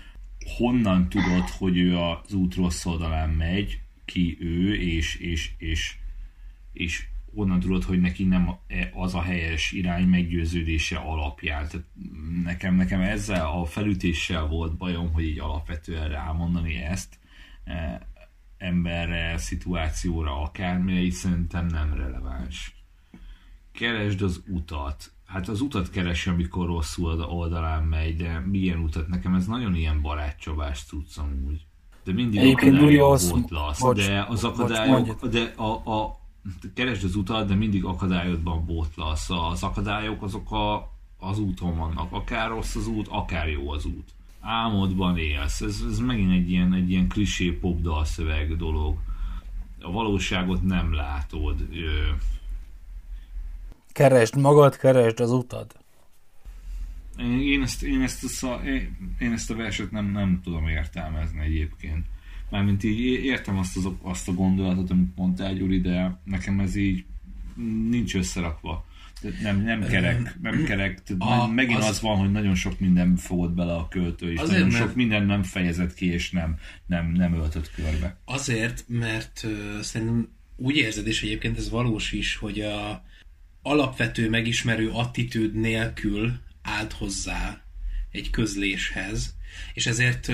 honnan 0.56 1.08
tudod, 1.08 1.48
hogy 1.48 1.78
ő 1.78 1.98
az 1.98 2.32
út 2.32 2.54
rossz 2.54 2.84
oldalán 2.84 3.30
megy, 3.30 3.80
ki 4.04 4.36
ő, 4.40 4.74
és, 4.74 5.14
és, 5.14 5.52
és, 5.58 5.96
és 6.72 7.06
onnan 7.34 7.60
tudod, 7.60 7.84
hogy 7.84 8.00
neki 8.00 8.24
nem 8.24 8.58
az 8.92 9.14
a 9.14 9.22
helyes 9.22 9.72
irány 9.72 10.06
meggyőződése 10.06 10.96
alapján. 10.96 11.68
Tehát 11.68 11.86
nekem, 12.42 12.74
nekem 12.74 13.00
ezzel 13.00 13.46
a 13.46 13.64
felütéssel 13.64 14.46
volt 14.46 14.76
bajom, 14.76 15.12
hogy 15.12 15.24
így 15.24 15.38
alapvetően 15.38 16.08
rámondani 16.08 16.76
ezt 16.76 17.18
e, 17.64 18.08
emberre, 18.58 19.38
szituációra, 19.38 20.42
akármire, 20.42 21.00
így 21.00 21.12
szerintem 21.12 21.66
nem 21.66 21.94
releváns. 21.94 22.84
Keresd 23.79 24.22
az 24.22 24.43
utat. 24.49 25.12
Hát 25.27 25.49
az 25.49 25.61
utat 25.61 25.91
keresi, 25.91 26.31
amikor 26.31 26.66
rosszul 26.66 27.20
oldalán 27.22 27.83
megy, 27.83 28.16
de 28.16 28.39
milyen 28.51 28.79
utat? 28.79 29.09
Nekem 29.09 29.35
ez 29.35 29.47
nagyon 29.47 29.75
ilyen 29.75 30.01
barátcsobás 30.03 30.85
tudszom 30.85 31.45
úgy. 31.47 31.66
De 32.05 32.12
mindig 32.12 32.41
Egyébként 32.41 32.79
Gyuri, 32.79 32.97
az- 32.99 33.31
bótlasz, 33.31 33.81
bocs, 33.81 34.07
de 34.07 34.27
az 34.29 34.43
bocs, 34.43 34.53
akadályok, 34.53 34.93
mondjad. 35.07 35.31
de 35.33 35.53
a, 35.62 35.93
a 35.93 36.20
keresd 36.75 37.05
az 37.05 37.14
utat, 37.16 37.49
de 37.49 37.55
mindig 37.55 37.85
akadályodban 37.85 38.64
bótlasz. 38.66 39.31
Az 39.31 39.62
akadályok 39.62 40.22
azok 40.22 40.53
a, 40.53 40.93
az 41.18 41.39
úton 41.39 41.77
vannak. 41.77 42.12
Akár 42.12 42.49
rossz 42.49 42.75
az 42.75 42.87
út, 42.87 43.09
akár 43.09 43.49
jó 43.49 43.70
az 43.70 43.85
út. 43.85 44.09
Álmodban 44.41 45.18
élsz. 45.18 45.61
Ez, 45.61 45.83
ez 45.91 45.99
megint 45.99 46.33
egy 46.33 46.51
ilyen, 46.51 46.75
egy 46.75 46.91
ilyen 46.91 47.09
klisé 47.09 47.51
pop 47.51 47.81
dalszöveg 47.81 48.57
dolog. 48.57 48.97
A 49.81 49.91
valóságot 49.91 50.62
nem 50.62 50.93
látod. 50.93 51.61
Ö, 51.72 52.09
Keresd 53.99 54.36
magad, 54.36 54.76
keresd 54.76 55.20
az 55.20 55.30
utad. 55.30 55.72
Én 57.42 57.62
ezt, 57.62 57.82
én 57.82 58.01
ezt, 58.03 58.24
a, 58.24 58.28
szá- 58.28 58.64
én- 58.64 59.14
én 59.18 59.32
ezt 59.32 59.51
a 59.51 59.55
verset 59.55 59.90
nem, 59.90 60.11
nem 60.12 60.40
tudom 60.45 60.68
értelmezni 60.68 61.40
egyébként. 61.40 62.07
Mármint 62.51 62.84
így 62.84 63.01
értem 63.24 63.59
azt, 63.59 63.76
az, 63.76 63.88
azt 64.03 64.28
a 64.28 64.32
gondolatot, 64.32 64.90
amit 64.90 65.16
mondtál, 65.16 65.55
Gyuri, 65.55 65.80
de 65.80 66.20
nekem 66.24 66.61
ez 66.61 66.76
így 66.76 67.05
nincs 67.90 68.14
összerakva. 68.14 68.86
Tehát 69.20 69.40
Nem, 69.40 69.62
nem 69.62 69.80
kerek, 69.80 70.40
nem 70.42 70.64
kerek. 70.64 71.03
Tehát 71.03 71.40
A- 71.42 71.47
megint 71.53 71.78
az- 71.78 71.88
az, 71.88 72.01
van, 72.01 72.16
hogy 72.18 72.30
nagyon 72.32 72.55
sok 72.55 72.80
minden 72.80 73.16
fogott 73.16 73.53
bele 73.53 73.74
a 73.74 73.88
költő, 73.88 74.32
és 74.32 74.38
Azért, 74.38 74.53
nagyon 74.59 74.72
mert- 74.72 74.84
sok 74.84 74.95
minden 74.95 75.26
nem 75.26 75.42
fejezett 75.42 75.95
ki, 75.95 76.07
és 76.12 76.30
nem, 76.30 76.59
nem, 76.86 77.12
nem 77.12 77.34
öltött 77.34 77.70
körbe. 77.74 78.16
Azért, 78.24 78.84
mert 78.88 79.40
ö, 79.45 79.78
szerintem 79.82 80.28
úgy 80.57 80.76
érzed, 80.76 81.07
és 81.07 81.22
egyébként 81.22 81.59
ez 81.59 81.70
valós 81.70 82.12
is, 82.12 82.36
hogy 82.36 82.61
a 82.61 83.05
alapvető 83.66 84.28
megismerő 84.28 84.90
attitűd 84.90 85.54
nélkül 85.54 86.32
állt 86.62 86.92
hozzá 86.92 87.62
egy 88.10 88.30
közléshez, 88.30 89.34
és 89.74 89.86
ezért 89.86 90.32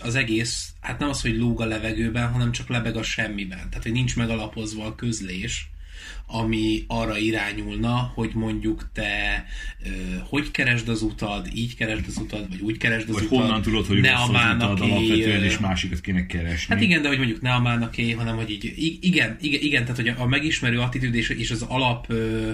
az 0.00 0.14
egész, 0.14 0.72
hát 0.80 0.98
nem 0.98 1.08
az, 1.08 1.20
hogy 1.20 1.36
lóg 1.36 1.60
a 1.60 1.64
levegőben, 1.64 2.32
hanem 2.32 2.52
csak 2.52 2.68
lebeg 2.68 2.96
a 2.96 3.02
semmiben. 3.02 3.68
Tehát, 3.68 3.82
hogy 3.82 3.92
nincs 3.92 4.16
megalapozva 4.16 4.84
a 4.84 4.94
közlés, 4.94 5.70
ami 6.26 6.84
arra 6.86 7.18
irányulna, 7.18 8.12
hogy 8.14 8.30
mondjuk 8.34 8.90
te 8.92 9.44
ö, 9.84 9.88
hogy 10.28 10.50
keresd 10.50 10.88
az 10.88 11.02
utad, 11.02 11.48
így 11.54 11.76
keresd 11.76 12.04
az 12.08 12.16
utad, 12.16 12.48
vagy 12.48 12.60
úgy 12.60 12.76
keresd 12.76 13.08
az 13.08 13.14
Vagy 13.14 13.24
utad. 13.24 13.38
honnan 13.38 13.62
tudod, 13.62 13.86
hogy 13.86 14.00
ne 14.00 14.10
rossz 14.10 14.20
a 14.20 14.22
az 14.22 14.28
mának 14.30 14.72
utad 14.72 14.90
alapvetően, 14.90 15.44
és 15.44 15.58
másikat 15.58 16.00
kéne 16.00 16.26
keresni. 16.26 16.74
Hát 16.74 16.82
igen, 16.82 17.02
de 17.02 17.08
hogy 17.08 17.18
mondjuk 17.18 17.40
ne 17.40 17.52
a 17.52 17.60
mánaké, 17.60 18.10
hanem 18.10 18.36
hogy 18.36 18.50
így, 18.50 18.98
igen, 19.00 19.36
igen, 19.40 19.60
igen 19.60 19.82
tehát 19.82 19.96
hogy 19.96 20.08
a 20.08 20.26
megismerő 20.26 20.80
attitűd 20.80 21.14
és, 21.14 21.28
és 21.28 21.50
az 21.50 21.62
alap 21.62 22.04
ö, 22.08 22.52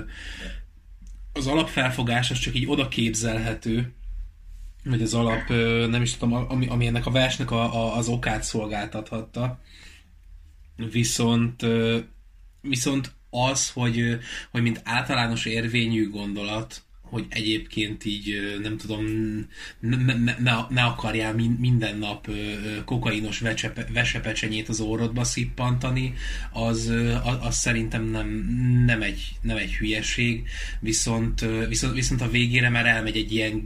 az 1.33 1.47
alapfelfogás 1.47 2.31
az 2.31 2.39
csak 2.39 2.55
így 2.55 2.67
oda 2.67 2.89
képzelhető, 2.89 3.93
vagy 4.85 5.03
az 5.03 5.15
alap, 5.15 5.49
nem 5.89 6.03
is 6.03 6.17
tudom, 6.17 6.47
ami, 6.49 6.67
ami 6.67 6.87
ennek 6.87 7.07
a 7.07 7.11
versnek 7.11 7.51
a, 7.51 7.75
a, 7.75 7.97
az 7.97 8.09
okát 8.09 8.43
szolgáltathatta. 8.43 9.61
Viszont 10.91 11.67
viszont 12.61 13.13
az, 13.35 13.71
hogy, 13.71 14.19
hogy 14.51 14.63
mint 14.63 14.81
általános 14.85 15.45
érvényű 15.45 16.11
gondolat, 16.11 16.83
hogy 17.15 17.27
egyébként 17.29 18.05
így, 18.05 18.59
nem 18.63 18.77
tudom, 18.77 19.05
ne, 19.81 20.15
ne, 20.39 20.55
ne, 20.69 20.83
akarjál 20.83 21.35
min- 21.35 21.59
minden 21.59 21.99
nap 21.99 22.29
kokainos 22.85 23.39
vecsepe, 23.39 23.87
vesepecsenyét 23.93 24.69
az 24.69 24.81
órodba 24.81 25.25
szippantani, 25.25 26.15
az, 26.53 26.93
az, 27.41 27.57
szerintem 27.57 28.05
nem, 28.05 28.29
nem, 28.87 29.03
egy, 29.03 29.37
nem 29.41 29.57
egy 29.57 29.75
hülyeség, 29.75 30.43
viszont, 30.81 31.45
viszont, 31.69 31.95
viszont 31.95 32.21
a 32.21 32.31
végére 32.31 32.69
már 32.69 32.87
elmegy 32.87 33.17
egy 33.17 33.33
ilyen 33.33 33.65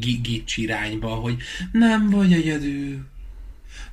gics 0.00 0.56
irányba, 0.56 1.08
hogy 1.08 1.36
nem 1.72 2.10
vagy 2.10 2.32
egyedül, 2.32 3.06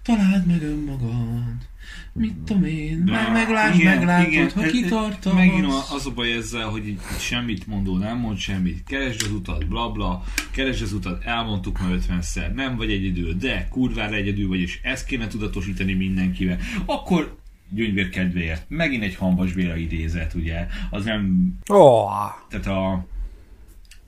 találd 0.03 0.45
meg 0.45 0.63
önmagad, 0.63 1.69
mit 2.13 2.33
tudom 2.37 2.63
én, 2.63 2.97
meg, 2.97 3.31
meglásd, 3.31 3.79
igen, 3.79 3.97
meglátod, 3.97 4.31
igen, 4.31 4.51
ha 4.51 4.61
ez- 4.61 4.65
ez- 4.65 4.71
kitartasz. 4.71 5.33
Megint 5.33 5.65
az 5.65 6.05
a 6.05 6.11
baj 6.11 6.31
ezzel, 6.31 6.67
hogy 6.67 6.87
így 6.87 6.99
semmit 7.19 7.67
mondó, 7.67 7.97
nem 7.97 8.17
mond 8.17 8.37
semmit. 8.37 8.83
Keresd 8.83 9.21
az 9.21 9.31
utat, 9.31 9.67
bla 9.67 9.91
bla, 9.91 10.23
keresd 10.51 10.81
az 10.81 10.93
utat, 10.93 11.23
elmondtuk 11.23 11.79
már 11.79 11.91
50-szer, 11.91 12.53
nem 12.53 12.75
vagy 12.75 12.91
egyedül, 12.91 13.33
de 13.33 13.67
kurvára 13.69 14.15
egyedül 14.15 14.47
vagy, 14.47 14.59
és 14.59 14.79
ezt 14.83 15.05
kéne 15.05 15.27
tudatosítani 15.27 15.93
mindenkivel. 15.93 16.57
Akkor 16.85 17.39
gyöngyvér 17.69 18.09
kedvéért. 18.09 18.65
Megint 18.67 19.03
egy 19.03 19.15
Hanvas 19.15 19.53
Béla 19.53 19.75
idézet, 19.75 20.33
ugye? 20.33 20.67
Az 20.89 21.03
nem 21.05 21.53
oh, 21.67 22.11
tehát 22.49 22.67
a 22.67 23.05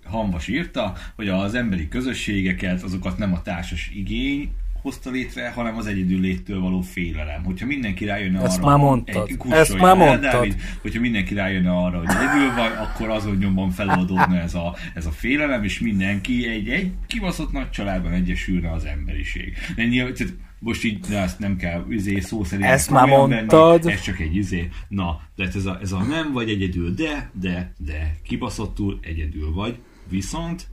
Hanvas 0.05 0.47
írta, 0.47 0.93
hogy 1.15 1.27
az 1.29 1.53
emberi 1.53 1.87
közösségeket, 1.87 2.83
azokat 2.83 3.17
nem 3.17 3.33
a 3.33 3.41
társas 3.41 3.91
igény 3.93 4.51
hozta 4.83 5.09
létre, 5.09 5.49
hanem 5.49 5.77
az 5.77 5.85
egyedül 5.85 6.19
léttől 6.19 6.59
való 6.59 6.81
félelem. 6.81 7.43
Hogyha 7.43 7.65
mindenki 7.65 8.05
rájönne 8.05 8.41
Ezt 8.41 8.57
arra, 8.57 8.67
már 8.67 8.77
mondtad. 8.77 9.29
Egy, 9.29 9.51
Ezt 9.51 9.77
már 9.77 9.95
mondtad. 9.95 10.31
Dávid, 10.31 10.55
hogyha 10.81 10.99
mindenki 10.99 11.33
rájönne 11.33 11.71
arra, 11.71 11.97
hogy 11.97 12.07
egyedül 12.09 12.53
vagy, 12.55 12.71
akkor 12.81 13.09
azon 13.09 13.35
nyomban 13.35 13.69
feloldódna 13.69 14.39
ez 14.39 14.53
a, 14.53 14.75
ez 14.93 15.05
a 15.05 15.11
félelem, 15.11 15.63
és 15.63 15.79
mindenki 15.79 16.47
egy, 16.47 16.69
egy 16.69 16.91
kibaszott 17.07 17.51
nagy 17.51 17.69
családban 17.69 18.11
egyesülne 18.11 18.71
az 18.71 18.85
emberiség. 18.85 19.57
De 19.75 19.83
nyilván, 19.83 20.13
tehát 20.13 20.33
most 20.59 20.83
így, 20.83 20.99
de 20.99 21.21
ezt 21.21 21.39
nem 21.39 21.55
kell 21.55 21.85
izé, 21.89 22.19
szó 22.19 22.43
szerint 22.43 22.67
Ezt 22.67 22.89
már 22.89 23.07
mondtad. 23.07 23.83
Venni, 23.83 23.93
ez 23.93 24.01
csak 24.01 24.19
egy 24.19 24.35
izé. 24.35 24.69
Na, 24.87 25.21
de 25.35 25.43
hát 25.43 25.55
ez 25.55 25.65
a, 25.65 25.77
ez 25.81 25.91
a 25.91 26.03
nem 26.03 26.31
vagy 26.31 26.49
egyedül, 26.49 26.93
de, 26.93 27.29
de, 27.39 27.73
de, 27.77 28.15
kibaszottul 28.23 28.99
egyedül 29.01 29.53
vagy, 29.53 29.77
viszont 30.09 30.67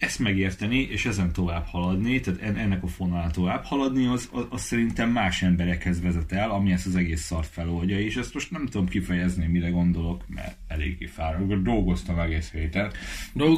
ezt 0.00 0.18
megérteni, 0.18 0.78
és 0.78 1.06
ezen 1.06 1.32
tovább 1.32 1.64
haladni, 1.66 2.20
tehát 2.20 2.40
en- 2.40 2.56
ennek 2.56 2.82
a 2.82 2.86
fonalán 2.86 3.32
tovább 3.32 3.64
haladni, 3.64 4.06
az, 4.06 4.28
az, 4.32 4.46
az 4.50 4.60
szerintem 4.62 5.10
más 5.10 5.42
emberekhez 5.42 6.02
vezet 6.02 6.32
el, 6.32 6.50
ami 6.50 6.72
ezt 6.72 6.86
az 6.86 6.96
egész 6.96 7.20
szart 7.22 7.48
feloldja, 7.52 7.98
és 8.00 8.16
ezt 8.16 8.34
most 8.34 8.50
nem 8.50 8.66
tudom 8.66 8.88
kifejezni, 8.88 9.46
mire 9.46 9.68
gondolok, 9.68 10.24
mert 10.28 10.56
eléggé 10.68 11.06
fáradt. 11.06 11.62
Dolgoztam 11.62 12.18
egész 12.18 12.50
héten. 12.50 12.90
Gabi, 13.34 13.54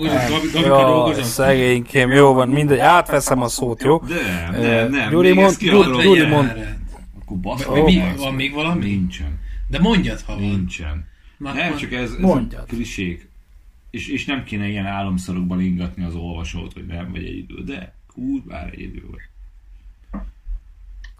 Gabi, 0.52 0.66
jó, 0.66 0.76
dolgozom. 0.76 1.24
szegénykém, 1.24 2.10
jó 2.10 2.32
van, 2.32 2.48
mindegy, 2.48 2.78
átveszem 2.78 3.42
a 3.42 3.48
szót, 3.48 3.82
jó? 3.82 3.98
De, 3.98 4.58
nem, 4.60 4.90
nem, 4.90 5.10
Gyuri 5.10 5.32
mond- 5.32 5.58
Gyuri- 5.58 6.26
mond- 6.26 6.76
Akkor 7.20 7.36
basz, 7.38 7.66
mi- 7.66 7.98
basz. 7.98 8.16
van 8.16 8.34
még 8.34 8.52
valami? 8.52 8.84
Nincsen. 8.84 9.38
De 9.68 9.78
mondjad, 9.78 10.20
ha 10.20 10.32
van. 10.34 10.42
Nincsen. 10.42 11.06
Na, 11.38 11.52
Nem, 11.52 11.76
csak 11.76 11.92
ez, 11.92 12.10
ez 12.10 12.16
Mondjad. 12.18 12.60
a 12.60 12.64
klisék. 12.64 13.30
És, 13.92 14.08
és 14.08 14.24
nem 14.24 14.44
kéne 14.44 14.68
ilyen 14.68 14.86
álomszorokban 14.86 15.60
ingatni 15.60 16.04
az 16.04 16.14
olvasót, 16.14 16.72
hogy 16.72 16.86
nem 16.86 17.10
vagy 17.10 17.24
egyedül, 17.24 17.64
de 17.64 17.94
kurvára 18.06 18.70
egyedül 18.70 19.10
vagy. 19.10 19.20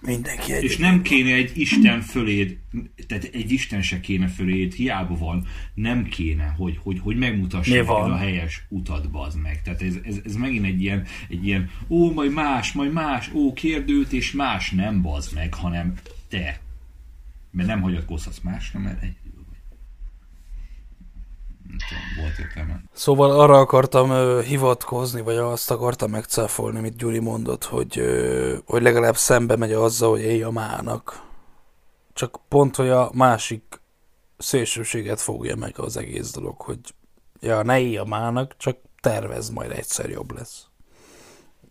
Mindenki 0.01 0.53
egy. 0.53 0.65
És 0.65 0.77
nem 0.77 1.03
kéne 1.03 1.35
egy 1.35 1.53
Isten 1.55 2.01
föléd, 2.01 2.59
tehát 3.07 3.25
egy 3.25 3.51
Isten 3.53 3.83
se 3.83 4.01
kéne 4.01 4.29
föléd, 4.29 4.73
hiába 4.73 5.17
van, 5.17 5.47
nem 5.75 6.05
kéne, 6.05 6.55
hogy, 6.57 6.79
hogy, 6.83 6.99
hogy 6.99 7.17
megmutassa 7.17 7.75
neked 7.75 7.89
a 7.89 8.17
helyes 8.17 8.65
utat, 8.69 9.11
bazd 9.11 9.41
meg. 9.41 9.63
Tehát 9.63 9.83
ez, 9.83 9.97
ez, 10.05 10.21
ez 10.25 10.37
megint 10.37 10.65
egy 10.65 10.83
ilyen, 10.83 11.07
egy 11.29 11.47
ilyen, 11.47 11.71
ó, 11.89 12.13
majd 12.13 12.33
más, 12.33 12.73
majd 12.73 12.93
más, 12.93 13.33
ó, 13.33 13.53
kérdőt, 13.53 14.13
és 14.13 14.33
más 14.33 14.71
nem 14.71 15.03
bazd 15.03 15.35
meg, 15.35 15.55
hanem 15.55 15.95
te. 16.29 16.61
Mert 17.51 17.69
nem 17.69 17.81
hagyatkozhatsz 17.81 18.41
másra, 18.41 18.81
mert. 18.81 19.01
Nem 19.01 19.22
volt 22.21 22.39
értelme. 22.39 22.83
Szóval 22.93 23.41
arra 23.41 23.59
akartam 23.59 24.11
ö, 24.11 24.43
hivatkozni, 24.43 25.21
vagy 25.21 25.37
azt 25.37 25.71
akartam 25.71 26.11
megcáfolni, 26.11 26.79
amit 26.79 26.97
Gyuri 26.97 27.19
mondott, 27.19 27.65
hogy, 27.65 27.99
ö, 27.99 28.57
hogy 28.67 28.83
legalább 28.83 29.17
szembe 29.17 29.57
megy 29.57 29.73
azzal, 29.73 30.11
hogy 30.11 30.21
élj 30.21 30.43
a 30.43 30.51
mának. 30.51 31.23
Csak 32.13 32.41
pont, 32.49 32.77
hogy 32.77 32.89
a 32.89 33.11
másik 33.15 33.81
szélsőséget 34.39 35.21
fogja 35.21 35.57
meg 35.57 35.79
az 35.79 35.97
egész 35.97 36.33
dolog, 36.33 36.61
hogy 36.61 36.79
ja, 37.41 37.63
ne 37.63 37.81
élj 37.81 37.97
a 37.97 38.05
mának, 38.05 38.57
csak 38.57 38.77
tervez, 39.01 39.51
majd 39.51 39.71
egyszer 39.71 40.11
jobb 40.11 40.33
lesz. 40.33 40.67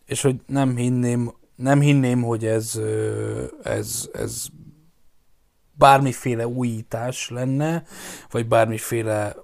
És 0.05 0.21
hogy 0.21 0.35
nem 0.45 0.75
hinném, 0.75 1.33
nem 1.55 1.79
hinném, 1.79 2.21
hogy 2.21 2.45
ez, 2.45 2.75
ö, 2.75 3.45
ez, 3.63 4.09
ez 4.13 4.45
bármiféle 5.73 6.47
újítás 6.47 7.29
lenne, 7.29 7.83
vagy 8.31 8.47
bármiféle 8.47 9.35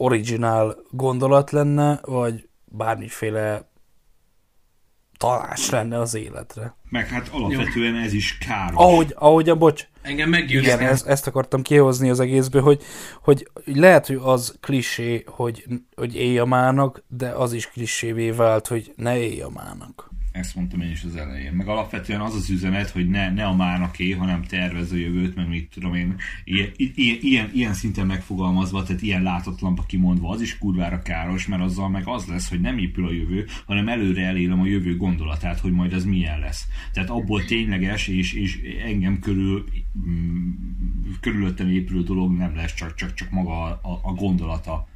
originál 0.00 0.76
gondolat 0.90 1.50
lenne, 1.50 2.00
vagy 2.02 2.48
bármiféle 2.64 3.70
talás 5.16 5.70
lenne 5.70 5.98
az 5.98 6.14
életre. 6.14 6.74
Meg 6.88 7.08
hát 7.08 7.28
alapvetően 7.28 7.94
ez 7.96 8.12
is 8.12 8.38
káros. 8.38 8.74
Ahogy, 8.74 9.14
ahogy 9.18 9.48
a 9.48 9.56
bocs, 9.56 9.86
Engem 10.02 10.28
igen, 10.28 10.28
meggyőzne. 10.28 10.88
ezt, 10.88 11.06
ezt 11.06 11.26
akartam 11.26 11.62
kihozni 11.62 12.10
az 12.10 12.20
egészből, 12.20 12.62
hogy, 12.62 12.82
hogy 13.22 13.48
lehet, 13.64 14.06
hogy 14.06 14.18
az 14.22 14.56
klisé, 14.60 15.24
hogy, 15.26 15.64
hogy 15.94 16.16
élj 16.16 16.38
a 16.38 16.44
mának, 16.44 17.04
de 17.08 17.28
az 17.28 17.52
is 17.52 17.68
klisévé 17.68 18.30
vált, 18.30 18.66
hogy 18.66 18.92
ne 18.96 19.18
élj 19.18 19.40
a 19.40 19.48
mának. 19.48 20.10
Ezt 20.32 20.54
mondtam 20.54 20.80
én 20.80 20.90
is 20.90 21.02
az 21.02 21.16
elején. 21.16 21.52
Meg 21.52 21.68
alapvetően 21.68 22.20
az 22.20 22.34
az 22.34 22.50
üzenet, 22.50 22.90
hogy 22.90 23.08
ne, 23.08 23.30
ne 23.30 23.44
a 23.44 23.54
mánaké, 23.54 24.10
hanem 24.10 24.42
tervezz 24.42 24.92
a 24.92 24.96
jövőt, 24.96 25.34
meg 25.34 25.48
mit 25.48 25.70
tudom 25.70 25.94
én, 25.94 26.16
ilyen, 26.44 26.70
ilyen, 27.20 27.50
ilyen, 27.52 27.74
szinten 27.74 28.06
megfogalmazva, 28.06 28.82
tehát 28.82 29.02
ilyen 29.02 29.22
látatlanba 29.22 29.82
kimondva, 29.82 30.28
az 30.28 30.40
is 30.40 30.58
kurvára 30.58 31.02
káros, 31.02 31.46
mert 31.46 31.62
azzal 31.62 31.88
meg 31.88 32.02
az 32.06 32.26
lesz, 32.26 32.48
hogy 32.48 32.60
nem 32.60 32.78
épül 32.78 33.06
a 33.06 33.12
jövő, 33.12 33.46
hanem 33.66 33.88
előre 33.88 34.26
elélem 34.26 34.60
a 34.60 34.66
jövő 34.66 34.96
gondolatát, 34.96 35.60
hogy 35.60 35.72
majd 35.72 35.92
az 35.92 36.04
milyen 36.04 36.38
lesz. 36.38 36.66
Tehát 36.92 37.10
abból 37.10 37.44
tényleges 37.44 38.08
és, 38.08 38.32
és 38.32 38.60
engem 38.84 39.18
körül 39.18 39.64
mm, 40.08 40.50
körülöttem 41.20 41.70
épülő 41.70 42.02
dolog 42.02 42.36
nem 42.36 42.54
lesz, 42.54 42.74
csak, 42.74 42.94
csak, 42.94 43.14
csak 43.14 43.30
maga 43.30 43.62
a, 43.62 44.00
a 44.02 44.12
gondolata 44.12 44.88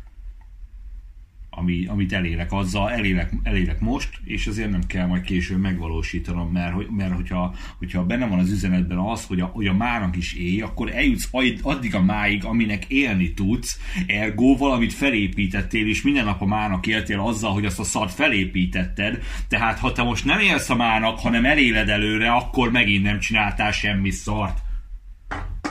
ami, 1.57 1.87
amit 1.87 2.13
elérek 2.13 2.53
azzal, 2.53 2.91
elérek, 2.91 3.33
elérek 3.43 3.81
most, 3.81 4.09
és 4.25 4.47
azért 4.47 4.71
nem 4.71 4.87
kell 4.87 5.07
majd 5.07 5.23
később 5.23 5.61
megvalósítanom, 5.61 6.51
mert, 6.53 6.91
mert 6.91 7.15
hogyha, 7.15 7.55
hogyha 7.79 8.05
benne 8.05 8.27
van 8.27 8.39
az 8.39 8.51
üzenetben 8.51 8.99
az, 8.99 9.25
hogy 9.25 9.41
a, 9.41 9.45
hogy 9.45 9.67
a 9.67 9.73
mának 9.73 10.17
is 10.17 10.35
élj, 10.35 10.61
akkor 10.61 10.91
eljutsz 10.95 11.29
add- 11.31 11.59
addig 11.63 11.95
a 11.95 12.03
máig, 12.03 12.45
aminek 12.45 12.85
élni 12.85 13.35
tudsz, 13.35 13.81
ergo 14.07 14.57
valamit 14.57 14.93
felépítettél, 14.93 15.89
és 15.89 16.03
minden 16.03 16.25
nap 16.25 16.43
a 16.43 16.47
mának 16.47 16.87
éltél 16.87 17.21
azzal, 17.21 17.53
hogy 17.53 17.65
azt 17.65 17.79
a 17.79 17.85
szart 17.85 18.13
felépítetted, 18.13 19.23
tehát 19.49 19.79
ha 19.79 19.93
te 19.93 20.03
most 20.03 20.25
nem 20.25 20.39
élsz 20.39 20.71
a 20.71 20.75
mának, 20.75 21.19
hanem 21.19 21.45
eléled 21.45 21.89
előre, 21.89 22.33
akkor 22.33 22.71
megint 22.71 23.03
nem 23.03 23.19
csináltál 23.19 23.73
semmi 23.73 24.11
szart. 24.11 24.59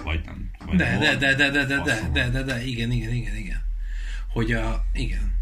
Vagy 0.03 0.19
nem. 0.25 0.49
Vagy 0.65 0.75
De, 0.75 0.97
de, 0.97 1.15
de, 1.15 1.35
de, 1.35 1.49
de, 1.49 1.65
de, 1.65 1.81
de, 1.81 2.09
de, 2.13 2.29
de, 2.29 2.43
de, 2.43 2.65
igen, 2.65 2.91
igen, 2.91 3.13
igen, 3.13 3.35
igen. 3.35 3.61
Hogy 4.33 4.51
a, 4.51 4.85
igen. 4.93 5.32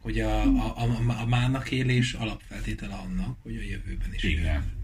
Hogy 0.00 0.20
a, 0.20 0.42
a, 0.42 0.74
a, 0.76 1.20
a 1.20 1.26
mának 1.26 1.70
élés 1.70 2.12
alapfeltétele 2.12 2.94
annak, 2.94 3.36
hogy 3.42 3.56
a 3.56 3.60
jövőben 3.62 4.14
is 4.14 4.22
él. 4.22 4.30
Igen. 4.30 4.78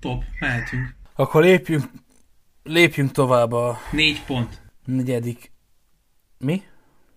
Top, 0.00 0.24
mehetünk. 0.40 0.94
Akkor 1.14 1.42
lépjünk, 1.42 1.84
lépjünk 2.62 3.10
tovább 3.10 3.52
a 3.52 3.78
Négy 3.92 4.22
pont. 4.24 4.62
negyedik... 4.84 5.52
Mi? 6.38 6.62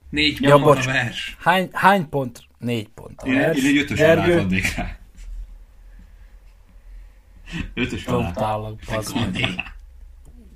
Négy 0.10 0.42
Ja, 0.42 0.52
pont 0.52 0.64
bocs. 0.64 0.88
a 0.88 0.92
vers. 0.92 1.38
Hány, 1.40 1.70
hány 1.72 2.10
pont? 2.10 2.44
Négy 2.58 2.88
pont. 2.88 3.22
A 3.22 3.28
Én, 3.28 3.34
vers. 3.34 3.58
én 3.58 3.66
egy 3.66 3.78
ötös 3.78 3.98
Gergő, 3.98 4.32
alát 4.32 4.44
adnék 4.44 4.76
rá. 4.76 4.98
Ötös 7.74 8.06
alá. 8.06 8.32
Adé. 9.16 9.46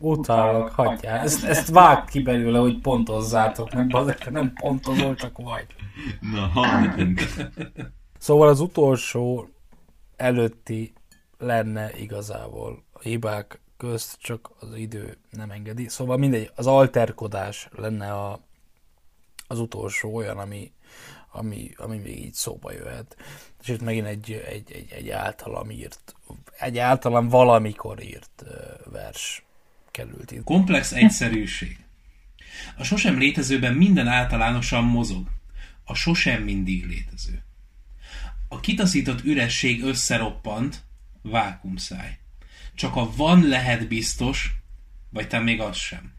Utálok, 0.02 0.70
hagyjál. 0.70 1.20
Ezt, 1.20 1.44
ezt 1.44 1.70
vág 1.70 2.06
ki 2.06 2.22
belőle, 2.22 2.60
hogy 2.60 2.82
pontozzátok, 2.82 3.74
meg 3.74 4.18
te 4.18 4.30
nem 4.30 4.54
pontozol, 4.54 5.16
csak 5.16 5.38
vagy. 5.38 5.66
Na, 6.34 6.40
haladjunk. 6.40 7.22
Szóval 8.18 8.48
az 8.48 8.60
utolsó 8.60 9.50
előtti 10.16 10.94
lenne 11.38 12.00
igazából 12.00 12.84
a 12.92 13.00
hibák 13.02 13.62
közt, 13.78 14.18
csak 14.20 14.52
az 14.60 14.76
idő 14.76 15.18
nem 15.30 15.52
engedi. 15.52 15.88
Szóval 15.88 16.18
mindegy, 16.18 16.52
az 16.56 16.68
alterkodás 16.68 17.70
lenne 17.76 18.14
a, 18.14 18.40
az 19.48 19.60
utolsó 19.60 20.16
olyan, 20.16 20.38
ami, 20.38 20.72
ami, 21.32 21.72
ami 21.78 21.98
még 21.98 22.26
így 22.26 22.34
szóba 22.34 22.72
jöhet. 22.72 23.16
És 23.62 23.68
itt 23.68 23.82
megint 23.82 24.08
egy, 24.08 24.32
egy, 24.32 24.72
egy, 24.72 24.92
egy 24.92 25.10
általam 25.10 25.70
írt, 25.70 26.16
egy 26.60 26.78
általam 26.78 27.30
valamikor 27.30 28.04
írt 28.04 28.44
vers 28.92 29.46
került 30.02 30.32
itt. 30.32 30.44
Komplex 30.44 30.92
egyszerűség. 30.92 31.78
A 32.76 32.84
sosem 32.84 33.18
létezőben 33.18 33.74
minden 33.74 34.08
általánosan 34.08 34.84
mozog. 34.84 35.30
A 35.84 35.94
sosem 35.94 36.44
mindig 36.44 36.86
létező. 36.86 37.44
A 38.48 38.60
kitaszított 38.60 39.24
üresség 39.24 39.84
összeroppant, 39.84 40.84
vákumszáj. 41.22 42.18
Csak 42.76 42.96
a 42.96 43.16
van 43.16 43.48
lehet 43.48 43.88
biztos, 43.88 44.56
vagy 45.10 45.28
te 45.28 45.40
még 45.40 45.60
az 45.60 45.78
sem. 45.78 46.14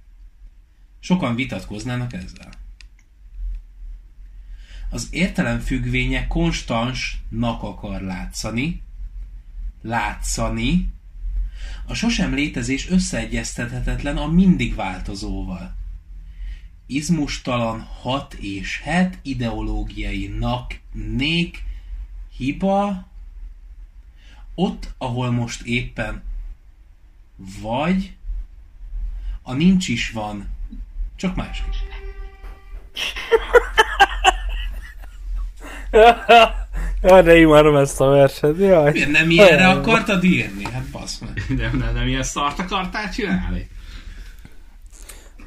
Sokan 1.00 1.34
vitatkoznának 1.34 2.12
ezzel. 2.12 2.50
Az 4.90 5.08
értelem 5.10 5.60
függvénye 5.60 6.26
konstansnak 6.26 7.62
akar 7.62 8.00
látszani, 8.00 8.82
látszani, 9.82 10.92
a 11.86 11.94
sosem 11.94 12.34
létezés 12.34 12.90
összeegyeztethetetlen 12.90 14.16
a 14.16 14.26
mindig 14.26 14.74
változóval. 14.74 15.74
Izmustalan 16.86 17.80
hat 17.80 18.34
és 18.34 18.80
het 18.84 19.18
ideológiainak 19.22 20.78
nék 20.92 21.64
hiba 22.36 23.06
ott, 24.54 24.94
ahol 24.98 25.30
most 25.30 25.62
éppen 25.62 26.22
vagy 27.60 28.16
a 29.42 29.52
nincs 29.52 29.88
is 29.88 30.10
van, 30.10 30.48
csak 31.16 31.36
másképp. 31.36 31.72
Jaj, 37.02 37.22
de 37.22 37.38
imádom 37.38 37.76
ezt 37.76 38.00
a 38.00 38.06
verset, 38.06 38.58
jaj. 38.58 38.92
Miért 38.92 39.10
nem 39.10 39.30
ilyenre 39.30 39.68
akartad 39.68 40.24
írni? 40.24 40.64
Hát 40.72 40.84
basz 40.92 41.18
meg. 41.18 41.42
Nem, 41.60 41.76
nem, 41.78 41.94
nem 41.94 42.06
ilyen 42.06 42.22
szart 42.22 42.58
akartál 42.58 43.10
csinálni? 43.12 43.68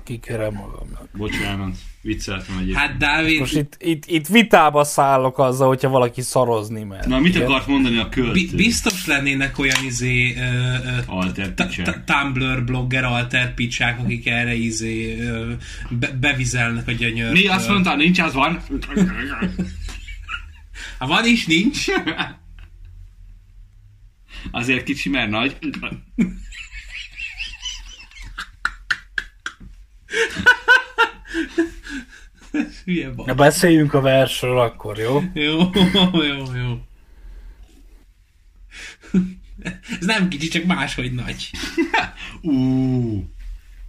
Kikérem 0.04 0.54
magamnak. 0.54 1.08
Bocsánat, 1.14 1.76
vicceltem 2.02 2.56
egyébként. 2.58 2.78
Hát 2.78 2.98
Dávid, 2.98 3.40
Most 3.40 3.56
itt, 3.56 3.76
itt, 3.80 4.04
itt 4.06 4.28
vitába 4.28 4.84
szállok 4.84 5.40
azzal, 5.40 5.68
hogyha 5.68 5.90
valaki 5.90 6.22
szarozni 6.22 6.84
mer. 6.84 7.06
Na, 7.06 7.20
mit 7.20 7.36
akart 7.40 7.68
mondani 7.68 7.98
a 7.98 8.10
költő? 8.10 8.32
bi- 8.32 8.50
biztos 8.56 9.06
lennének 9.06 9.60
olyan 9.60 9.84
izé 9.86 10.36
ö, 10.38 10.42
ö, 10.42 10.98
Alter 11.06 11.54
picsák. 11.54 11.86
ta- 12.06 12.20
Tumblr 12.22 12.64
blogger 12.64 13.04
alter 13.04 13.54
picsák, 13.54 14.00
akik 14.00 14.28
erre 14.28 14.54
izé 14.54 15.20
ö, 15.20 15.52
be- 15.90 16.12
bevizelnek 16.20 16.88
a 16.88 16.92
gyönyör. 16.92 17.32
Mi 17.32 17.48
azt 17.48 17.70
mondta, 17.70 17.96
nincs, 17.96 18.20
az 18.20 18.34
van. 18.34 18.60
Van 20.98 21.26
is, 21.26 21.46
nincs. 21.46 21.86
Azért 24.52 24.84
kicsi, 24.84 25.10
mert 25.10 25.30
nagy. 25.30 25.58
Hülye. 32.86 33.12
Na 33.16 33.34
beszéljünk 33.34 33.94
a 33.94 34.02
versről 34.02 34.60
akkor, 34.60 34.98
jó? 34.98 35.24
Jó, 35.34 35.70
jó, 36.14 36.56
jó. 36.56 36.82
Ez 40.00 40.06
nem 40.06 40.30
kicsi, 40.30 40.48
csak 40.48 40.64
máshogy 40.64 41.14
nagy. 41.14 41.52
Ú, 42.42 43.30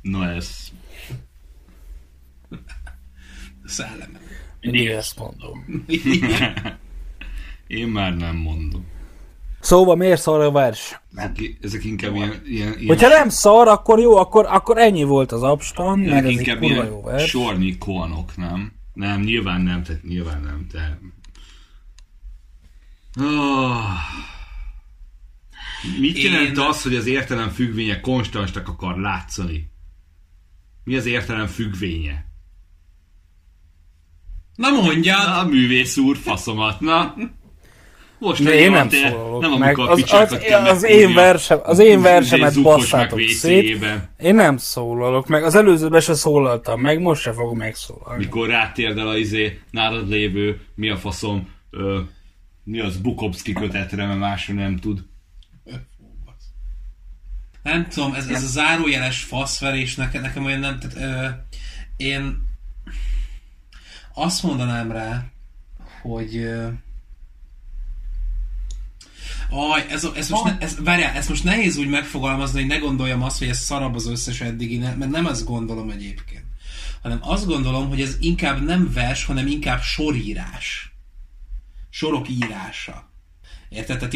na 0.00 0.30
ez. 0.30 0.72
Szellemet. 3.64 4.20
Mindig 4.60 4.86
ezt 4.86 5.18
mondom. 5.18 5.64
Én 7.66 7.88
már 7.88 8.16
nem 8.16 8.36
mondom. 8.36 8.86
Szóval 9.60 9.96
miért 9.96 10.20
szar 10.20 10.40
a 10.40 10.50
vers? 10.50 11.00
Ezek, 11.14 11.58
ezek 11.60 11.84
inkább 11.84 12.14
ilyen, 12.14 12.42
ilyen, 12.44 12.72
ilyen 12.78 12.86
Hogyha 12.86 13.08
nem 13.08 13.28
szar, 13.28 13.68
akkor 13.68 13.98
jó, 14.00 14.16
akkor, 14.16 14.46
akkor 14.46 14.78
ennyi 14.78 15.02
volt 15.04 15.32
az 15.32 15.42
abstan, 15.42 15.98
mert 15.98 16.10
ezek 16.10 16.22
ez 16.24 16.28
egy 16.30 16.38
inkább 16.38 16.58
kurva 16.58 16.74
ilyen 16.74 16.86
jó 16.86 17.02
vers. 17.02 17.28
sornyi 17.28 17.78
koanok, 17.78 18.36
nem? 18.36 18.72
Nem, 18.92 19.20
nyilván 19.20 19.60
nem, 19.60 19.82
tehát 19.82 20.02
nyilván 20.02 20.40
nem, 20.42 20.66
te... 20.72 20.98
Oh. 23.20 23.84
Mit 26.00 26.16
Én- 26.16 26.32
jelent 26.32 26.58
az, 26.58 26.82
hogy 26.82 26.94
az 26.94 27.06
értelem 27.06 27.48
függvénye 27.48 28.00
konstansnak 28.00 28.68
akar 28.68 28.98
látszani? 28.98 29.70
Mi 30.84 30.96
az 30.96 31.06
értelem 31.06 31.46
függvénye? 31.46 32.26
Na 34.54 34.70
mondjad! 34.70 35.26
Na, 35.26 35.38
a 35.38 35.44
művész 35.44 35.96
úr, 35.96 36.16
faszomat, 36.16 36.80
na. 36.80 37.14
Most 38.18 38.42
De 38.42 38.54
én 38.54 38.70
nem 38.70 38.88
szólalok 38.88 39.40
nem 39.40 39.52
meg. 39.52 39.78
Az, 39.78 40.12
az, 40.12 40.38
az, 40.64 40.84
én 40.84 41.14
versem, 41.14 41.60
az 41.62 41.78
én 41.78 42.00
versemet 42.02 42.62
basszátok 42.62 43.20
szét. 43.20 43.86
Én 44.18 44.34
nem 44.34 44.56
szólalok 44.56 45.26
meg. 45.26 45.44
Az 45.44 45.54
előzőben 45.54 46.00
se 46.00 46.14
szólaltam 46.14 46.80
meg, 46.80 47.00
most 47.00 47.22
se 47.22 47.32
fogok 47.32 47.54
megszólalni. 47.54 48.24
Mikor 48.24 48.48
rátérdel 48.48 49.08
a 49.08 49.16
izé, 49.16 49.60
nálad 49.70 50.08
lévő, 50.08 50.60
mi 50.74 50.90
a 50.90 50.96
faszom, 50.96 51.48
ö, 51.70 52.00
mi 52.64 52.80
az 52.80 52.96
Bukowski 52.96 53.52
kötetre, 53.52 54.06
mert 54.06 54.18
másról 54.18 54.56
nem 54.56 54.76
tud. 54.76 55.04
Nem 57.62 57.88
tudom, 57.88 58.14
ez, 58.14 58.28
ez 58.28 58.42
a 58.42 58.46
zárójeles 58.46 59.22
faszverés 59.22 59.94
nekem, 59.94 60.22
nekem 60.22 60.44
olyan 60.44 60.60
nem, 60.60 60.78
tehát 60.78 60.96
ö, 60.96 61.28
én 62.04 62.44
azt 64.14 64.42
mondanám 64.42 64.92
rá, 64.92 65.24
hogy 66.02 66.36
ö, 66.36 66.66
Aj, 69.50 69.86
ez, 69.90 70.08
ez 70.14 70.28
most, 70.28 70.44
ne, 70.44 70.56
ez, 70.58 70.76
várjál, 70.84 71.14
ez 71.14 71.28
most 71.28 71.44
nehéz 71.44 71.76
úgy 71.76 71.88
megfogalmazni, 71.88 72.60
hogy 72.60 72.68
ne 72.68 72.76
gondoljam 72.76 73.22
azt, 73.22 73.38
hogy 73.38 73.48
ez 73.48 73.58
szarabb 73.58 73.94
az 73.94 74.06
összes 74.06 74.40
eddigi, 74.40 74.78
mert 74.78 75.10
nem 75.10 75.26
ezt 75.26 75.44
gondolom 75.44 75.90
egyébként. 75.90 76.44
Hanem 77.02 77.18
azt 77.20 77.46
gondolom, 77.46 77.88
hogy 77.88 78.00
ez 78.00 78.16
inkább 78.20 78.64
nem 78.64 78.92
vers, 78.92 79.24
hanem 79.24 79.46
inkább 79.46 79.80
sorírás. 79.80 80.92
Sorok 81.90 82.28
írása. 82.28 83.10
Érted? 83.68 83.98
Tehát, 83.98 84.14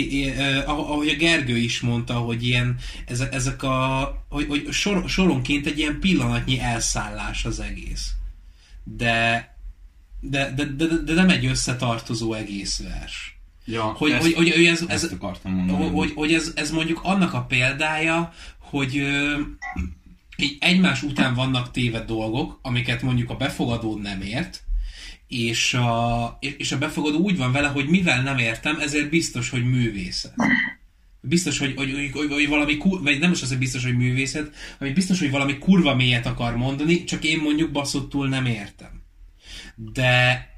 ah- 0.66 0.90
ahogy 0.90 1.08
a 1.08 1.16
Gergő 1.16 1.56
is 1.56 1.80
mondta, 1.80 2.14
hogy 2.14 2.46
ilyen, 2.46 2.78
ezek 3.30 3.62
a, 3.62 4.24
hogy, 4.28 4.46
hogy 4.46 4.66
sor, 4.70 5.08
soronként 5.08 5.66
egy 5.66 5.78
ilyen 5.78 6.00
pillanatnyi 6.00 6.60
elszállás 6.60 7.44
az 7.44 7.60
egész. 7.60 8.12
De, 8.84 9.48
de, 10.20 10.52
de, 10.52 10.64
de, 10.64 10.86
de 11.04 11.14
nem 11.14 11.28
egy 11.28 11.46
összetartozó 11.46 12.32
egész 12.32 12.82
vers. 12.82 13.39
Ja, 13.64 13.82
Hogy, 13.82 14.10
ezt, 14.10 14.22
hogy, 14.22 14.32
hogy, 14.34 14.50
hogy 14.50 14.64
ez, 14.64 14.84
ez, 14.88 15.04
akartam 15.04 15.52
mondani. 15.52 15.88
hogy, 15.88 16.12
hogy 16.14 16.32
ez, 16.32 16.52
ez 16.54 16.70
mondjuk 16.70 17.00
annak 17.02 17.32
a 17.34 17.42
példája, 17.44 18.32
hogy 18.58 18.98
ö, 18.98 19.40
így 20.36 20.56
egymás 20.60 21.02
után 21.02 21.34
vannak 21.34 21.70
téve 21.70 22.04
dolgok, 22.04 22.58
amiket 22.62 23.02
mondjuk 23.02 23.30
a 23.30 23.36
befogadó 23.36 23.96
nem 23.96 24.20
ért, 24.20 24.62
és 25.28 25.74
a, 25.74 26.38
és 26.40 26.72
a 26.72 26.78
befogadó 26.78 27.18
úgy 27.18 27.36
van 27.36 27.52
vele, 27.52 27.68
hogy 27.68 27.88
mivel 27.88 28.22
nem 28.22 28.38
értem, 28.38 28.78
ezért 28.80 29.10
biztos, 29.10 29.50
hogy 29.50 29.64
művészet. 29.64 30.34
Biztos, 31.20 31.58
hogy, 31.58 31.74
hogy, 31.76 31.92
hogy, 31.92 32.10
hogy, 32.12 32.32
hogy 32.32 32.48
valami, 32.48 32.76
kur, 32.76 33.02
vagy 33.02 33.18
nem 33.18 33.32
is 33.32 33.42
az, 33.42 33.48
hogy 33.48 33.58
biztos, 33.58 33.84
hogy 33.84 33.96
művészet, 33.96 34.54
hanem 34.78 34.94
biztos, 34.94 35.18
hogy 35.18 35.30
valami 35.30 35.58
kurva 35.58 35.94
mélyet 35.94 36.26
akar 36.26 36.56
mondani, 36.56 37.04
csak 37.04 37.24
én 37.24 37.38
mondjuk 37.38 37.70
baszottul 37.70 38.28
nem 38.28 38.46
értem. 38.46 39.02
De 39.76 40.48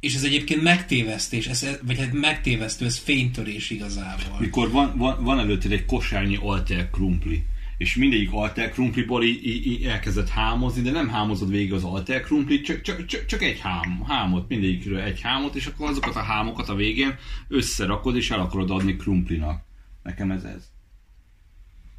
és 0.00 0.14
ez 0.14 0.22
egyébként 0.24 0.62
megtévesztés, 0.62 1.46
ez, 1.46 1.66
vagy 1.82 1.98
hát 1.98 2.12
megtévesztő, 2.12 2.84
ez 2.84 2.98
fénytörés 2.98 3.70
igazából. 3.70 4.38
Mikor 4.40 4.70
van, 4.70 4.96
van, 4.96 5.24
van 5.24 5.38
előtted 5.38 5.72
egy 5.72 5.84
kosárnyi 5.84 6.38
alter 6.42 6.90
krumpli, 6.90 7.44
és 7.78 7.94
mindegyik 7.96 8.32
alter 8.32 8.70
krumpliból 8.70 9.24
így, 9.24 9.46
így, 9.46 9.66
így 9.66 9.84
elkezdett 9.84 10.28
hámozni, 10.28 10.82
de 10.82 10.90
nem 10.90 11.08
hámozod 11.08 11.50
végig 11.50 11.72
az 11.72 11.84
alter 11.84 12.20
krumplit, 12.20 12.64
csak, 12.64 12.80
csak, 12.80 13.06
csak, 13.06 13.26
csak 13.26 13.42
egy 13.42 13.58
hám, 13.60 14.02
hámot, 14.06 14.48
mindegyikről 14.48 15.00
egy 15.00 15.20
hámot, 15.20 15.54
és 15.54 15.66
akkor 15.66 15.88
azokat 15.88 16.16
a 16.16 16.22
hámokat 16.22 16.68
a 16.68 16.74
végén 16.74 17.14
összerakod, 17.48 18.16
és 18.16 18.30
el 18.30 18.40
akarod 18.40 18.70
adni 18.70 18.96
krumplinak. 18.96 19.62
Nekem 20.02 20.30
ez 20.30 20.42
ez. 20.44 20.70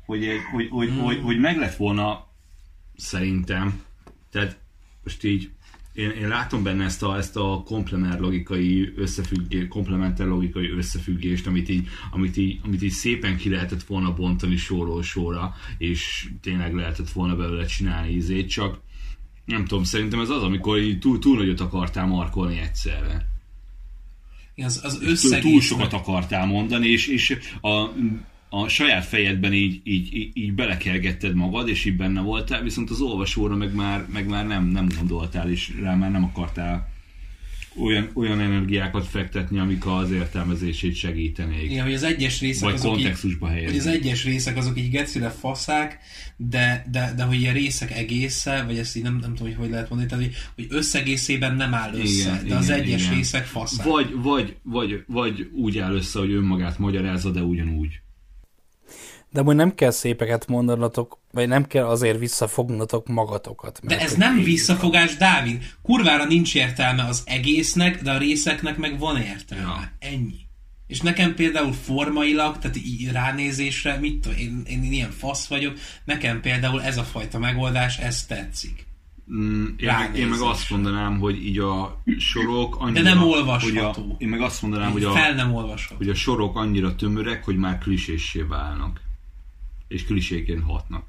Hogy, 0.05 0.25
egy- 0.25 0.43
hogy, 0.51 0.67
hogy, 0.69 0.87
Hmm. 0.89 0.99
hogy, 0.99 1.19
hogy 1.21 1.39
meg 1.39 1.57
lett 1.57 1.75
volna 1.75 2.27
szerintem, 2.95 3.81
tehát 4.31 4.57
most 5.03 5.23
így 5.23 5.49
én, 5.99 6.09
én 6.09 6.27
látom 6.27 6.63
benne 6.63 6.83
ezt 6.83 7.03
a, 7.03 7.17
ezt 7.17 7.35
a 7.35 7.63
komplementer 7.65 8.19
logikai 8.19 8.93
összefüggés, 8.95 9.67
komplementer 9.67 10.27
logikai 10.27 10.69
összefüggést, 10.69 11.47
amit 11.47 11.69
így, 11.69 11.87
amit, 12.11 12.37
így, 12.37 12.59
amit 12.63 12.81
így 12.81 12.91
szépen 12.91 13.37
ki 13.37 13.49
lehetett 13.49 13.83
volna 13.83 14.13
bontani 14.13 14.55
sorról 14.55 15.03
sorra, 15.03 15.55
és 15.77 16.29
tényleg 16.41 16.73
lehetett 16.73 17.09
volna 17.09 17.35
belőle 17.35 17.65
csinálni 17.65 18.11
ízét, 18.11 18.49
csak 18.49 18.79
nem 19.45 19.65
tudom, 19.65 19.83
szerintem 19.83 20.19
ez 20.19 20.29
az, 20.29 20.43
amikor 20.43 20.79
így 20.79 20.99
túl, 20.99 21.19
túl 21.19 21.37
nagyot 21.37 21.59
akartál 21.59 22.05
markolni 22.05 22.57
egyszerre. 22.57 23.27
Az, 24.55 24.81
az 24.83 24.97
Túl, 24.97 25.09
összeg 25.09 25.41
túl 25.41 25.61
sokat 25.61 25.93
akartál 25.93 26.45
mondani, 26.45 26.87
és, 26.87 27.07
és 27.07 27.37
a, 27.61 27.85
a 28.49 28.67
saját 28.67 29.05
fejedben 29.05 29.53
így, 29.53 29.81
így, 29.83 30.13
így, 30.15 30.31
így 30.33 30.53
belekergetted 30.53 31.35
magad, 31.35 31.69
és 31.69 31.85
így 31.85 31.95
benne 31.95 32.21
voltál, 32.21 32.61
viszont 32.61 32.89
az 32.89 33.01
olvasóra 33.01 33.55
meg 33.55 33.73
már, 33.73 34.05
meg 34.13 34.27
már 34.27 34.47
nem, 34.47 34.65
nem 34.65 34.87
gondoltál, 34.97 35.51
és 35.51 35.71
rá 35.81 35.95
már 35.95 36.11
nem 36.11 36.23
akartál 36.23 36.89
olyan, 37.81 38.09
olyan 38.13 38.39
energiákat 38.39 39.07
fektetni, 39.07 39.59
amik 39.59 39.85
az 39.85 40.11
értelmezését 40.11 40.95
segítenék. 40.95 41.71
Igen, 41.71 41.83
hogy 41.83 41.93
az 41.93 42.03
egyes 42.03 42.39
részek 42.39 42.63
Vagy 42.63 42.73
azok 42.73 42.91
így, 42.91 43.01
kontextusba 43.01 43.45
hogy 43.45 43.55
helyezni. 43.55 43.77
az 43.77 43.87
egyes 43.87 44.23
részek 44.23 44.57
azok 44.57 44.77
így 44.77 44.89
gecire 44.89 45.29
faszák, 45.29 45.99
de, 46.37 46.85
de, 46.91 47.13
de 47.15 47.23
hogy 47.23 47.45
a 47.45 47.51
részek 47.51 47.91
egésze, 47.91 48.63
vagy 48.63 48.77
ezt 48.77 48.95
így 48.95 49.03
nem, 49.03 49.15
nem 49.15 49.35
tudom, 49.35 49.47
hogy 49.47 49.55
hogy 49.59 49.69
lehet 49.69 49.89
mondani, 49.89 50.09
tehát 50.09 50.25
hogy, 50.25 50.35
hogy 50.55 50.77
összegészében 50.77 51.55
nem 51.55 51.73
áll 51.73 51.93
össze, 51.93 52.31
Igen, 52.31 52.47
de 52.47 52.55
az 52.55 52.65
igen, 52.65 52.79
egyes 52.79 53.03
igen. 53.03 53.15
részek 53.15 53.45
faszák. 53.45 53.85
Vagy, 53.85 54.13
vagy, 54.15 54.55
vagy, 54.63 55.03
vagy 55.07 55.49
úgy 55.53 55.77
áll 55.77 55.93
össze, 55.93 56.19
hogy 56.19 56.31
önmagát 56.31 56.79
magyarázza, 56.79 57.31
de 57.31 57.41
ugyanúgy. 57.41 57.99
De 59.32 59.39
amúgy 59.39 59.55
nem 59.55 59.75
kell 59.75 59.91
szépeket 59.91 60.47
mondanatok, 60.47 61.17
vagy 61.32 61.47
nem 61.47 61.65
kell 61.65 61.86
azért 61.86 62.19
visszafognatok 62.19 63.07
magatokat. 63.07 63.80
De 63.84 63.99
ez 63.99 64.13
nem 64.15 64.43
visszafogás, 64.43 65.15
Dávid. 65.17 65.63
Kurvára 65.82 66.25
nincs 66.25 66.55
értelme 66.55 67.03
az 67.03 67.23
egésznek, 67.25 68.01
de 68.01 68.11
a 68.11 68.17
részeknek 68.17 68.77
meg 68.77 68.99
van 68.99 69.21
értelme. 69.21 69.63
Ja. 69.63 69.91
Ennyi. 69.99 70.47
És 70.88 71.01
nekem 71.01 71.36
például 71.36 71.73
formailag, 71.73 72.57
tehát 72.57 72.77
így 72.77 73.11
ránézésre, 73.11 73.97
mit 73.99 74.21
tudom, 74.21 74.38
én, 74.38 74.63
én 74.67 74.84
ilyen 74.84 75.11
fasz 75.11 75.47
vagyok, 75.47 75.77
nekem 76.05 76.41
például 76.41 76.84
ez 76.84 76.97
a 76.97 77.03
fajta 77.03 77.39
megoldás, 77.39 77.97
ez 77.97 78.25
tetszik. 78.25 78.88
Mm, 79.34 79.65
én, 79.77 79.93
meg, 79.97 80.15
én 80.17 80.27
meg 80.27 80.39
azt 80.39 80.69
mondanám, 80.69 81.19
hogy 81.19 81.45
így 81.45 81.57
a 81.57 82.01
sorok 82.17 82.75
annyira... 82.80 83.01
nem 83.01 83.17
Hogy 83.17 83.27
olvasható. 83.27 84.01
a, 84.01 84.15
én 84.17 84.27
meg 84.27 84.41
azt 84.41 84.61
mondanám, 84.61 84.91
hogy 84.91 85.03
a, 85.03 85.11
Fel 85.11 85.34
nem 85.34 85.53
olvasható. 85.53 85.97
hogy 85.97 86.09
a 86.09 86.15
sorok 86.15 86.57
annyira 86.57 86.95
tömörek, 86.95 87.43
hogy 87.43 87.55
már 87.55 87.77
kliséssé 87.77 88.41
válnak. 88.41 89.01
És 89.89 90.05
kliséként 90.05 90.63
hatnak. 90.63 91.05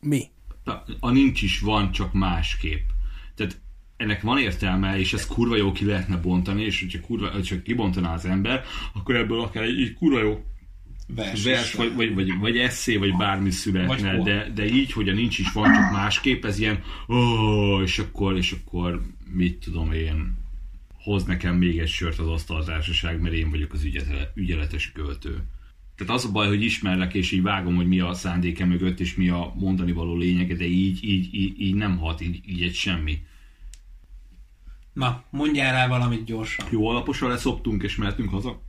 Mi? 0.00 0.22
A, 0.64 0.72
a 1.00 1.10
nincs 1.10 1.42
is 1.42 1.60
van, 1.60 1.92
csak 1.92 2.12
másképp. 2.12 2.88
Tehát 3.34 3.60
ennek 3.96 4.22
van 4.22 4.38
értelme, 4.38 4.98
és 4.98 5.12
ez 5.12 5.26
kurva 5.26 5.56
jó 5.56 5.72
ki 5.72 5.84
lehetne 5.84 6.16
bontani, 6.16 6.62
és 6.62 6.80
hogyha 6.80 7.00
kurva, 7.00 7.30
hogyha 7.30 7.62
kibontaná 7.62 8.14
az 8.14 8.24
ember, 8.24 8.64
akkor 8.92 9.16
ebből 9.16 9.40
akár 9.40 9.62
egy, 9.62 9.80
egy 9.80 9.94
kurva 9.94 10.22
jó 10.22 10.44
Vers, 11.08 11.44
vers, 11.44 11.72
vagy, 11.72 11.94
vagy, 11.94 12.14
vagy, 12.14 12.38
vagy 12.38 12.58
eszé, 12.58 12.96
vagy 12.96 13.16
bármi 13.16 13.50
születne, 13.50 14.16
Vagy 14.16 14.22
de, 14.22 14.50
de 14.54 14.64
így, 14.64 14.92
hogy 14.92 15.08
a 15.08 15.12
nincs 15.12 15.38
is 15.38 15.52
van, 15.52 15.72
csak 15.72 15.92
másképp, 15.92 16.44
ez 16.44 16.58
ilyen, 16.58 16.82
ó, 17.08 17.82
és 17.82 17.98
akkor, 17.98 18.36
és 18.36 18.52
akkor 18.52 19.02
mit 19.32 19.58
tudom 19.58 19.92
én, 19.92 20.38
hoz 20.94 21.24
nekem 21.24 21.56
még 21.56 21.78
egy 21.78 21.88
sört 21.88 22.18
az 22.18 22.26
asztaltársaság, 22.26 23.20
mert 23.20 23.34
én 23.34 23.50
vagyok 23.50 23.72
az 23.72 23.84
ügyetele, 23.84 24.32
ügyeletes 24.34 24.92
költő. 24.92 25.42
Tehát 25.96 26.12
az 26.12 26.24
a 26.24 26.30
baj, 26.32 26.46
hogy 26.46 26.62
ismerlek, 26.62 27.14
és 27.14 27.32
így 27.32 27.42
vágom, 27.42 27.76
hogy 27.76 27.88
mi 27.88 28.00
a 28.00 28.14
szándéke 28.14 28.64
mögött, 28.64 29.00
és 29.00 29.14
mi 29.14 29.28
a 29.28 29.52
mondani 29.54 29.92
való 29.92 30.16
lényege, 30.16 30.54
de 30.54 30.64
így, 30.64 31.04
így, 31.04 31.34
így, 31.34 31.60
így 31.60 31.74
nem 31.74 31.98
hat, 31.98 32.20
így, 32.20 32.40
így 32.46 32.62
egy 32.62 32.74
semmi. 32.74 33.18
Na, 34.92 35.22
mondjál 35.30 35.72
rá 35.72 35.88
valamit 35.88 36.24
gyorsan. 36.24 36.66
Jó 36.70 36.88
alaposan 36.88 37.28
leszoptunk, 37.28 37.82
és 37.82 37.96
mehetünk 37.96 38.30
haza? 38.30 38.60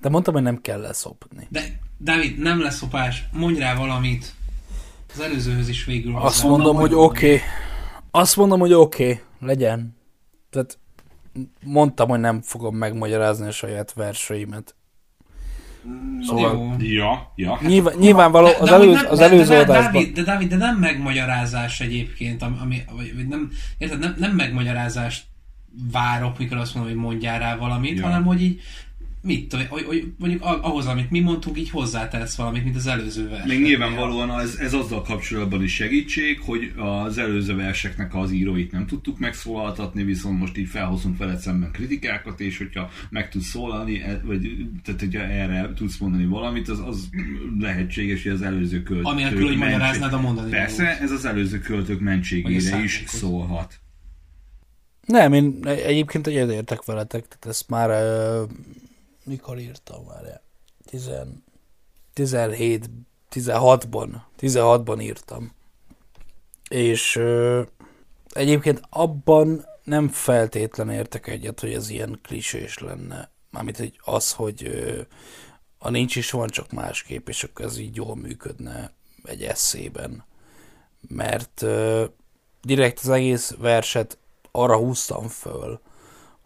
De 0.00 0.08
mondtam, 0.08 0.34
hogy 0.34 0.42
nem 0.42 0.60
kell 0.60 0.80
leszopni. 0.80 1.46
De, 1.50 1.80
Dávid, 1.98 2.38
nem 2.38 2.60
lesz 2.60 2.76
szopás, 2.76 3.24
mondj 3.32 3.58
rá 3.58 3.74
valamit. 3.74 4.34
Az 5.12 5.20
előzőhöz 5.20 5.68
is 5.68 5.84
végül 5.84 6.16
Azt 6.16 6.40
hozzá. 6.40 6.48
mondom, 6.48 6.74
Na, 6.74 6.80
hogy 6.80 6.94
oké. 6.94 7.34
Okay. 7.34 7.46
Azt 8.10 8.36
mondom, 8.36 8.60
hogy 8.60 8.72
oké, 8.72 9.10
okay. 9.10 9.24
legyen. 9.40 9.96
Tehát 10.50 10.78
mondtam, 11.64 12.08
hogy 12.08 12.20
nem 12.20 12.42
fogom 12.42 12.76
megmagyarázni 12.76 13.46
a 13.46 13.50
saját 13.50 13.92
verseimet. 13.92 14.76
Szóval 16.26 16.76
Jó. 16.78 16.86
Ja, 16.88 17.32
ja. 17.34 17.58
nyilván, 17.66 17.94
nyilvánvaló 17.98 18.46
De- 18.46 18.56
az, 18.60 18.68
de 18.68 18.74
előz, 18.74 18.94
nem- 18.94 19.06
az 19.10 19.18
de- 19.18 19.28
de- 19.28 19.34
előző 19.34 19.54
de- 19.54 19.60
adásban... 19.60 19.92
Dávid, 19.92 20.14
de, 20.14 20.22
Dávid, 20.22 20.48
de 20.48 20.56
nem 20.56 20.76
megmagyarázás 20.76 21.80
egyébként, 21.80 22.42
ami, 22.42 22.56
ami 22.62 22.82
vagy, 22.96 23.14
vagy 23.14 23.26
nem, 23.28 23.50
érted, 23.78 23.98
nem, 23.98 24.14
nem 24.18 24.30
megmagyarázást 24.30 25.24
várok, 25.92 26.38
mikor 26.38 26.56
azt 26.56 26.74
mondom, 26.74 26.92
hogy 26.92 27.02
mondjál 27.02 27.38
rá 27.38 27.56
valamit, 27.56 27.98
Ja. 27.98 28.04
hanem 28.04 28.24
hogy 28.24 28.42
így, 28.42 28.60
mit 29.22 29.48
tudom, 29.48 29.66
hogy, 29.66 29.84
hogy 29.84 30.12
mondjuk 30.18 30.42
ah- 30.42 30.64
ahhoz, 30.64 30.86
amit 30.86 31.10
mi 31.10 31.20
mondtunk, 31.20 31.58
így 31.58 31.70
hozzátesz 31.70 32.36
valamit, 32.36 32.64
mint 32.64 32.76
az 32.76 32.86
előző 32.86 33.28
vers. 33.28 33.46
Még 33.46 33.62
nyilvánvalóan 33.62 34.40
ez, 34.40 34.54
ez 34.54 34.74
azzal 34.74 35.02
kapcsolatban 35.02 35.62
is 35.62 35.74
segítség, 35.74 36.40
hogy 36.40 36.72
az 36.76 37.18
előző 37.18 37.56
verseknek 37.56 38.14
az 38.14 38.32
íróit 38.32 38.72
nem 38.72 38.86
tudtuk 38.86 39.18
megszólaltatni, 39.18 40.02
viszont 40.02 40.38
most 40.38 40.56
így 40.56 40.68
felhozunk 40.68 41.18
veled 41.18 41.38
szemben 41.38 41.70
kritikákat, 41.70 42.40
és 42.40 42.58
hogyha 42.58 42.90
meg 43.10 43.30
tudsz 43.30 43.46
szólalni, 43.46 44.00
e- 44.00 44.20
vagy 44.24 44.56
tehát 44.84 45.00
hogyha 45.00 45.22
erre 45.22 45.72
tudsz 45.74 45.98
mondani 45.98 46.24
valamit, 46.24 46.68
az, 46.68 46.82
az 46.86 47.08
lehetséges, 47.58 48.22
hogy 48.22 48.32
az 48.32 48.42
előző 48.42 48.82
költők 48.82 49.06
Anélkül, 49.06 49.46
hogy 49.46 49.56
magyaráznád 49.56 50.12
a 50.12 50.20
mondani 50.20 50.50
Persze, 50.50 50.82
valót. 50.82 51.00
ez 51.00 51.10
az 51.10 51.24
előző 51.24 51.58
költők 51.58 52.00
mentségére 52.00 52.82
is 52.82 53.02
szólhat. 53.06 53.80
Nem, 55.06 55.32
én 55.32 55.58
egyébként 55.64 56.26
egyetértek 56.26 56.84
veletek, 56.84 57.28
tehát 57.28 57.46
ezt 57.46 57.68
már 57.68 57.90
mikor 59.28 59.58
írtam 59.58 60.04
már? 60.04 60.42
10, 60.86 61.10
17, 62.12 62.90
16-ban, 63.30 64.08
16-ban 64.40 65.02
írtam. 65.02 65.52
És 66.68 67.16
uh, 67.16 67.66
egyébként 68.30 68.80
abban 68.90 69.66
nem 69.84 70.08
feltétlen 70.08 70.90
értek 70.90 71.26
egyet, 71.26 71.60
hogy 71.60 71.72
ez 71.72 71.88
ilyen 71.88 72.18
klisés 72.22 72.78
lenne. 72.78 73.30
Mármint 73.50 73.76
hogy 73.76 74.00
az, 74.04 74.32
hogy 74.32 74.66
uh, 74.66 74.98
a 75.78 75.90
nincs 75.90 76.16
is 76.16 76.30
van, 76.30 76.48
csak 76.48 76.70
másképp, 76.70 77.28
és 77.28 77.44
akkor 77.44 77.64
ez 77.64 77.78
így 77.78 77.96
jól 77.96 78.16
működne 78.16 78.92
egy 79.22 79.42
eszében. 79.42 80.24
Mert 81.08 81.62
uh, 81.62 82.04
direkt 82.60 82.98
az 82.98 83.08
egész 83.08 83.54
verset 83.58 84.18
arra 84.50 84.76
húztam 84.76 85.28
föl, 85.28 85.80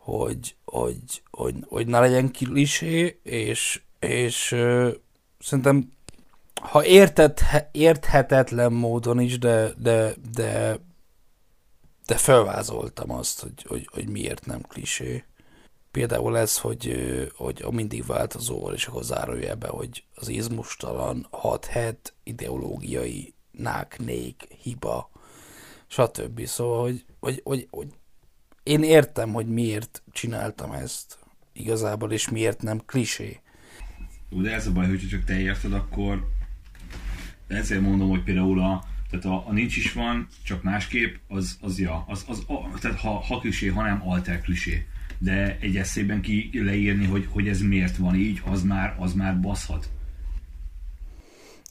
hogy, 0.03 0.57
hogy, 0.65 1.23
hogy, 1.31 1.55
hogy 1.69 1.87
ne 1.87 2.01
legyen 2.01 2.33
klisé, 2.33 3.21
és, 3.23 3.83
és 3.99 4.53
ö, 4.53 4.91
szerintem 5.39 5.93
ha 6.61 6.85
értethe, 6.85 7.69
érthetetlen 7.73 8.73
módon 8.73 9.21
is, 9.21 9.39
de, 9.39 9.73
de, 9.79 10.15
de, 10.33 10.79
de 12.07 12.17
felvázoltam 12.17 13.11
azt, 13.11 13.41
hogy, 13.41 13.65
hogy, 13.69 13.89
hogy 13.93 14.09
miért 14.09 14.47
nem 14.47 14.61
klisé. 14.61 15.25
Például 15.91 16.39
ez, 16.39 16.59
hogy, 16.59 16.97
hogy 17.37 17.63
a 17.63 17.71
mindig 17.71 18.07
változóval, 18.07 18.75
és 18.75 18.87
akkor 18.87 19.03
zárójelbe, 19.03 19.69
hogy 19.69 20.05
az 20.15 20.29
izmustalan, 20.29 21.27
hat-het, 21.31 22.15
ideológiai, 22.23 23.35
nák-nék, 23.51 24.49
hiba, 24.63 25.11
stb. 25.87 26.47
Szóval, 26.47 26.83
hogy, 26.83 27.05
hogy, 27.21 27.41
hogy, 27.45 27.69
hogy 27.71 27.89
én 28.63 28.83
értem, 28.83 29.33
hogy 29.33 29.47
miért 29.47 30.03
csináltam 30.13 30.73
ezt 30.73 31.19
igazából, 31.53 32.13
és 32.13 32.29
miért 32.29 32.63
nem 32.63 32.83
klisé. 32.87 33.41
De 34.29 34.53
ez 34.53 34.67
a 34.67 34.73
baj, 34.73 34.89
hogyha 34.89 35.09
csak 35.09 35.25
te 35.25 35.41
érted, 35.41 35.73
akkor 35.73 36.29
ezért 37.47 37.81
mondom, 37.81 38.09
hogy 38.09 38.23
például 38.23 38.61
a, 38.61 38.85
tehát 39.11 39.25
a, 39.25 39.49
a 39.49 39.53
nincs 39.53 39.77
is 39.77 39.93
van, 39.93 40.29
csak 40.45 40.63
másképp, 40.63 41.15
az, 41.29 41.59
az 41.61 41.79
ja, 41.79 42.05
az, 42.09 42.25
az, 42.29 42.43
a, 42.47 42.79
tehát 42.81 43.01
ha, 43.01 43.11
ha 43.11 43.39
klisé, 43.39 43.67
hanem 43.67 44.09
alter 44.09 44.41
klisé. 44.41 44.87
De 45.19 45.59
egy 45.61 45.77
eszében 45.77 46.21
ki 46.21 46.51
leírni, 46.53 47.07
hogy, 47.07 47.27
hogy 47.31 47.49
ez 47.49 47.61
miért 47.61 47.97
van 47.97 48.15
így, 48.15 48.43
az 48.45 48.63
már, 48.63 48.97
az 48.99 49.13
már 49.13 49.41
baszhat. 49.41 49.89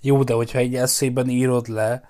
Jó, 0.01 0.23
de 0.23 0.33
hogyha 0.33 0.57
egy 0.57 0.75
eszében 0.75 1.29
írod 1.29 1.67
le, 1.67 2.09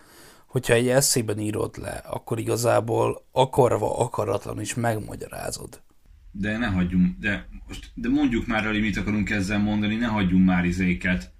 hogyha 0.51 0.73
egy 0.73 0.87
eszében 0.87 1.39
írod 1.39 1.77
le, 1.77 2.01
akkor 2.05 2.39
igazából 2.39 3.25
akarva, 3.31 3.99
akaratlan 3.99 4.61
is 4.61 4.73
megmagyarázod. 4.73 5.81
De 6.31 6.57
ne 6.57 6.67
hagyjunk, 6.67 7.19
de, 7.19 7.47
most, 7.67 7.91
de 7.93 8.09
mondjuk 8.09 8.47
már 8.47 8.65
el, 8.65 8.71
hogy 8.71 8.81
mit 8.81 8.97
akarunk 8.97 9.29
ezzel 9.29 9.59
mondani, 9.59 9.95
ne 9.95 10.07
hagyjunk 10.07 10.45
már 10.45 10.65
izéket. 10.65 11.31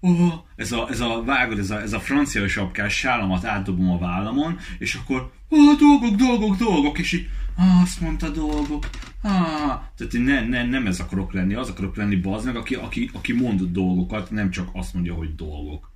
Oh, 0.00 0.32
ez 0.56 0.72
a, 0.72 0.88
ez 0.90 1.00
a 1.00 1.22
vágod, 1.24 1.58
ez 1.58 1.70
a, 1.70 1.80
ez 1.80 1.92
a 1.92 2.00
francia 2.00 2.48
sapkás 2.48 2.94
sálamat 2.94 3.44
átdobom 3.44 3.90
a 3.90 3.98
vállamon, 3.98 4.58
és 4.78 4.94
akkor 4.94 5.32
oh, 5.48 5.78
dolgok, 5.78 6.14
dolgok, 6.14 6.56
dolgok, 6.56 6.98
és 6.98 7.12
így 7.12 7.28
ah, 7.56 7.82
azt 7.82 8.00
mondta 8.00 8.28
dolgok. 8.28 8.90
Ah. 9.22 9.80
Tehát 9.96 10.12
ne, 10.12 10.40
ne, 10.46 10.64
nem 10.64 10.86
ez 10.86 11.00
akarok 11.00 11.32
lenni, 11.32 11.54
az 11.54 11.68
akarok 11.68 11.96
lenni 11.96 12.16
bazd 12.16 12.46
meg, 12.46 12.56
aki, 12.56 12.74
aki, 12.74 13.10
aki 13.12 13.32
mond 13.32 13.60
dolgokat, 13.60 14.30
nem 14.30 14.50
csak 14.50 14.68
azt 14.72 14.94
mondja, 14.94 15.14
hogy 15.14 15.34
dolgok. 15.34 15.87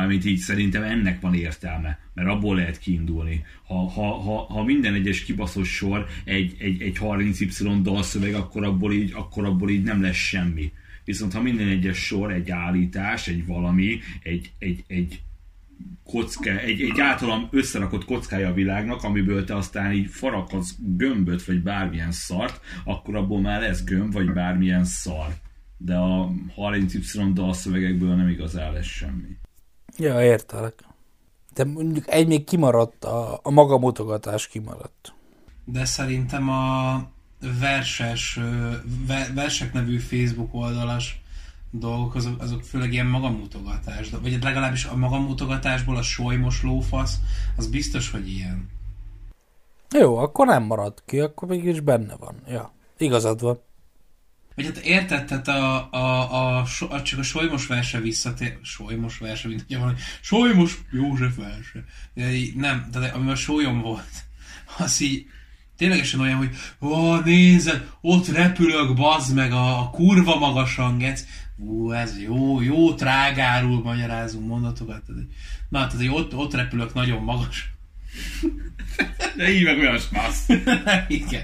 Mármint 0.00 0.24
így 0.24 0.38
szerintem 0.38 0.82
ennek 0.82 1.20
van 1.20 1.34
értelme, 1.34 1.98
mert 2.14 2.28
abból 2.28 2.56
lehet 2.56 2.78
kiindulni. 2.78 3.44
Ha, 3.66 3.74
ha, 3.74 4.20
ha, 4.20 4.44
ha 4.44 4.64
minden 4.64 4.94
egyes 4.94 5.24
kibaszott 5.24 5.64
sor 5.64 6.06
egy, 6.24 6.56
egy, 6.58 6.82
egy 6.82 6.96
30Y 7.00 7.78
dalszöveg, 7.82 8.34
akkor 8.34 8.64
abból, 8.64 8.92
így, 8.92 9.12
akkor 9.14 9.44
abból 9.44 9.70
így 9.70 9.82
nem 9.82 10.02
lesz 10.02 10.16
semmi. 10.16 10.72
Viszont 11.04 11.32
ha 11.32 11.42
minden 11.42 11.68
egyes 11.68 11.98
sor 11.98 12.32
egy 12.32 12.50
állítás, 12.50 13.28
egy 13.28 13.46
valami, 13.46 14.00
egy, 14.22 14.52
egy, 14.58 14.84
egy 14.86 15.20
kocka, 16.04 16.58
egy, 16.58 16.80
egy 16.80 17.00
általam 17.00 17.48
összerakott 17.50 18.04
kockája 18.04 18.48
a 18.48 18.54
világnak, 18.54 19.02
amiből 19.02 19.44
te 19.44 19.56
aztán 19.56 19.92
így 19.92 20.06
farakadsz 20.10 20.76
gömböt, 20.78 21.44
vagy 21.44 21.62
bármilyen 21.62 22.12
szart, 22.12 22.60
akkor 22.84 23.16
abból 23.16 23.40
már 23.40 23.60
lesz 23.60 23.84
gömb, 23.84 24.12
vagy 24.12 24.32
bármilyen 24.32 24.84
szar. 24.84 25.34
De 25.76 25.96
a 25.96 26.30
30Y 26.56 27.30
dalszövegekből 27.34 28.14
nem 28.14 28.28
igazán 28.28 28.72
lesz 28.72 28.86
semmi. 28.86 29.38
Ja, 30.00 30.22
értelek. 30.22 30.74
De 31.54 31.64
mondjuk 31.64 32.10
egy 32.12 32.26
még 32.26 32.44
kimaradt, 32.44 33.04
a, 33.04 33.40
a 33.42 33.50
maga 33.50 33.78
mutogatás 33.78 34.48
kimaradt. 34.48 35.12
De 35.64 35.84
szerintem 35.84 36.48
a 36.48 37.02
verses, 37.60 38.40
versek 39.34 39.72
nevű 39.72 39.98
Facebook 39.98 40.54
oldalas 40.54 41.22
dolgok, 41.70 42.14
azok, 42.14 42.42
azok 42.42 42.62
főleg 42.62 42.92
ilyen 42.92 43.06
magamutogatás. 43.06 44.10
Vagy 44.22 44.42
legalábbis 44.42 44.84
a 44.84 44.96
magamutogatásból 44.96 45.96
a 45.96 46.02
solymos 46.02 46.62
lófasz, 46.62 47.18
az 47.56 47.66
biztos, 47.66 48.10
hogy 48.10 48.28
ilyen. 48.28 48.68
Jó, 49.90 50.16
akkor 50.16 50.46
nem 50.46 50.62
maradt 50.62 51.02
ki, 51.06 51.20
akkor 51.20 51.48
mégis 51.48 51.80
benne 51.80 52.16
van. 52.16 52.34
Ja, 52.46 52.72
igazad 52.98 53.40
van. 53.40 53.60
Vagy 54.54 54.64
hát 54.64 54.76
érted, 54.76 55.24
tehát 55.24 55.48
a, 55.48 55.88
a, 55.92 56.32
a, 56.32 56.66
a, 56.88 57.02
csak 57.02 57.18
a 57.18 57.22
solymos 57.22 57.66
verse 57.66 58.00
visszatér, 58.00 58.58
solymos 58.62 59.18
verse, 59.18 59.48
mint 59.48 59.64
ugye 59.66 59.78
valami, 59.78 59.98
solymos 60.20 60.78
József 60.92 61.36
verse. 61.36 61.84
De 62.14 62.30
nem, 62.54 62.88
tehát 62.92 63.14
ami 63.14 63.30
a 63.30 63.34
sólyom 63.34 63.80
volt, 63.80 64.24
az 64.78 65.00
így 65.00 65.26
ténylegesen 65.76 66.20
olyan, 66.20 66.36
hogy 66.36 66.54
ó, 66.80 67.16
nézed, 67.16 67.90
ott 68.00 68.28
repülök, 68.28 68.94
bazd 68.94 69.34
meg 69.34 69.52
a, 69.52 69.80
a 69.80 69.90
kurva 69.90 70.38
magasan, 70.38 70.98
gec. 70.98 71.24
Ú, 71.56 71.92
ez 71.92 72.20
jó, 72.20 72.60
jó 72.60 72.94
trágárul 72.94 73.82
magyarázunk 73.82 74.46
mondatokat. 74.46 75.02
Na, 75.68 75.78
tehát, 75.78 75.92
hogy 75.92 76.08
ott, 76.08 76.34
ott 76.34 76.54
repülök 76.54 76.94
nagyon 76.94 77.22
magas. 77.22 77.72
De 79.36 79.54
így 79.54 79.64
meg 79.64 79.78
olyan 79.78 79.98
smász. 79.98 80.46
Igen. 81.08 81.42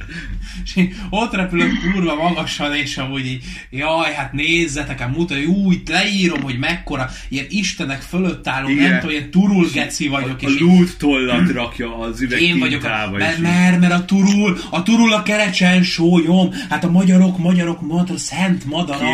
És 0.64 0.76
én 0.76 0.94
ott 1.10 1.34
repülök 1.34 1.72
kurva 1.92 2.14
magasan, 2.14 2.74
és 2.74 2.96
amúgy 2.96 3.26
így, 3.26 3.44
jaj, 3.70 4.12
hát 4.12 4.32
nézzetek, 4.32 5.00
hát 5.00 5.16
mutatja, 5.16 5.48
úgy 5.48 5.80
leírom, 5.88 6.42
hogy 6.42 6.58
mekkora, 6.58 7.10
ilyen 7.28 7.46
istenek 7.48 8.00
fölött 8.00 8.48
álló, 8.48 8.68
Igen. 8.68 8.90
nem 8.90 9.00
tudom, 9.00 9.14
ilyen 9.16 9.30
turul 9.30 9.68
geci 9.72 10.08
vagyok, 10.08 10.36
A, 10.42 10.46
és 10.46 10.46
a 10.46 10.50
így, 10.50 10.60
lút 10.60 10.96
tollat 10.98 11.50
rakja 11.50 11.98
az 11.98 12.20
üveg 12.20 12.40
én 12.40 12.58
vagyok 12.58 12.84
a, 12.84 13.10
mert, 13.10 13.32
és 13.32 13.38
mert, 13.42 13.80
mert 13.80 13.92
a 13.92 14.04
turul, 14.04 14.58
a 14.70 14.82
turul 14.82 15.12
a 15.12 15.22
kerecsen 15.22 15.82
sólyom, 15.82 16.50
hát 16.68 16.84
a 16.84 16.90
magyarok, 16.90 17.38
magyarok, 17.38 17.80
madra, 17.80 18.16
szent 18.18 18.64
madara, 18.64 19.06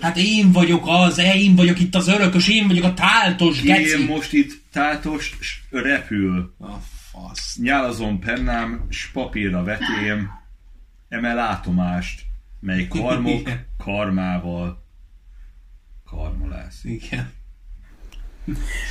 hát 0.00 0.16
én 0.16 0.52
vagyok 0.52 0.84
az, 0.86 1.18
én 1.18 1.54
vagyok 1.54 1.80
itt 1.80 1.94
az 1.94 2.08
örökös, 2.08 2.48
én 2.48 2.66
vagyok 2.66 2.84
a 2.84 2.94
táltos 2.94 3.62
Én 3.62 3.74
geci. 3.74 4.04
most 4.04 4.32
itt 4.32 4.60
tátos 4.72 5.32
s- 5.40 5.56
repül. 5.70 6.54
A 6.60 6.66
fasz. 7.18 7.56
Nyálazom 7.56 8.20
pennám, 8.20 8.86
s 8.88 9.06
papírra 9.06 9.62
vetém, 9.62 10.30
eme 11.08 11.34
látomást, 11.34 12.22
mely 12.60 12.88
karmok 12.88 13.50
karmával 13.76 14.84
karma 16.04 16.48
lesz. 16.48 16.84
Igen. 16.84 17.32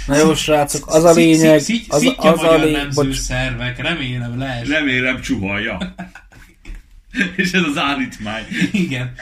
Na 0.08 0.18
jó, 0.18 0.34
srácok, 0.34 0.88
az 0.88 1.04
a 1.04 1.12
lényeg, 1.12 1.56
az, 1.56 1.84
az 1.88 2.04
a 2.18 2.36
magyar 2.36 2.60
lényeg, 2.60 2.94
bocs, 2.94 3.16
szervek, 3.16 3.78
remélem 3.78 4.38
lees. 4.38 4.68
Remélem 4.68 5.22
csuhalja. 5.22 5.78
És 7.36 7.52
ez 7.52 7.64
az 7.64 7.78
állítmány. 7.78 8.44
Igen. 8.72 9.14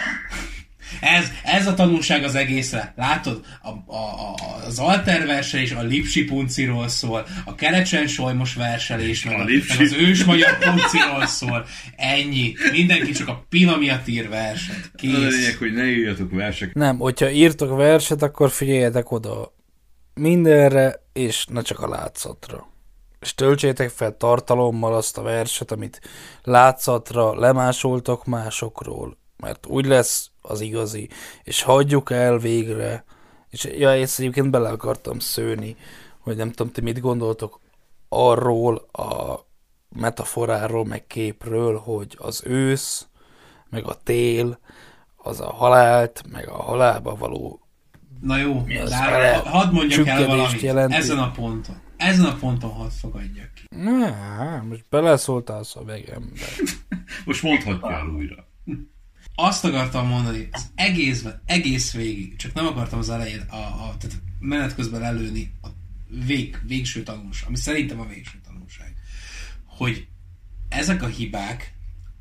Ez, 1.01 1.31
ez 1.43 1.67
a 1.67 1.73
tanulság 1.73 2.23
az 2.23 2.35
egészre. 2.35 2.93
Látod, 2.95 3.45
a, 3.61 3.69
a, 3.69 3.95
a, 3.95 4.35
az 4.65 4.79
alter 4.79 5.25
verselés 5.25 5.71
a 5.71 5.81
Lipsi 5.81 6.23
punciról 6.23 6.87
szól, 6.87 7.27
a 7.45 7.55
kerecsen 7.55 8.07
solymos 8.07 8.53
verselés, 8.53 9.25
meg, 9.25 9.35
A 9.35 9.41
a, 9.41 9.43
Lipsi- 9.43 9.77
meg 9.77 9.87
az 9.87 9.93
ős 9.93 10.23
magyar 10.23 10.57
punciról 10.57 11.25
szól. 11.25 11.65
Ennyi. 11.95 12.53
Mindenki 12.71 13.11
csak 13.11 13.27
a 13.27 13.45
Pina 13.49 13.77
miatt 13.77 14.07
ír 14.07 14.29
verset. 14.29 14.91
Az 14.93 15.03
a 15.03 15.17
lényeg, 15.17 15.29
Kész. 15.29 15.57
hogy 15.57 15.73
ne 15.73 15.85
írjatok 15.85 16.31
verseket. 16.31 16.75
Nem, 16.75 16.97
hogyha 16.97 17.29
írtok 17.29 17.77
verset, 17.77 18.21
akkor 18.21 18.49
figyeljetek 18.49 19.11
oda 19.11 19.53
mindenre, 20.13 21.03
és 21.13 21.45
ne 21.45 21.61
csak 21.61 21.79
a 21.79 21.89
látszatra. 21.89 22.67
És 23.19 23.33
töltsétek 23.33 23.89
fel 23.89 24.17
tartalommal 24.17 24.95
azt 24.95 25.17
a 25.17 25.21
verset, 25.21 25.71
amit 25.71 26.01
látszatra 26.43 27.39
lemásoltok 27.39 28.25
másokról, 28.25 29.17
mert 29.37 29.65
úgy 29.65 29.85
lesz 29.85 30.29
az 30.47 30.61
igazi, 30.61 31.09
és 31.43 31.61
hagyjuk 31.61 32.11
el 32.11 32.37
végre, 32.37 33.03
és 33.49 33.63
ja, 33.77 33.91
ezt 33.91 34.19
egyébként 34.19 34.49
bele 34.49 34.69
akartam 34.69 35.19
szőni, 35.19 35.75
hogy 36.19 36.35
nem 36.35 36.51
tudom, 36.51 36.71
ti 36.71 36.81
mit 36.81 36.99
gondoltok 36.99 37.59
arról 38.09 38.75
a 38.91 39.39
metaforáról, 39.89 40.85
meg 40.85 41.07
képről, 41.07 41.77
hogy 41.77 42.15
az 42.17 42.41
ősz, 42.45 43.07
meg 43.69 43.85
a 43.85 43.97
tél, 44.03 44.59
az 45.15 45.39
a 45.39 45.51
halált, 45.51 46.23
meg 46.31 46.49
a 46.49 46.61
halálba 46.61 47.15
való 47.15 47.59
Na 48.21 48.37
jó, 48.37 48.63
de 48.87 49.37
hadd 49.37 49.71
mondjak 49.71 50.07
el 50.07 50.27
valamit. 50.27 50.61
jelenti. 50.61 50.95
Ezen 50.95 51.17
a 51.17 51.31
ponton. 51.31 51.75
Ezen 51.97 52.25
a 52.25 52.35
ponton 52.35 52.69
hadd 52.69 52.89
fogadjak 52.89 53.53
ki. 53.53 53.63
Na, 53.69 54.61
most 54.69 54.85
beleszóltál 54.89 55.57
a 55.57 55.63
szövegembe. 55.63 56.45
Most 57.25 57.43
mondhatja 57.43 57.91
el 57.91 58.07
újra. 58.07 58.47
Azt 59.35 59.65
akartam 59.65 60.07
mondani, 60.07 60.49
az 60.51 60.71
egészben, 60.75 61.41
egész 61.45 61.93
végig, 61.93 62.35
csak 62.35 62.53
nem 62.53 62.65
akartam 62.65 62.99
az 62.99 63.09
elején, 63.09 63.39
a, 63.39 63.55
a, 63.55 63.95
tehát 63.99 64.21
menet 64.39 64.75
közben 64.75 65.03
előni 65.03 65.51
a 65.61 65.67
vég, 66.25 66.59
végső 66.67 67.03
tanulság, 67.03 67.47
ami 67.47 67.57
szerintem 67.57 67.99
a 67.99 68.05
végső 68.05 68.41
tanulság, 68.47 68.93
hogy 69.65 70.07
ezek 70.69 71.03
a 71.03 71.07
hibák 71.07 71.73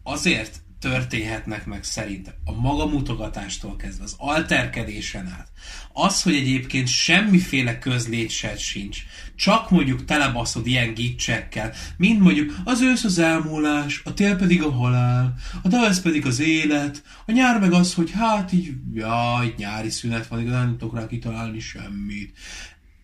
azért 0.02 0.62
történhetnek 0.80 1.66
meg 1.66 1.84
szerintem 1.84 2.34
a 2.44 2.52
magamutogatástól 2.52 3.76
kezdve, 3.76 4.04
az 4.04 4.14
alterkedésen 4.18 5.26
át. 5.26 5.48
Az, 5.92 6.22
hogy 6.22 6.34
egyébként 6.34 6.88
semmiféle 6.88 7.78
közlétsed 7.78 8.58
sincs, 8.58 9.02
csak 9.36 9.70
mondjuk 9.70 10.04
telebaszod 10.04 10.66
ilyen 10.66 10.94
gicsekkel, 10.94 11.72
mint 11.96 12.20
mondjuk 12.20 12.54
az 12.64 12.80
ősz 12.80 13.04
az 13.04 13.18
elmúlás, 13.18 14.00
a 14.04 14.14
tél 14.14 14.36
pedig 14.36 14.62
a 14.62 14.72
halál, 14.72 15.34
a 15.62 15.68
tavasz 15.68 16.00
pedig 16.00 16.26
az 16.26 16.40
élet, 16.40 17.02
a 17.26 17.32
nyár 17.32 17.60
meg 17.60 17.72
az, 17.72 17.94
hogy 17.94 18.10
hát 18.10 18.52
így, 18.52 18.72
jaj, 18.92 19.54
nyári 19.56 19.90
szünet 19.90 20.26
van, 20.26 20.40
igazán 20.40 20.66
nem 20.66 20.78
tudok 20.78 20.94
rá 20.94 21.06
kitalálni 21.06 21.60
semmit. 21.60 22.38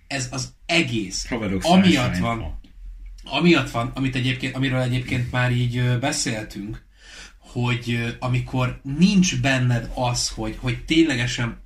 Ez 0.06 0.28
az 0.30 0.52
egész, 0.66 1.28
Haverok 1.28 1.64
amiatt 1.64 2.16
van, 2.16 2.38
ma. 2.38 2.58
amiatt 3.24 3.70
van, 3.70 3.90
amit 3.94 4.16
egyébként, 4.16 4.56
amiről 4.56 4.80
egyébként 4.80 5.30
már 5.30 5.52
így 5.52 5.98
beszéltünk, 5.98 6.82
hogy 7.38 8.16
amikor 8.18 8.80
nincs 8.82 9.40
benned 9.40 9.90
az, 9.94 10.28
hogy, 10.28 10.56
hogy 10.60 10.84
ténylegesen 10.84 11.58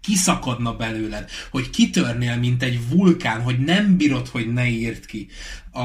kiszakadna 0.00 0.76
belőled, 0.76 1.30
hogy 1.50 1.70
kitörnél, 1.70 2.36
mint 2.36 2.62
egy 2.62 2.88
vulkán, 2.88 3.42
hogy 3.42 3.58
nem 3.58 3.96
bírod, 3.96 4.28
hogy 4.28 4.52
ne 4.52 4.66
írd 4.66 5.06
ki. 5.06 5.28
A, 5.70 5.80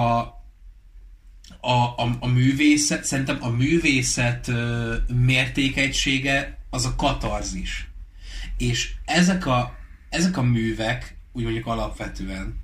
a, 1.60 1.96
a, 1.98 2.18
a 2.20 2.28
művészet, 2.28 3.04
szerintem 3.04 3.38
a 3.40 3.50
művészet 3.50 4.48
ö, 4.48 4.96
mértékegysége 5.08 6.58
az 6.70 6.86
a 6.86 6.96
katarzis. 6.96 7.88
És 8.58 8.94
ezek 9.06 9.46
a, 9.46 9.76
ezek 10.10 10.38
a 10.38 10.42
művek, 10.42 11.18
úgy 11.32 11.44
mondjuk 11.44 11.66
alapvetően, 11.66 12.62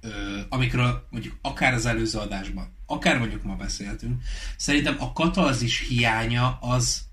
ö, 0.00 0.40
amikről 0.48 1.06
mondjuk 1.10 1.38
akár 1.42 1.74
az 1.74 1.86
előző 1.86 2.18
adásban, 2.18 2.76
akár 2.86 3.18
mondjuk 3.18 3.42
ma 3.42 3.54
beszéltünk, 3.54 4.22
szerintem 4.56 4.96
a 4.98 5.12
katarzis 5.12 5.86
hiánya 5.88 6.58
az 6.60 7.05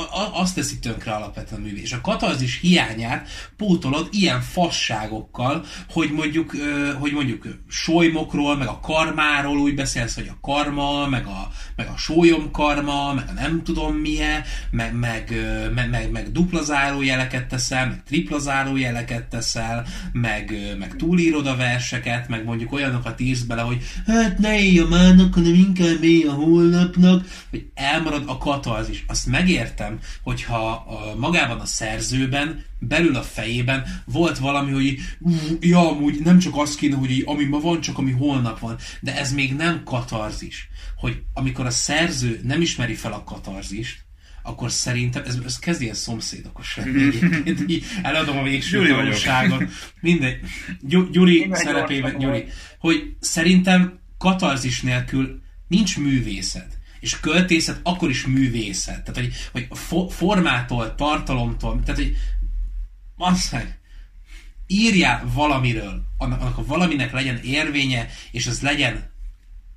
a- 0.00 0.40
azt 0.40 0.54
teszi 0.54 0.78
tönkre 0.78 1.12
alapvetően 1.12 1.60
a 1.60 1.64
művé. 1.64 1.80
És 1.80 1.92
a 1.92 2.00
katarzis 2.00 2.60
hiányát 2.60 3.28
pótolod 3.56 4.08
ilyen 4.10 4.40
fasságokkal, 4.40 5.64
hogy 5.90 6.10
mondjuk, 6.10 6.56
hogy 6.98 7.12
mondjuk 7.12 7.46
solymokról, 7.68 8.56
meg 8.56 8.68
a 8.68 8.80
karmáról 8.80 9.58
úgy 9.58 9.74
beszélsz, 9.74 10.14
hogy 10.14 10.30
a 10.30 10.38
karma, 10.40 11.08
meg 11.08 11.26
a, 11.26 11.50
meg 11.76 11.88
a 11.88 11.96
sólyomkarma, 11.96 13.14
meg 13.14 13.28
a 13.28 13.32
nem 13.32 13.62
tudom 13.62 13.94
milyen, 13.94 14.42
meg, 14.70 14.94
meg, 14.94 15.34
meg, 15.74 15.90
meg, 15.90 16.10
meg 16.10 16.32
dupla 16.32 16.62
zárójeleket 16.62 17.46
teszel, 17.46 17.86
meg 17.86 18.02
tripla 18.02 18.38
zárójeleket 18.38 19.28
teszel, 19.28 19.86
meg, 20.12 20.74
meg 20.78 20.96
túlírod 20.96 21.46
a 21.46 21.56
verseket, 21.56 22.28
meg 22.28 22.44
mondjuk 22.44 22.72
olyanokat 22.72 23.20
írsz 23.20 23.42
bele, 23.42 23.62
hogy 23.62 23.82
hát 24.06 24.38
ne 24.38 24.60
élj 24.60 24.78
a 24.78 24.88
mának, 24.88 25.34
hanem 25.34 25.54
inkább 25.54 26.02
élj 26.02 26.24
a 26.24 26.32
holnapnak, 26.32 27.26
hogy 27.50 27.66
elmarad 27.74 28.22
a 28.26 28.38
katarzis. 28.38 29.04
Azt 29.08 29.26
megértem, 29.70 29.98
hogyha 30.22 30.70
a, 30.72 31.16
magában 31.16 31.60
a 31.60 31.66
szerzőben, 31.66 32.64
belül 32.78 33.16
a 33.16 33.22
fejében 33.22 34.02
volt 34.04 34.38
valami, 34.38 34.72
hogy 34.72 34.84
így, 34.84 35.00
"Ú, 35.20 35.32
ja, 35.60 35.90
amúgy 35.90 36.20
nem 36.24 36.38
csak 36.38 36.56
az 36.56 36.74
kéne, 36.74 36.96
hogy 36.96 37.10
így, 37.10 37.22
ami 37.26 37.44
ma 37.44 37.60
van, 37.60 37.80
csak 37.80 37.98
ami 37.98 38.10
holnap 38.10 38.58
van. 38.58 38.76
De 39.00 39.16
ez 39.16 39.32
még 39.32 39.54
nem 39.54 39.82
katarzis. 39.84 40.68
Hogy 40.96 41.22
amikor 41.34 41.66
a 41.66 41.70
szerző 41.70 42.40
nem 42.44 42.60
ismeri 42.60 42.94
fel 42.94 43.12
a 43.12 43.24
katarzist, 43.24 44.04
akkor 44.42 44.70
szerintem, 44.70 45.22
ez, 45.26 45.38
ez 45.44 45.58
kezd 45.58 45.82
ilyen 45.82 45.94
szomszédokos 45.94 46.76
lenni 46.76 47.02
egyébként, 47.08 47.64
így 47.70 47.84
eladom 48.02 48.38
a 48.38 48.42
végső 48.42 48.78
Gyuri 48.78 48.90
tanulságot. 48.90 49.64
Mindegy. 50.00 50.38
Gy- 50.80 51.10
Gyuri 51.10 51.40
Én 51.40 51.54
szerepében, 51.54 52.18
Gyuri. 52.18 52.44
Hogy 52.78 53.16
szerintem 53.20 53.98
katarzis 54.18 54.80
nélkül 54.80 55.40
nincs 55.68 55.98
művészet. 55.98 56.78
És 57.00 57.20
költészet 57.20 57.80
akkor 57.82 58.10
is 58.10 58.26
művészet. 58.26 59.04
Tehát, 59.04 59.20
hogy, 59.20 59.34
hogy 59.52 59.78
fo- 59.78 60.12
formától, 60.12 60.94
tartalomtól, 60.94 61.80
tehát, 61.84 62.00
hogy 62.00 62.16
azt 63.16 63.56
írjál 64.66 65.30
valamiről, 65.32 66.02
annak, 66.18 66.40
annak 66.40 66.58
a 66.58 66.64
valaminek 66.64 67.12
legyen 67.12 67.36
érvénye, 67.36 68.08
és 68.30 68.46
az 68.46 68.60
legyen 68.60 69.10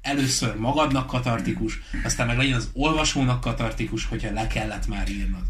először 0.02 0.56
magadnak 0.56 1.08
katartikus, 1.08 1.80
aztán 2.04 2.28
meg 2.28 2.38
legyen 2.38 2.56
az 2.56 2.70
olvasónak 2.74 3.42
katartikus, 3.42 4.06
hogyha 4.06 4.34
le 4.34 4.48
kellett 4.48 4.88
már 4.88 5.10
írnod. 5.10 5.44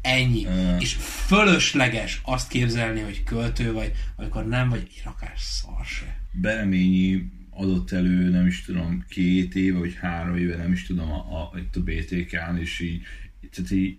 Ennyi. 0.00 0.44
Ö. 0.44 0.76
És 0.76 0.96
fölösleges 1.26 2.20
azt 2.24 2.48
képzelni, 2.48 3.00
hogy 3.00 3.22
költő 3.24 3.72
vagy, 3.72 3.92
amikor 4.16 4.46
nem 4.46 4.68
vagy 4.68 4.86
egy 4.90 5.02
rakás 5.04 5.42
szar 5.42 5.84
se. 5.84 6.20
Bereményi 6.32 7.30
adott 7.56 7.90
elő, 7.90 8.30
nem 8.30 8.46
is 8.46 8.64
tudom, 8.64 9.04
két 9.08 9.54
éve, 9.54 9.78
vagy 9.78 9.94
három 9.94 10.36
éve, 10.36 10.56
nem 10.56 10.72
is 10.72 10.86
tudom, 10.86 11.10
a, 11.10 11.16
a, 11.16 11.58
itt 11.58 11.76
a 11.76 11.82
BTK-n, 11.82 12.56
és 12.60 12.80
így, 12.80 13.02
tehát 13.50 13.70
így 13.70 13.98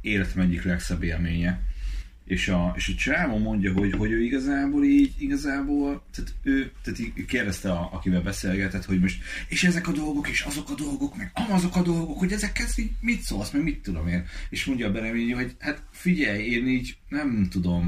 életem 0.00 0.40
egyik 0.40 0.62
legszebb 0.62 1.02
élménye. 1.02 1.62
És 2.30 2.48
a, 2.48 2.72
és 2.76 2.88
a 2.88 2.94
csávó 2.94 3.38
mondja, 3.38 3.72
hogy, 3.72 3.92
hogy 3.92 4.10
ő 4.10 4.22
igazából 4.22 4.84
így, 4.84 5.12
igazából, 5.18 6.02
tehát 6.14 6.34
ő, 6.42 6.72
tehát 6.82 6.98
így 6.98 7.24
kérdezte, 7.24 7.72
a, 7.72 7.88
akivel 7.92 8.22
beszélgetett, 8.22 8.84
hogy 8.84 9.00
most, 9.00 9.22
és 9.48 9.64
ezek 9.64 9.88
a 9.88 9.92
dolgok, 9.92 10.28
és 10.28 10.40
azok 10.40 10.70
a 10.70 10.74
dolgok, 10.74 11.16
meg 11.16 11.30
amazok 11.34 11.76
a 11.76 11.82
dolgok, 11.82 12.18
hogy 12.18 12.32
ezekhez 12.32 12.78
így 12.78 12.90
mit 13.00 13.20
szólsz, 13.20 13.50
meg 13.50 13.62
mit 13.62 13.82
tudom 13.82 14.08
én. 14.08 14.24
És 14.50 14.64
mondja 14.64 14.86
a 14.86 14.92
Bereményi, 14.92 15.32
hogy 15.32 15.54
hát 15.58 15.82
figyelj, 15.90 16.44
én 16.44 16.68
így 16.68 16.96
nem 17.08 17.48
tudom 17.50 17.84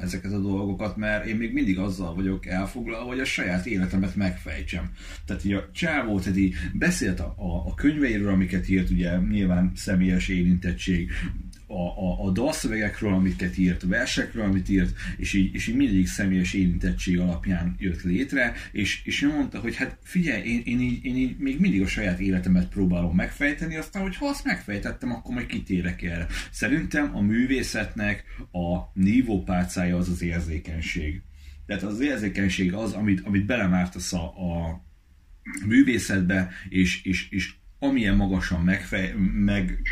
ezeket 0.00 0.32
a 0.32 0.40
dolgokat, 0.40 0.96
mert 0.96 1.26
én 1.26 1.36
még 1.36 1.52
mindig 1.52 1.78
azzal 1.78 2.14
vagyok 2.14 2.46
elfoglalva, 2.46 3.08
hogy 3.08 3.20
a 3.20 3.24
saját 3.24 3.66
életemet 3.66 4.16
megfejtsem. 4.16 4.90
Tehát 5.26 5.44
így 5.44 5.52
a 5.52 5.68
csávó, 5.72 6.18
tehát 6.18 6.38
így 6.38 6.54
beszélt 6.72 7.20
a, 7.20 7.34
a, 7.36 7.66
a 7.66 7.74
könyveiről, 7.74 8.32
amiket 8.32 8.68
írt, 8.68 8.90
ugye 8.90 9.16
nyilván 9.16 9.72
személyes 9.74 10.28
érintettség, 10.28 11.10
a, 11.72 11.98
a, 11.98 12.24
a 12.24 12.30
dalszövegekről, 12.30 13.12
amiket 13.12 13.58
írt, 13.58 13.82
versekről, 13.82 14.44
amit 14.44 14.68
írt, 14.68 14.96
és 15.16 15.32
így, 15.32 15.54
és 15.54 15.66
így 15.66 15.76
mindig 15.76 16.06
személyes 16.06 16.52
érintettség 16.52 17.18
alapján 17.18 17.74
jött 17.78 18.02
létre, 18.02 18.54
és, 18.72 19.04
és 19.04 19.22
ő 19.22 19.28
mondta, 19.28 19.60
hogy 19.60 19.76
hát 19.76 19.98
figyelj, 20.02 20.42
én, 20.42 20.62
én, 20.64 20.80
így, 20.80 21.04
én 21.04 21.16
így 21.16 21.36
még 21.38 21.60
mindig 21.60 21.82
a 21.82 21.86
saját 21.86 22.20
életemet 22.20 22.68
próbálom 22.68 23.14
megfejteni, 23.14 23.76
aztán, 23.76 24.02
hogy 24.02 24.16
ha 24.16 24.26
azt 24.26 24.44
megfejtettem, 24.44 25.12
akkor 25.12 25.34
majd 25.34 25.46
kitérek 25.46 26.02
erre. 26.02 26.26
Szerintem 26.50 27.16
a 27.16 27.20
művészetnek 27.20 28.24
a 28.52 28.90
nívópálcája 28.94 29.96
az 29.96 30.08
az 30.08 30.22
érzékenység. 30.22 31.22
Tehát 31.66 31.82
az 31.82 32.00
érzékenység 32.00 32.72
az, 32.72 32.92
amit, 32.92 33.20
amit 33.20 33.46
belemártasz 33.46 34.12
a, 34.12 34.24
a 34.24 34.82
művészetbe, 35.66 36.50
és, 36.68 37.04
és, 37.04 37.30
és 37.30 37.52
amilyen 37.78 38.16
magasan 38.16 38.60
megfej, 38.60 39.14
meg, 39.32 39.82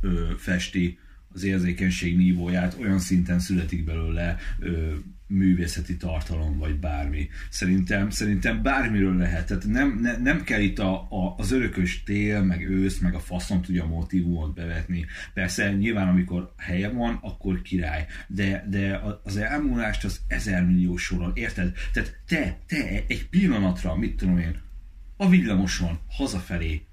ö, 0.00 0.32
festi 0.38 0.98
az 1.34 1.44
érzékenység 1.44 2.16
nívóját, 2.16 2.76
olyan 2.80 2.98
szinten 2.98 3.38
születik 3.38 3.84
belőle 3.84 4.36
ö, 4.58 4.94
művészeti 5.26 5.96
tartalom, 5.96 6.58
vagy 6.58 6.78
bármi. 6.78 7.28
Szerintem, 7.50 8.10
szerintem 8.10 8.62
bármiről 8.62 9.16
lehet. 9.16 9.46
Tehát 9.46 9.66
nem, 9.66 9.98
ne, 10.00 10.16
nem 10.16 10.42
kell 10.42 10.60
itt 10.60 10.78
a, 10.78 10.92
a, 10.94 11.34
az 11.36 11.52
örökös 11.52 12.02
tél, 12.02 12.42
meg 12.42 12.70
ősz, 12.70 12.98
meg 12.98 13.14
a 13.14 13.20
faszom 13.20 13.62
tudja 13.62 13.84
a 13.84 13.88
motivumot 13.88 14.54
bevetni. 14.54 15.06
Persze 15.34 15.72
nyilván, 15.72 16.08
amikor 16.08 16.54
helye 16.56 16.88
van, 16.88 17.18
akkor 17.22 17.62
király. 17.62 18.06
De, 18.28 18.66
de 18.70 19.00
az 19.22 19.36
elmúlást 19.36 20.04
az 20.04 20.20
ezer 20.26 20.66
millió 20.66 20.96
soron, 20.96 21.32
érted? 21.34 21.72
Tehát 21.92 22.20
te, 22.26 22.58
te 22.66 23.04
egy 23.06 23.28
pillanatra, 23.28 23.96
mit 23.96 24.16
tudom 24.16 24.38
én, 24.38 24.62
a 25.16 25.28
villamoson, 25.28 25.98
hazafelé, 26.08 26.86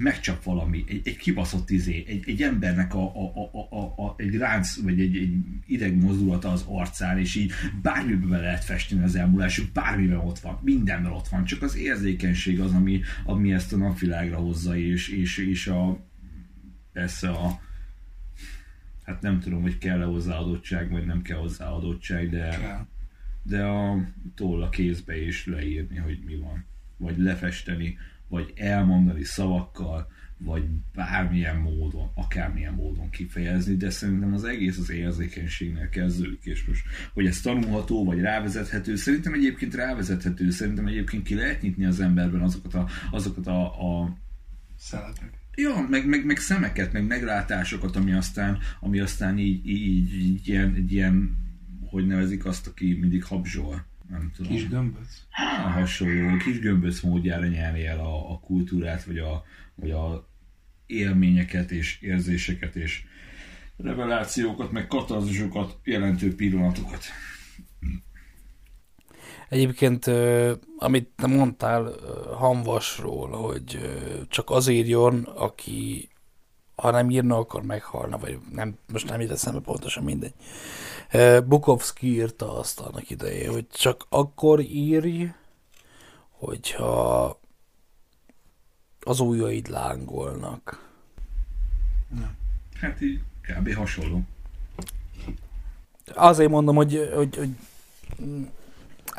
megcsap 0.00 0.42
valami, 0.42 0.84
egy, 0.88 1.00
egy 1.04 1.16
kibaszott 1.16 1.70
izé, 1.70 2.04
egy, 2.08 2.22
egy 2.26 2.42
embernek 2.42 2.94
a, 2.94 3.02
a, 3.02 3.48
a, 3.52 3.76
a, 3.76 4.04
a, 4.04 4.14
egy 4.16 4.36
ránc, 4.36 4.82
vagy 4.82 5.00
egy, 5.00 5.16
egy 5.16 5.34
ideg 5.66 6.02
mozdulata 6.02 6.50
az 6.50 6.64
arcán, 6.68 7.18
és 7.18 7.34
így 7.34 7.52
bármiben 7.82 8.28
be 8.28 8.40
lehet 8.40 8.64
festeni 8.64 9.02
az 9.02 9.14
elmúlás, 9.14 9.60
bármiben 9.60 10.18
ott 10.18 10.38
van, 10.38 10.58
mindenben 10.62 11.12
ott 11.12 11.28
van, 11.28 11.44
csak 11.44 11.62
az 11.62 11.76
érzékenység 11.76 12.60
az, 12.60 12.72
ami, 12.72 13.00
ami 13.24 13.52
ezt 13.52 13.72
a 13.72 13.76
napvilágra 13.76 14.36
hozza, 14.36 14.76
és, 14.76 15.08
és, 15.08 15.38
és 15.38 15.66
a 15.66 16.08
persze 16.92 17.30
a 17.30 17.60
hát 19.02 19.20
nem 19.20 19.40
tudom, 19.40 19.62
hogy 19.62 19.78
kell-e 19.78 20.04
hozzáadottság, 20.04 20.90
vagy 20.90 21.06
nem 21.06 21.22
kell 21.22 21.38
hozzáadottság, 21.38 22.30
de, 22.30 22.58
de 23.42 23.62
a 23.62 24.04
toll 24.34 24.62
a 24.62 24.68
kézbe 24.68 25.26
is 25.26 25.46
leírni, 25.46 25.96
hogy 25.96 26.18
mi 26.26 26.36
van. 26.36 26.64
Vagy 26.96 27.18
lefesteni, 27.18 27.98
vagy 28.30 28.52
elmondani 28.56 29.24
szavakkal, 29.24 30.08
vagy 30.44 30.64
bármilyen 30.94 31.56
módon, 31.56 32.10
akármilyen 32.14 32.74
módon 32.74 33.10
kifejezni, 33.10 33.76
de 33.76 33.90
szerintem 33.90 34.34
az 34.34 34.44
egész 34.44 34.78
az 34.78 34.90
érzékenységnél 34.90 35.88
kezdődik, 35.88 36.44
és 36.44 36.64
most, 36.64 36.82
hogy 37.12 37.26
ez 37.26 37.40
tanulható, 37.40 38.04
vagy 38.04 38.20
rávezethető, 38.20 38.96
szerintem 38.96 39.32
egyébként 39.32 39.74
rávezethető, 39.74 40.50
szerintem 40.50 40.86
egyébként 40.86 41.22
ki 41.22 41.34
lehet 41.34 41.62
nyitni 41.62 41.84
az 41.84 42.00
emberben 42.00 42.42
azokat 42.42 42.74
a, 42.74 42.88
azokat 43.10 43.46
a, 43.46 43.62
a 43.64 44.16
Szeletek. 44.78 45.30
Ja, 45.54 45.86
meg, 45.88 46.06
meg, 46.06 46.24
meg, 46.24 46.38
szemeket, 46.38 46.92
meg 46.92 47.06
meglátásokat, 47.06 47.96
ami 47.96 48.12
aztán, 48.12 48.58
ami 48.80 49.00
aztán 49.00 49.38
így, 49.38 49.66
így, 49.66 50.14
így 50.14 50.48
ilyen, 50.48 50.74
egy 50.74 50.92
ilyen, 50.92 51.36
hogy 51.86 52.06
nevezik 52.06 52.44
azt, 52.44 52.66
aki 52.66 52.92
mindig 53.00 53.24
habzsol 53.24 53.89
nem 54.10 54.30
tudom. 54.36 54.52
Kis 54.52 54.68
gömböc? 54.68 55.08
A 55.64 55.68
hasonló, 55.68 56.36
kis 56.36 56.58
gömböc 56.58 57.00
módjára 57.00 57.46
nyerni 57.46 57.86
el 57.86 57.98
a, 57.98 58.32
a 58.32 58.38
kultúrát, 58.38 59.04
vagy 59.04 59.18
a, 59.18 59.44
vagy 59.74 59.90
a 59.90 60.28
élményeket 60.86 61.70
és 61.70 62.00
érzéseket 62.00 62.76
és 62.76 63.04
revelációkat, 63.76 64.72
meg 64.72 64.86
katarzisokat 64.86 65.78
jelentő 65.84 66.34
pillanatokat. 66.34 67.04
Egyébként, 69.48 70.06
amit 70.78 71.08
te 71.16 71.26
mondtál 71.26 71.92
Hanvasról, 72.36 73.28
hogy 73.28 73.78
csak 74.28 74.50
az 74.50 74.68
írjon, 74.68 75.22
aki 75.22 76.08
ha 76.74 76.90
nem 76.90 77.10
írna, 77.10 77.36
akkor 77.36 77.62
meghalna, 77.62 78.18
vagy 78.18 78.38
nem, 78.52 78.78
most 78.92 79.08
nem 79.08 79.20
jut 79.20 79.30
eszembe 79.30 79.60
pontosan 79.60 80.04
mindegy. 80.04 80.32
Bukowski 81.44 82.06
írta 82.06 82.58
azt 82.58 82.80
annak 82.80 83.10
idején, 83.10 83.50
hogy 83.50 83.66
csak 83.68 84.06
akkor 84.08 84.60
írj, 84.60 85.24
hogyha 86.30 87.38
az 89.00 89.20
ujjaid 89.20 89.68
lángolnak. 89.68 90.88
Na. 92.08 92.30
Hát 92.80 93.00
így 93.00 93.20
kb. 93.42 93.74
hasonló. 93.74 94.22
Azért 96.14 96.50
mondom, 96.50 96.76
hogy, 96.76 97.10
hogy, 97.14 97.36
hogy 97.36 97.50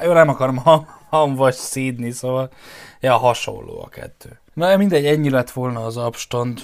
jó, 0.01 0.13
nem 0.13 0.29
akarom 0.29 0.57
ha, 0.57 0.99
hamvas 1.09 1.55
szídni, 1.55 2.11
szóval 2.11 2.51
ja, 2.99 3.17
hasonló 3.17 3.83
a 3.83 3.87
kettő. 3.87 4.39
Na 4.53 4.77
mindegy, 4.77 5.05
ennyi 5.05 5.29
lett 5.29 5.51
volna 5.51 5.85
az 5.85 5.97
abstand. 5.97 6.59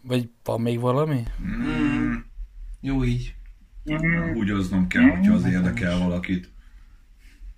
Vagy 0.00 0.30
van 0.44 0.60
még 0.60 0.80
valami? 0.80 1.22
Mm. 1.42 2.14
Jó 2.80 3.04
így. 3.04 3.34
Húgyoznom 4.32 4.86
kell, 4.86 5.10
hogyha 5.10 5.34
az 5.34 5.44
érdekel 5.44 5.98
valakit. 5.98 6.50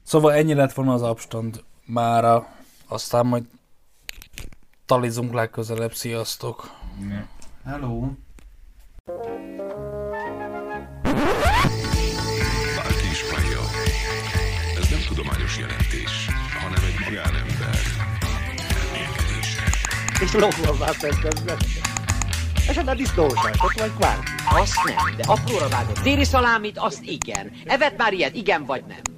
Szóval 0.03 0.33
ennyi 0.33 0.55
lett 0.55 0.73
volna 0.73 0.93
az 0.93 1.03
abstand 1.03 1.65
mára. 1.85 2.47
Aztán 2.89 3.27
majd 3.27 3.45
talizunk 4.87 5.33
legközelebb. 5.33 5.95
Sziasztok! 5.95 6.71
Hello! 7.65 8.11
Bárki 12.77 13.09
is 13.11 13.31
vallja. 13.31 13.61
Ez 14.79 14.91
nem 14.91 15.01
tudományos 15.09 15.59
jelentés, 15.59 16.29
hanem 16.63 16.83
egy 16.85 17.05
magánember. 17.05 17.79
És 20.21 20.33
lóval 20.33 20.95
közben. 21.21 21.59
Esetleg 22.69 22.97
disznósat, 22.97 23.57
ott 23.65 23.79
vagy 23.79 23.91
kvárki. 23.99 24.31
Azt 24.51 24.85
nem, 24.85 25.17
de 25.17 25.23
apróra 25.27 25.69
vágott 25.69 25.99
déli 26.03 26.25
szalámit, 26.25 26.79
azt 26.79 27.03
igen. 27.03 27.53
Evet 27.65 27.97
már 27.97 28.13
ilyet, 28.13 28.35
igen 28.35 28.65
vagy 28.65 28.85
nem? 28.89 29.14